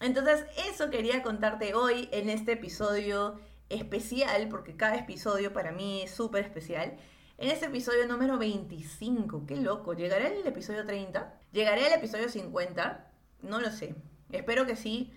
Entonces, 0.00 0.44
eso 0.68 0.90
quería 0.90 1.22
contarte 1.22 1.74
hoy 1.74 2.08
en 2.12 2.28
este 2.28 2.52
episodio 2.52 3.40
especial, 3.68 4.48
porque 4.48 4.76
cada 4.76 4.96
episodio 4.96 5.52
para 5.52 5.72
mí 5.72 6.02
es 6.02 6.10
súper 6.10 6.44
especial. 6.44 6.96
En 7.38 7.50
este 7.50 7.66
episodio 7.66 8.06
número 8.06 8.38
25, 8.38 9.44
qué 9.46 9.56
loco, 9.56 9.94
¿llegaré 9.94 10.26
al 10.26 10.46
episodio 10.46 10.84
30? 10.84 11.34
¿Llegaré 11.52 11.86
al 11.86 11.92
episodio 11.92 12.28
50? 12.28 13.10
No 13.42 13.60
lo 13.60 13.70
sé. 13.70 13.94
Espero 14.32 14.66
que 14.66 14.76
sí. 14.76 15.12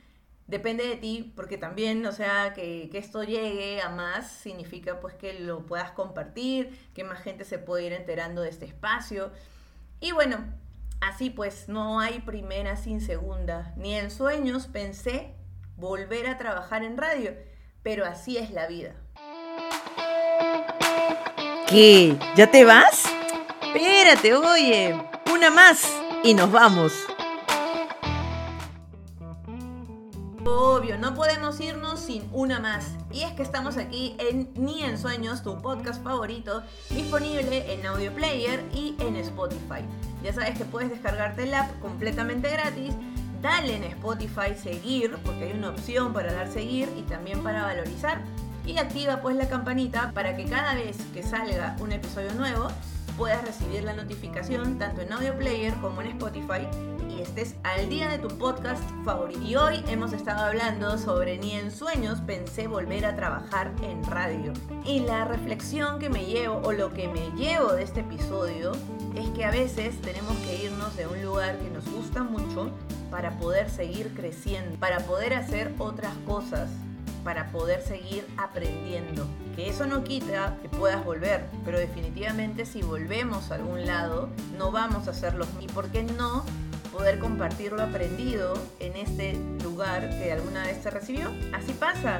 Depende 0.47 0.87
de 0.87 0.95
ti, 0.95 1.31
porque 1.35 1.57
también, 1.57 2.03
o 2.05 2.11
sea, 2.11 2.53
que, 2.53 2.89
que, 2.91 2.97
esto 2.97 3.23
llegue 3.23 3.81
a 3.81 3.89
más 3.89 4.31
significa 4.31 4.99
pues 4.99 5.13
que 5.13 5.39
lo 5.39 5.65
puedas 5.67 5.91
compartir, 5.91 6.75
que 6.95 7.03
más 7.03 7.21
gente 7.21 7.45
se 7.45 7.59
pueda 7.59 7.83
ir 7.83 7.93
enterando 7.93 8.41
de 8.41 8.49
este 8.49 8.65
espacio. 8.65 9.31
Y 9.99 10.11
bueno, 10.11 10.43
Así 11.01 11.29
pues, 11.29 11.69
no 11.69 11.99
hay 11.99 12.19
primera 12.19 12.75
sin 12.75 13.01
segunda. 13.01 13.73
Ni 13.77 13.95
en 13.95 14.11
sueños 14.11 14.67
pensé 14.67 15.33
volver 15.77 16.27
a 16.27 16.37
trabajar 16.37 16.83
en 16.83 16.97
radio, 16.97 17.31
pero 17.83 18.05
así 18.05 18.37
es 18.37 18.51
la 18.51 18.67
vida. 18.67 18.95
¿Qué? 21.67 22.17
¿Ya 22.35 22.49
te 22.51 22.65
vas? 22.65 23.05
Espérate, 23.61 24.33
oye, 24.33 24.95
una 25.31 25.49
más 25.51 25.87
y 26.23 26.33
nos 26.33 26.51
vamos. 26.51 26.93
Obvio, 30.45 30.97
no 30.97 31.13
podemos 31.13 31.59
irnos 31.61 31.99
sin 31.99 32.27
una 32.33 32.59
más. 32.59 32.98
Y 33.11 33.23
es 33.23 33.31
que 33.33 33.41
estamos 33.41 33.77
aquí 33.77 34.15
en 34.19 34.49
Ni 34.55 34.83
en 34.83 34.97
Sueños, 34.97 35.41
tu 35.41 35.57
podcast 35.59 36.03
favorito, 36.03 36.61
disponible 36.91 37.73
en 37.73 37.85
Audio 37.85 38.13
Player 38.13 38.63
y 38.73 38.95
en 38.99 39.15
Spotify. 39.15 39.83
Ya 40.23 40.31
sabes 40.31 40.57
que 40.57 40.65
puedes 40.65 40.91
descargarte 40.91 41.43
el 41.43 41.53
app 41.55 41.79
completamente 41.79 42.49
gratis. 42.49 42.93
Dale 43.41 43.77
en 43.77 43.83
Spotify 43.85 44.53
seguir, 44.55 45.17
porque 45.25 45.45
hay 45.45 45.53
una 45.53 45.69
opción 45.69 46.13
para 46.13 46.31
dar 46.33 46.51
seguir 46.51 46.89
y 46.97 47.01
también 47.03 47.41
para 47.41 47.63
valorizar. 47.63 48.21
Y 48.65 48.77
activa 48.77 49.21
pues 49.21 49.35
la 49.35 49.49
campanita 49.49 50.11
para 50.13 50.35
que 50.35 50.45
cada 50.45 50.75
vez 50.75 50.97
que 51.13 51.23
salga 51.23 51.75
un 51.79 51.91
episodio 51.91 52.33
nuevo 52.33 52.67
puedas 53.19 53.43
recibir 53.43 53.83
la 53.83 53.91
notificación 53.91 54.79
tanto 54.79 55.01
en 55.01 55.11
Audio 55.11 55.37
Player 55.37 55.73
como 55.81 56.01
en 56.01 56.07
Spotify 56.07 56.65
y 57.09 57.21
estés 57.21 57.55
al 57.63 57.89
día 57.89 58.07
de 58.07 58.17
tu 58.17 58.29
podcast 58.37 58.81
favorito. 59.03 59.41
Y 59.43 59.57
hoy 59.57 59.83
hemos 59.89 60.13
estado 60.13 60.45
hablando 60.45 60.97
sobre 60.97 61.37
ni 61.37 61.51
en 61.51 61.69
sueños 61.69 62.21
pensé 62.21 62.67
volver 62.67 63.05
a 63.05 63.17
trabajar 63.17 63.73
en 63.83 64.05
radio. 64.05 64.53
Y 64.85 65.01
la 65.01 65.25
reflexión 65.25 65.99
que 65.99 66.09
me 66.09 66.27
llevo 66.27 66.61
o 66.63 66.71
lo 66.71 66.93
que 66.93 67.09
me 67.09 67.29
llevo 67.31 67.73
de 67.73 67.83
este 67.83 67.99
episodio 67.99 68.71
es 69.13 69.29
que 69.31 69.43
a 69.43 69.51
veces 69.51 69.99
tenemos 69.99 70.37
que 70.37 70.63
irnos 70.63 70.95
de 70.95 71.05
un 71.05 71.21
lugar 71.21 71.59
que 71.59 71.69
nos 71.69 71.83
gusta 71.91 72.23
mucho 72.23 72.71
para 73.11 73.37
poder 73.37 73.69
seguir 73.69 74.13
creciendo, 74.15 74.79
para 74.79 74.99
poder 74.99 75.33
hacer 75.33 75.73
otras 75.77 76.13
cosas, 76.25 76.69
para 77.23 77.51
poder 77.51 77.81
seguir 77.81 78.25
aprendiendo. 78.37 79.25
Que 79.55 79.69
eso 79.69 79.85
no 79.85 80.03
quita 80.03 80.57
que 80.61 80.69
puedas 80.69 81.03
volver, 81.03 81.45
pero 81.65 81.77
definitivamente 81.77 82.65
si 82.65 82.81
volvemos 82.81 83.51
a 83.51 83.55
algún 83.55 83.85
lado, 83.85 84.29
no 84.57 84.71
vamos 84.71 85.07
a 85.07 85.11
hacerlo. 85.11 85.45
¿Y 85.59 85.67
por 85.67 85.89
qué 85.89 86.03
no 86.03 86.45
poder 86.91 87.19
compartir 87.19 87.71
lo 87.71 87.83
aprendido 87.83 88.53
en 88.79 88.95
este 88.95 89.37
lugar 89.63 90.09
que 90.09 90.31
alguna 90.31 90.63
vez 90.63 90.81
te 90.81 90.89
recibió? 90.89 91.29
Así 91.53 91.73
pasa. 91.73 92.19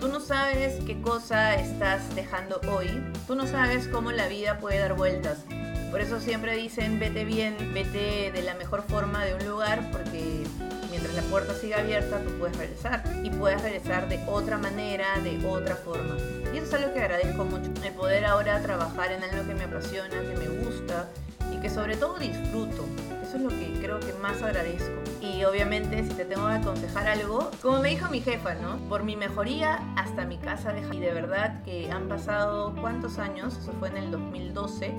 Tú 0.00 0.08
no 0.08 0.20
sabes 0.20 0.82
qué 0.84 1.00
cosa 1.02 1.56
estás 1.56 2.14
dejando 2.14 2.60
hoy, 2.70 2.88
tú 3.26 3.34
no 3.34 3.48
sabes 3.48 3.88
cómo 3.88 4.12
la 4.12 4.28
vida 4.28 4.60
puede 4.60 4.78
dar 4.78 4.94
vueltas 4.94 5.44
Por 5.90 6.00
eso 6.00 6.20
siempre 6.20 6.54
dicen 6.56 6.98
vete 6.98 7.24
bien, 7.24 7.56
vete 7.72 8.30
de 8.30 8.42
la 8.42 8.54
mejor 8.54 8.82
forma 8.82 9.24
de 9.24 9.34
un 9.34 9.46
lugar 9.46 9.90
porque 9.90 10.44
mientras 10.90 11.14
la 11.14 11.22
puerta 11.22 11.54
siga 11.54 11.78
abierta 11.78 12.20
tú 12.20 12.30
puedes 12.38 12.56
regresar 12.56 13.02
y 13.22 13.30
puedes 13.30 13.62
regresar 13.62 14.08
de 14.08 14.20
otra 14.26 14.58
manera, 14.58 15.18
de 15.22 15.44
otra 15.46 15.76
forma. 15.76 16.16
Y 16.52 16.58
eso 16.58 16.66
es 16.66 16.74
algo 16.74 16.92
que 16.92 17.00
agradezco 17.00 17.44
mucho, 17.44 17.70
el 17.84 17.92
poder 17.94 18.26
ahora 18.26 18.60
trabajar 18.62 19.12
en 19.12 19.22
algo 19.22 19.46
que 19.46 19.54
me 19.54 19.64
apasiona, 19.64 20.20
que 20.20 20.36
me 20.36 20.48
gusta 20.62 21.08
y 21.52 21.56
que 21.56 21.70
sobre 21.70 21.96
todo 21.96 22.18
disfruto. 22.18 22.84
Eso 23.22 23.36
es 23.36 23.42
lo 23.42 23.50
que 23.50 23.78
creo 23.80 24.00
que 24.00 24.12
más 24.14 24.42
agradezco. 24.42 24.92
Y 25.20 25.44
obviamente 25.44 26.02
si 26.02 26.10
te 26.10 26.24
tengo 26.24 26.46
que 26.48 26.54
aconsejar 26.54 27.06
algo, 27.08 27.50
como 27.62 27.80
me 27.80 27.90
dijo 27.90 28.10
mi 28.10 28.20
jefa, 28.20 28.54
¿no? 28.54 28.76
Por 28.88 29.04
mi 29.04 29.16
mejoría 29.16 29.80
hasta 29.96 30.24
mi 30.24 30.38
casa 30.38 30.72
de 30.72 30.82
Y 30.94 31.00
de 31.00 31.12
verdad 31.12 31.62
que 31.64 31.90
han 31.90 32.08
pasado 32.08 32.74
cuántos 32.80 33.18
años, 33.18 33.56
eso 33.56 33.72
fue 33.78 33.88
en 33.88 33.98
el 33.98 34.10
2012, 34.10 34.94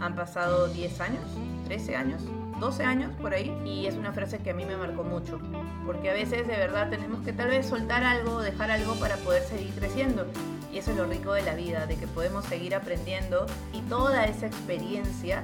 han 0.00 0.14
pasado 0.14 0.68
10 0.68 1.00
años, 1.00 1.24
13 1.64 1.96
años, 1.96 2.22
12 2.58 2.84
años 2.84 3.10
por 3.20 3.32
ahí 3.32 3.56
y 3.64 3.86
es 3.86 3.94
una 3.94 4.12
frase 4.12 4.38
que 4.38 4.50
a 4.50 4.54
mí 4.54 4.64
me 4.64 4.76
marcó 4.76 5.02
mucho 5.02 5.40
porque 5.86 6.10
a 6.10 6.12
veces 6.12 6.46
de 6.46 6.56
verdad 6.56 6.90
tenemos 6.90 7.24
que 7.24 7.32
tal 7.32 7.48
vez 7.48 7.66
soltar 7.66 8.04
algo, 8.04 8.40
dejar 8.40 8.70
algo 8.70 8.94
para 8.96 9.16
poder 9.16 9.42
seguir 9.42 9.72
creciendo 9.74 10.26
y 10.72 10.78
eso 10.78 10.90
es 10.92 10.96
lo 10.96 11.06
rico 11.06 11.32
de 11.32 11.42
la 11.42 11.54
vida, 11.54 11.86
de 11.86 11.96
que 11.96 12.06
podemos 12.06 12.44
seguir 12.44 12.74
aprendiendo 12.74 13.46
y 13.72 13.80
toda 13.82 14.26
esa 14.26 14.46
experiencia 14.46 15.42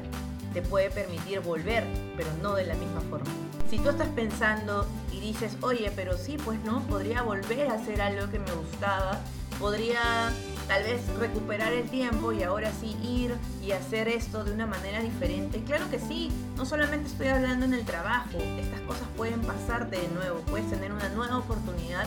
te 0.53 0.63
puede 0.63 0.91
permitir 0.91 1.41
volver, 1.41 1.85
pero 2.17 2.29
no 2.43 2.55
de 2.55 2.65
la 2.65 2.75
misma 2.75 3.01
forma. 3.11 3.31
Si 3.69 3.79
tú 3.79 3.91
estás 3.91 4.09
pensando 4.09 4.87
y 5.13 5.21
dices, 5.21 5.57
oye, 5.61 5.91
pero 5.97 6.17
sí, 6.17 6.37
pues 6.45 6.59
no, 6.65 6.81
podría 6.83 7.23
volver 7.23 7.69
a 7.69 7.75
hacer 7.75 8.01
algo 8.01 8.31
que 8.31 8.39
me 8.39 8.53
gustaba, 8.53 9.21
podría 9.59 10.31
tal 10.69 10.83
vez 10.83 11.01
recuperar 11.19 11.73
el 11.73 11.89
tiempo 11.89 12.33
y 12.33 12.43
ahora 12.43 12.71
sí 12.73 12.97
ir 13.03 13.35
y 13.62 13.73
hacer 13.73 14.09
esto 14.09 14.45
de 14.45 14.53
una 14.53 14.67
manera 14.67 15.01
diferente. 15.01 15.62
Claro 15.62 15.89
que 15.91 15.99
sí, 15.99 16.31
no 16.57 16.67
solamente 16.67 17.09
estoy 17.09 17.29
hablando 17.29 17.64
en 17.64 17.75
el 17.75 17.85
trabajo, 17.85 18.39
estas 18.59 18.81
cosas 18.83 19.07
pueden 19.17 19.41
pasarte 19.43 19.99
de 19.99 20.09
nuevo, 20.09 20.41
puedes 20.41 20.69
tener 20.71 20.93
una 20.93 21.09
nueva 21.11 21.39
oportunidad 21.39 22.07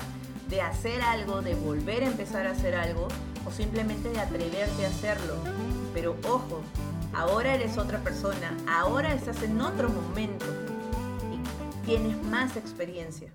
de 0.49 0.61
hacer 0.61 1.01
algo, 1.01 1.41
de 1.41 1.55
volver 1.55 2.03
a 2.03 2.07
empezar 2.07 2.47
a 2.47 2.51
hacer 2.51 2.75
algo 2.75 3.07
o 3.45 3.51
simplemente 3.51 4.09
de 4.09 4.19
atreverte 4.19 4.85
a 4.85 4.89
hacerlo. 4.89 5.35
Pero 5.93 6.17
ojo, 6.27 6.61
ahora 7.13 7.55
eres 7.55 7.77
otra 7.77 7.99
persona, 7.99 8.55
ahora 8.67 9.13
estás 9.13 9.41
en 9.43 9.61
otro 9.61 9.89
momento 9.89 10.45
y 11.31 11.85
tienes 11.85 12.21
más 12.23 12.57
experiencia. 12.57 13.33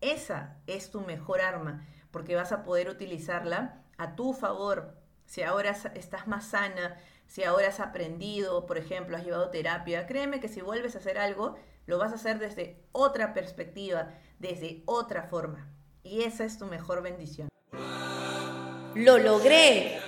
Esa 0.00 0.56
es 0.66 0.90
tu 0.90 1.00
mejor 1.00 1.40
arma, 1.40 1.86
porque 2.10 2.34
vas 2.34 2.52
a 2.52 2.64
poder 2.64 2.88
utilizarla 2.88 3.81
a 4.02 4.16
tu 4.16 4.32
favor. 4.32 4.96
Si 5.26 5.42
ahora 5.42 5.70
estás 5.94 6.26
más 6.26 6.46
sana, 6.46 6.96
si 7.26 7.44
ahora 7.44 7.68
has 7.68 7.80
aprendido, 7.80 8.66
por 8.66 8.76
ejemplo, 8.78 9.16
has 9.16 9.24
llevado 9.24 9.50
terapia, 9.50 10.06
créeme 10.06 10.40
que 10.40 10.48
si 10.48 10.60
vuelves 10.60 10.94
a 10.94 10.98
hacer 10.98 11.18
algo, 11.18 11.56
lo 11.86 11.98
vas 11.98 12.12
a 12.12 12.16
hacer 12.16 12.38
desde 12.38 12.84
otra 12.92 13.32
perspectiva, 13.32 14.10
desde 14.38 14.82
otra 14.86 15.22
forma. 15.22 15.70
Y 16.02 16.22
esa 16.22 16.44
es 16.44 16.58
tu 16.58 16.66
mejor 16.66 17.02
bendición. 17.02 17.48
Lo 18.94 19.18
logré. 19.18 20.00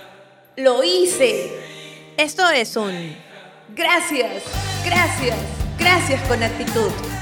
Lo 0.57 0.83
hice. 0.83 2.13
Esto 2.17 2.49
es 2.49 2.77
un 2.77 3.15
gracias, 3.73 4.43
gracias, 4.85 5.37
gracias 5.77 6.21
con 6.27 6.43
actitud. 6.43 7.14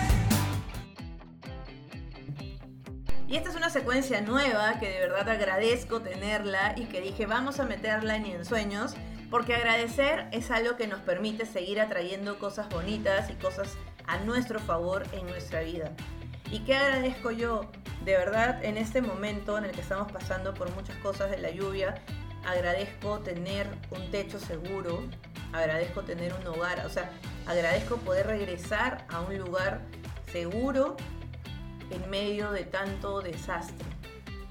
Secuencia 3.73 4.21
nueva 4.21 4.79
que 4.79 4.87
de 4.87 4.99
verdad 4.99 5.27
agradezco 5.27 5.99
tenerla 5.99 6.75
y 6.77 6.85
que 6.85 7.01
dije 7.01 7.25
vamos 7.25 7.59
a 7.59 7.65
meterla 7.65 8.15
en 8.17 8.27
en 8.27 8.45
sueños 8.45 8.93
porque 9.31 9.55
agradecer 9.55 10.27
es 10.31 10.51
algo 10.51 10.75
que 10.77 10.85
nos 10.85 10.99
permite 10.99 11.47
seguir 11.47 11.81
atrayendo 11.81 12.37
cosas 12.37 12.69
bonitas 12.69 13.31
y 13.31 13.33
cosas 13.33 13.75
a 14.05 14.17
nuestro 14.19 14.59
favor 14.59 15.01
en 15.13 15.25
nuestra 15.25 15.61
vida. 15.61 15.91
¿Y 16.51 16.59
qué 16.59 16.75
agradezco 16.75 17.31
yo? 17.31 17.71
De 18.05 18.15
verdad, 18.15 18.63
en 18.63 18.77
este 18.77 19.01
momento 19.01 19.57
en 19.57 19.65
el 19.65 19.71
que 19.71 19.81
estamos 19.81 20.11
pasando 20.11 20.53
por 20.53 20.69
muchas 20.75 20.95
cosas 20.97 21.31
de 21.31 21.39
la 21.39 21.49
lluvia, 21.49 21.95
agradezco 22.45 23.21
tener 23.21 23.67
un 23.89 24.11
techo 24.11 24.37
seguro, 24.37 25.03
agradezco 25.51 26.03
tener 26.03 26.31
un 26.35 26.45
hogar, 26.45 26.85
o 26.85 26.89
sea, 26.89 27.09
agradezco 27.47 27.97
poder 27.97 28.27
regresar 28.27 29.07
a 29.09 29.21
un 29.21 29.35
lugar 29.35 29.81
seguro 30.31 30.95
en 31.93 32.09
medio 32.09 32.51
de 32.51 32.65
tanto 32.65 33.21
desastre. 33.21 33.85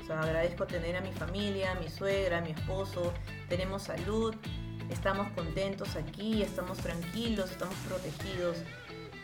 O 0.03 0.07
sea, 0.07 0.21
agradezco 0.21 0.67
tener 0.67 0.97
a 0.97 1.01
mi 1.01 1.13
familia, 1.13 1.73
a 1.73 1.75
mi 1.75 1.89
suegra, 1.89 2.39
a 2.39 2.41
mi 2.41 2.51
esposo, 2.51 3.13
tenemos 3.49 3.83
salud, 3.83 4.35
estamos 4.91 5.29
contentos 5.33 5.97
aquí, 5.97 6.43
estamos 6.43 6.79
tranquilos, 6.79 7.51
estamos 7.51 7.75
protegidos 7.89 8.59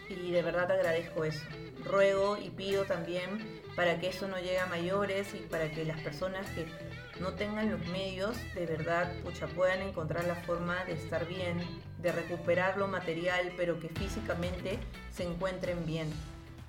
y 0.08 0.30
de 0.30 0.42
verdad 0.42 0.70
agradezco 0.70 1.24
eso. 1.24 1.44
Ruego 1.84 2.36
y 2.36 2.50
pido 2.50 2.84
también 2.84 3.60
para 3.76 4.00
que 4.00 4.08
eso 4.08 4.26
no 4.26 4.36
llegue 4.38 4.58
a 4.58 4.66
mayores 4.66 5.34
y 5.34 5.38
para 5.38 5.70
que 5.70 5.84
las 5.84 6.00
personas 6.00 6.48
que 6.50 6.66
no 7.20 7.32
tengan 7.34 7.70
los 7.70 7.84
medios, 7.88 8.36
de 8.54 8.66
verdad, 8.66 9.12
pucha, 9.22 9.46
puedan 9.48 9.82
encontrar 9.82 10.24
la 10.24 10.36
forma 10.36 10.84
de 10.84 10.92
estar 10.92 11.26
bien, 11.26 11.58
de 11.98 12.12
recuperar 12.12 12.78
lo 12.78 12.86
material, 12.86 13.52
pero 13.56 13.80
que 13.80 13.88
físicamente 13.88 14.78
se 15.12 15.24
encuentren 15.24 15.84
bien. 15.84 16.12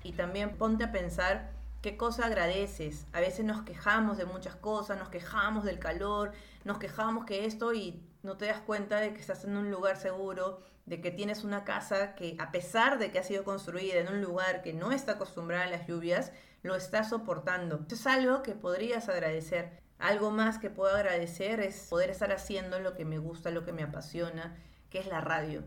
Y 0.02 0.12
también 0.12 0.56
ponte 0.56 0.84
a 0.84 0.92
pensar 0.92 1.50
qué 1.82 1.96
cosa 1.96 2.26
agradeces. 2.26 3.06
A 3.12 3.20
veces 3.20 3.44
nos 3.44 3.62
quejamos 3.62 4.18
de 4.18 4.24
muchas 4.24 4.56
cosas, 4.56 4.98
nos 4.98 5.08
quejamos 5.08 5.64
del 5.64 5.78
calor, 5.78 6.32
nos 6.64 6.78
quejamos 6.78 7.24
que 7.24 7.46
esto 7.46 7.72
y 7.72 8.02
no 8.22 8.36
te 8.36 8.46
das 8.46 8.60
cuenta 8.60 9.00
de 9.00 9.14
que 9.14 9.20
estás 9.20 9.44
en 9.44 9.56
un 9.56 9.70
lugar 9.70 9.96
seguro, 9.96 10.60
de 10.86 11.00
que 11.00 11.10
tienes 11.10 11.44
una 11.44 11.64
casa 11.64 12.14
que 12.14 12.36
a 12.38 12.50
pesar 12.50 12.98
de 12.98 13.10
que 13.10 13.18
ha 13.18 13.22
sido 13.22 13.44
construida 13.44 14.00
en 14.00 14.08
un 14.08 14.20
lugar 14.20 14.62
que 14.62 14.72
no 14.72 14.92
está 14.92 15.12
acostumbrada 15.12 15.64
a 15.64 15.70
las 15.70 15.86
lluvias, 15.86 16.32
lo 16.62 16.74
está 16.74 17.04
soportando. 17.04 17.86
es 17.90 18.06
algo 18.06 18.42
que 18.42 18.54
podrías 18.54 19.08
agradecer. 19.08 19.80
Algo 19.98 20.30
más 20.30 20.58
que 20.58 20.70
puedo 20.70 20.94
agradecer 20.94 21.60
es 21.60 21.86
poder 21.88 22.10
estar 22.10 22.32
haciendo 22.32 22.80
lo 22.80 22.94
que 22.94 23.04
me 23.04 23.18
gusta, 23.18 23.50
lo 23.50 23.64
que 23.64 23.72
me 23.72 23.82
apasiona, 23.82 24.56
que 24.88 24.98
es 24.98 25.06
la 25.06 25.20
radio. 25.20 25.62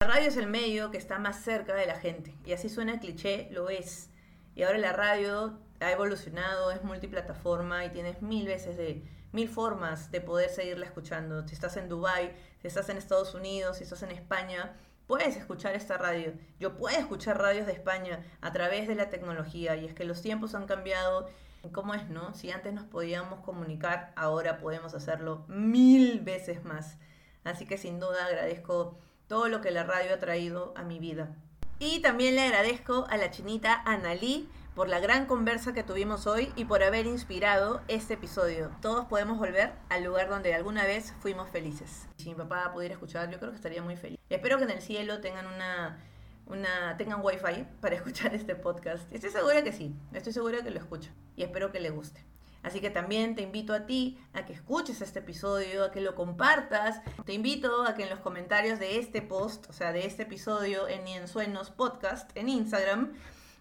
La 0.00 0.08
radio 0.08 0.28
es 0.28 0.36
el 0.36 0.46
medio 0.46 0.90
que 0.90 0.98
está 0.98 1.18
más 1.18 1.40
cerca 1.42 1.74
de 1.74 1.86
la 1.86 1.98
gente 1.98 2.34
y 2.44 2.52
así 2.52 2.68
suena 2.68 3.00
cliché, 3.00 3.48
lo 3.50 3.70
es. 3.70 4.10
Y 4.54 4.62
ahora 4.62 4.76
la 4.76 4.92
radio 4.92 5.58
ha 5.80 5.90
evolucionado, 5.90 6.70
es 6.70 6.84
multiplataforma 6.84 7.82
y 7.86 7.88
tienes 7.88 8.20
mil 8.20 8.46
veces 8.46 8.76
de 8.76 9.02
mil 9.32 9.48
formas 9.48 10.10
de 10.10 10.20
poder 10.20 10.50
seguirla 10.50 10.84
escuchando. 10.84 11.48
Si 11.48 11.54
estás 11.54 11.78
en 11.78 11.88
Dubai, 11.88 12.36
si 12.60 12.68
estás 12.68 12.90
en 12.90 12.98
Estados 12.98 13.34
Unidos, 13.34 13.78
si 13.78 13.84
estás 13.84 14.02
en 14.02 14.10
España, 14.10 14.76
puedes 15.06 15.34
escuchar 15.34 15.74
esta 15.74 15.96
radio. 15.96 16.34
Yo 16.60 16.76
puedo 16.76 16.98
escuchar 16.98 17.40
radios 17.40 17.66
de 17.66 17.72
España 17.72 18.22
a 18.42 18.52
través 18.52 18.88
de 18.88 18.96
la 18.96 19.08
tecnología 19.08 19.76
y 19.76 19.86
es 19.86 19.94
que 19.94 20.04
los 20.04 20.20
tiempos 20.20 20.54
han 20.54 20.66
cambiado 20.66 21.30
¿Cómo 21.72 21.94
es, 21.94 22.08
no? 22.10 22.32
Si 22.34 22.52
antes 22.52 22.72
nos 22.72 22.84
podíamos 22.84 23.40
comunicar, 23.40 24.12
ahora 24.14 24.58
podemos 24.58 24.94
hacerlo 24.94 25.44
mil 25.48 26.20
veces 26.20 26.62
más. 26.64 26.98
Así 27.42 27.66
que 27.66 27.76
sin 27.76 27.98
duda 27.98 28.26
agradezco 28.26 29.00
todo 29.28 29.48
lo 29.48 29.60
que 29.60 29.70
la 29.70 29.84
radio 29.84 30.14
ha 30.14 30.18
traído 30.18 30.72
a 30.76 30.82
mi 30.82 30.98
vida. 30.98 31.34
Y 31.78 32.00
también 32.00 32.36
le 32.36 32.42
agradezco 32.42 33.06
a 33.08 33.16
la 33.16 33.30
chinita 33.30 33.82
Analí 33.84 34.48
por 34.74 34.88
la 34.88 35.00
gran 35.00 35.26
conversa 35.26 35.72
que 35.72 35.82
tuvimos 35.82 36.26
hoy 36.26 36.52
y 36.56 36.66
por 36.66 36.82
haber 36.82 37.06
inspirado 37.06 37.82
este 37.88 38.14
episodio. 38.14 38.70
Todos 38.82 39.06
podemos 39.06 39.38
volver 39.38 39.72
al 39.88 40.04
lugar 40.04 40.28
donde 40.28 40.54
alguna 40.54 40.84
vez 40.84 41.14
fuimos 41.20 41.50
felices. 41.50 42.08
Si 42.18 42.28
mi 42.28 42.34
papá 42.34 42.72
pudiera 42.72 42.94
escuchar, 42.94 43.30
yo 43.30 43.38
creo 43.38 43.50
que 43.50 43.56
estaría 43.56 43.82
muy 43.82 43.96
feliz. 43.96 44.18
espero 44.28 44.58
que 44.58 44.64
en 44.64 44.70
el 44.70 44.82
cielo 44.82 45.20
tengan 45.20 45.46
una 45.46 45.98
una, 46.46 46.96
tengan 46.96 47.20
wifi 47.22 47.66
para 47.80 47.96
escuchar 47.96 48.34
este 48.34 48.54
podcast. 48.54 49.12
Estoy 49.12 49.30
segura 49.30 49.62
que 49.62 49.72
sí, 49.72 49.94
estoy 50.12 50.32
segura 50.32 50.62
que 50.62 50.70
lo 50.70 50.78
escucho 50.78 51.10
y 51.36 51.42
espero 51.42 51.72
que 51.72 51.80
le 51.80 51.90
guste. 51.90 52.24
Así 52.62 52.80
que 52.80 52.90
también 52.90 53.34
te 53.34 53.42
invito 53.42 53.72
a 53.72 53.86
ti 53.86 54.18
a 54.32 54.44
que 54.44 54.52
escuches 54.52 55.00
este 55.00 55.20
episodio, 55.20 55.84
a 55.84 55.92
que 55.92 56.00
lo 56.00 56.14
compartas. 56.14 57.00
Te 57.24 57.32
invito 57.32 57.84
a 57.84 57.94
que 57.94 58.04
en 58.04 58.10
los 58.10 58.20
comentarios 58.20 58.78
de 58.78 58.98
este 58.98 59.22
post, 59.22 59.70
o 59.70 59.72
sea, 59.72 59.92
de 59.92 60.06
este 60.06 60.24
episodio 60.24 60.88
en 60.88 61.04
Ni 61.04 61.12
en 61.14 61.28
Sueños 61.28 61.70
Podcast 61.70 62.30
en 62.36 62.48
Instagram, 62.48 63.12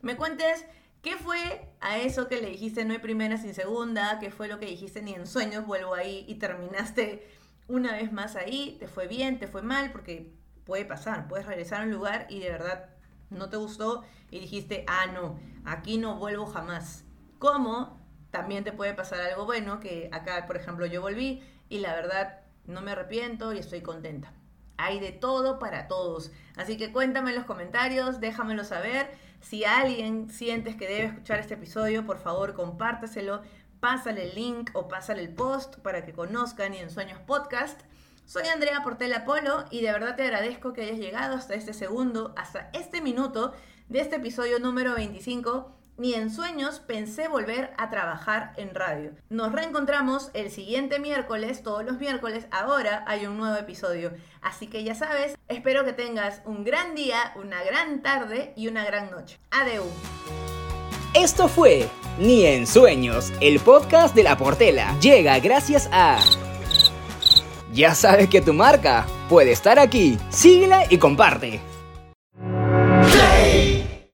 me 0.02 0.16
cuentes 0.16 0.66
qué 1.02 1.18
fue 1.18 1.70
a 1.82 2.00
eso 2.00 2.28
que 2.28 2.42
le 2.42 2.50
dijiste 2.50 2.84
no 2.84 2.94
hay 2.94 3.00
primera 3.00 3.38
sin 3.38 3.54
segunda, 3.54 4.18
qué 4.20 4.32
fue 4.32 4.48
lo 4.48 4.60
que 4.60 4.66
dijiste 4.66 5.04
ni 5.04 5.14
en 5.14 5.28
sueños, 5.28 5.66
vuelvo 5.66 5.94
ahí 5.94 6.26
y 6.28 6.36
terminaste 6.36 7.28
una 7.68 7.94
vez 7.94 8.12
más 8.12 8.36
ahí, 8.36 8.78
te 8.80 8.88
fue 8.88 9.08
bien, 9.08 9.40
te 9.40 9.48
fue 9.48 9.62
mal, 9.62 9.92
porque 9.92 10.34
puede 10.66 10.86
pasar, 10.86 11.28
puedes 11.28 11.46
regresar 11.46 11.82
a 11.82 11.84
un 11.86 11.92
lugar 11.92 12.28
y 12.30 12.40
de 12.40 12.50
verdad 12.50 12.90
no 13.30 13.50
te 13.50 13.58
gustó 13.58 14.04
y 14.32 14.40
dijiste, 14.40 14.84
ah, 14.88 15.08
no, 15.08 15.40
aquí 15.64 15.98
no 15.98 16.18
vuelvo 16.18 16.46
jamás. 16.46 17.04
Como 17.40 18.05
también 18.36 18.66
te 18.66 18.74
puede 18.74 18.94
pasar 18.94 19.22
algo 19.22 19.46
bueno, 19.46 19.80
que 19.80 20.10
acá, 20.12 20.46
por 20.46 20.58
ejemplo, 20.58 20.86
yo 20.86 21.02
volví 21.02 21.42
y 21.70 21.80
la 21.80 21.96
verdad 21.96 22.42
no 22.66 22.82
me 22.82 22.92
arrepiento 22.92 23.54
y 23.54 23.60
estoy 23.60 23.80
contenta. 23.80 24.34
Hay 24.76 25.00
de 25.00 25.14
todo 25.14 25.58
para 25.58 25.88
todos. 25.88 26.32
Así 26.58 26.76
que 26.76 26.92
cuéntame 26.92 27.30
en 27.30 27.38
los 27.38 27.46
comentarios, 27.46 28.20
déjamelo 28.20 28.66
saber. 28.66 29.10
Si 29.40 29.64
alguien 29.64 30.30
sientes 30.30 30.76
que 30.76 30.86
debe 30.86 31.06
escuchar 31.06 31.40
este 31.40 31.54
episodio, 31.54 32.06
por 32.06 32.20
favor 32.20 32.56
compártaselo, 32.56 33.42
pásale 33.80 34.30
el 34.30 34.36
link 34.36 34.70
o 34.74 34.90
pásale 34.90 35.22
el 35.22 35.34
post 35.34 35.78
para 35.78 36.04
que 36.04 36.12
conozcan 36.12 36.74
y 36.74 36.80
en 36.80 36.90
Sueños 36.90 37.20
Podcast. 37.22 37.80
Soy 38.26 38.48
Andrea 38.48 38.84
Portela 38.84 39.24
Polo 39.24 39.64
y 39.72 39.82
de 39.82 39.94
verdad 39.94 40.18
te 40.18 40.24
agradezco 40.24 40.74
que 40.74 40.82
hayas 40.82 40.98
llegado 40.98 41.38
hasta 41.38 41.54
este 41.54 41.74
segundo, 41.74 42.34
hasta 42.36 42.70
este 42.74 43.00
minuto 43.00 43.54
de 43.88 44.02
este 44.02 44.18
episodio 44.18 44.60
número 44.60 44.94
25. 44.94 45.75
Ni 45.98 46.14
en 46.14 46.30
sueños 46.30 46.80
pensé 46.80 47.30
volver 47.30 47.72
a 47.78 47.90
trabajar 47.90 48.52
en 48.58 48.76
radio. 48.76 49.12
Nos 49.30 49.54
reencontramos 49.54 50.30
el 50.34 50.52
siguiente 50.52 51.00
miércoles, 51.00 51.64
todos 51.64 51.86
los 51.86 52.00
miércoles, 52.00 52.48
ahora 52.52 53.06
hay 53.08 53.26
un 53.26 53.38
nuevo 53.38 53.56
episodio. 53.56 54.12
Así 54.42 54.68
que 54.68 54.84
ya 54.84 54.94
sabes, 54.94 55.38
espero 55.48 55.86
que 55.86 55.94
tengas 55.94 56.42
un 56.44 56.66
gran 56.66 56.96
día, 56.96 57.32
una 57.38 57.64
gran 57.64 58.02
tarde 58.02 58.52
y 58.58 58.68
una 58.68 58.84
gran 58.84 59.10
noche. 59.10 59.40
Adeu. 59.52 59.86
Esto 61.14 61.48
fue 61.48 61.88
Ni 62.20 62.46
en 62.46 62.68
Sueños, 62.68 63.32
el 63.40 63.62
podcast 63.62 64.14
de 64.14 64.24
la 64.24 64.38
Portela. 64.38 65.00
Llega 65.00 65.40
gracias 65.40 65.88
a... 65.94 66.20
Ya 67.72 67.96
sabes 67.96 68.28
que 68.30 68.42
tu 68.42 68.54
marca 68.54 69.06
puede 69.30 69.54
estar 69.54 69.80
aquí. 69.80 70.18
Síguela 70.30 70.84
y 70.90 70.98
comparte. 70.98 71.62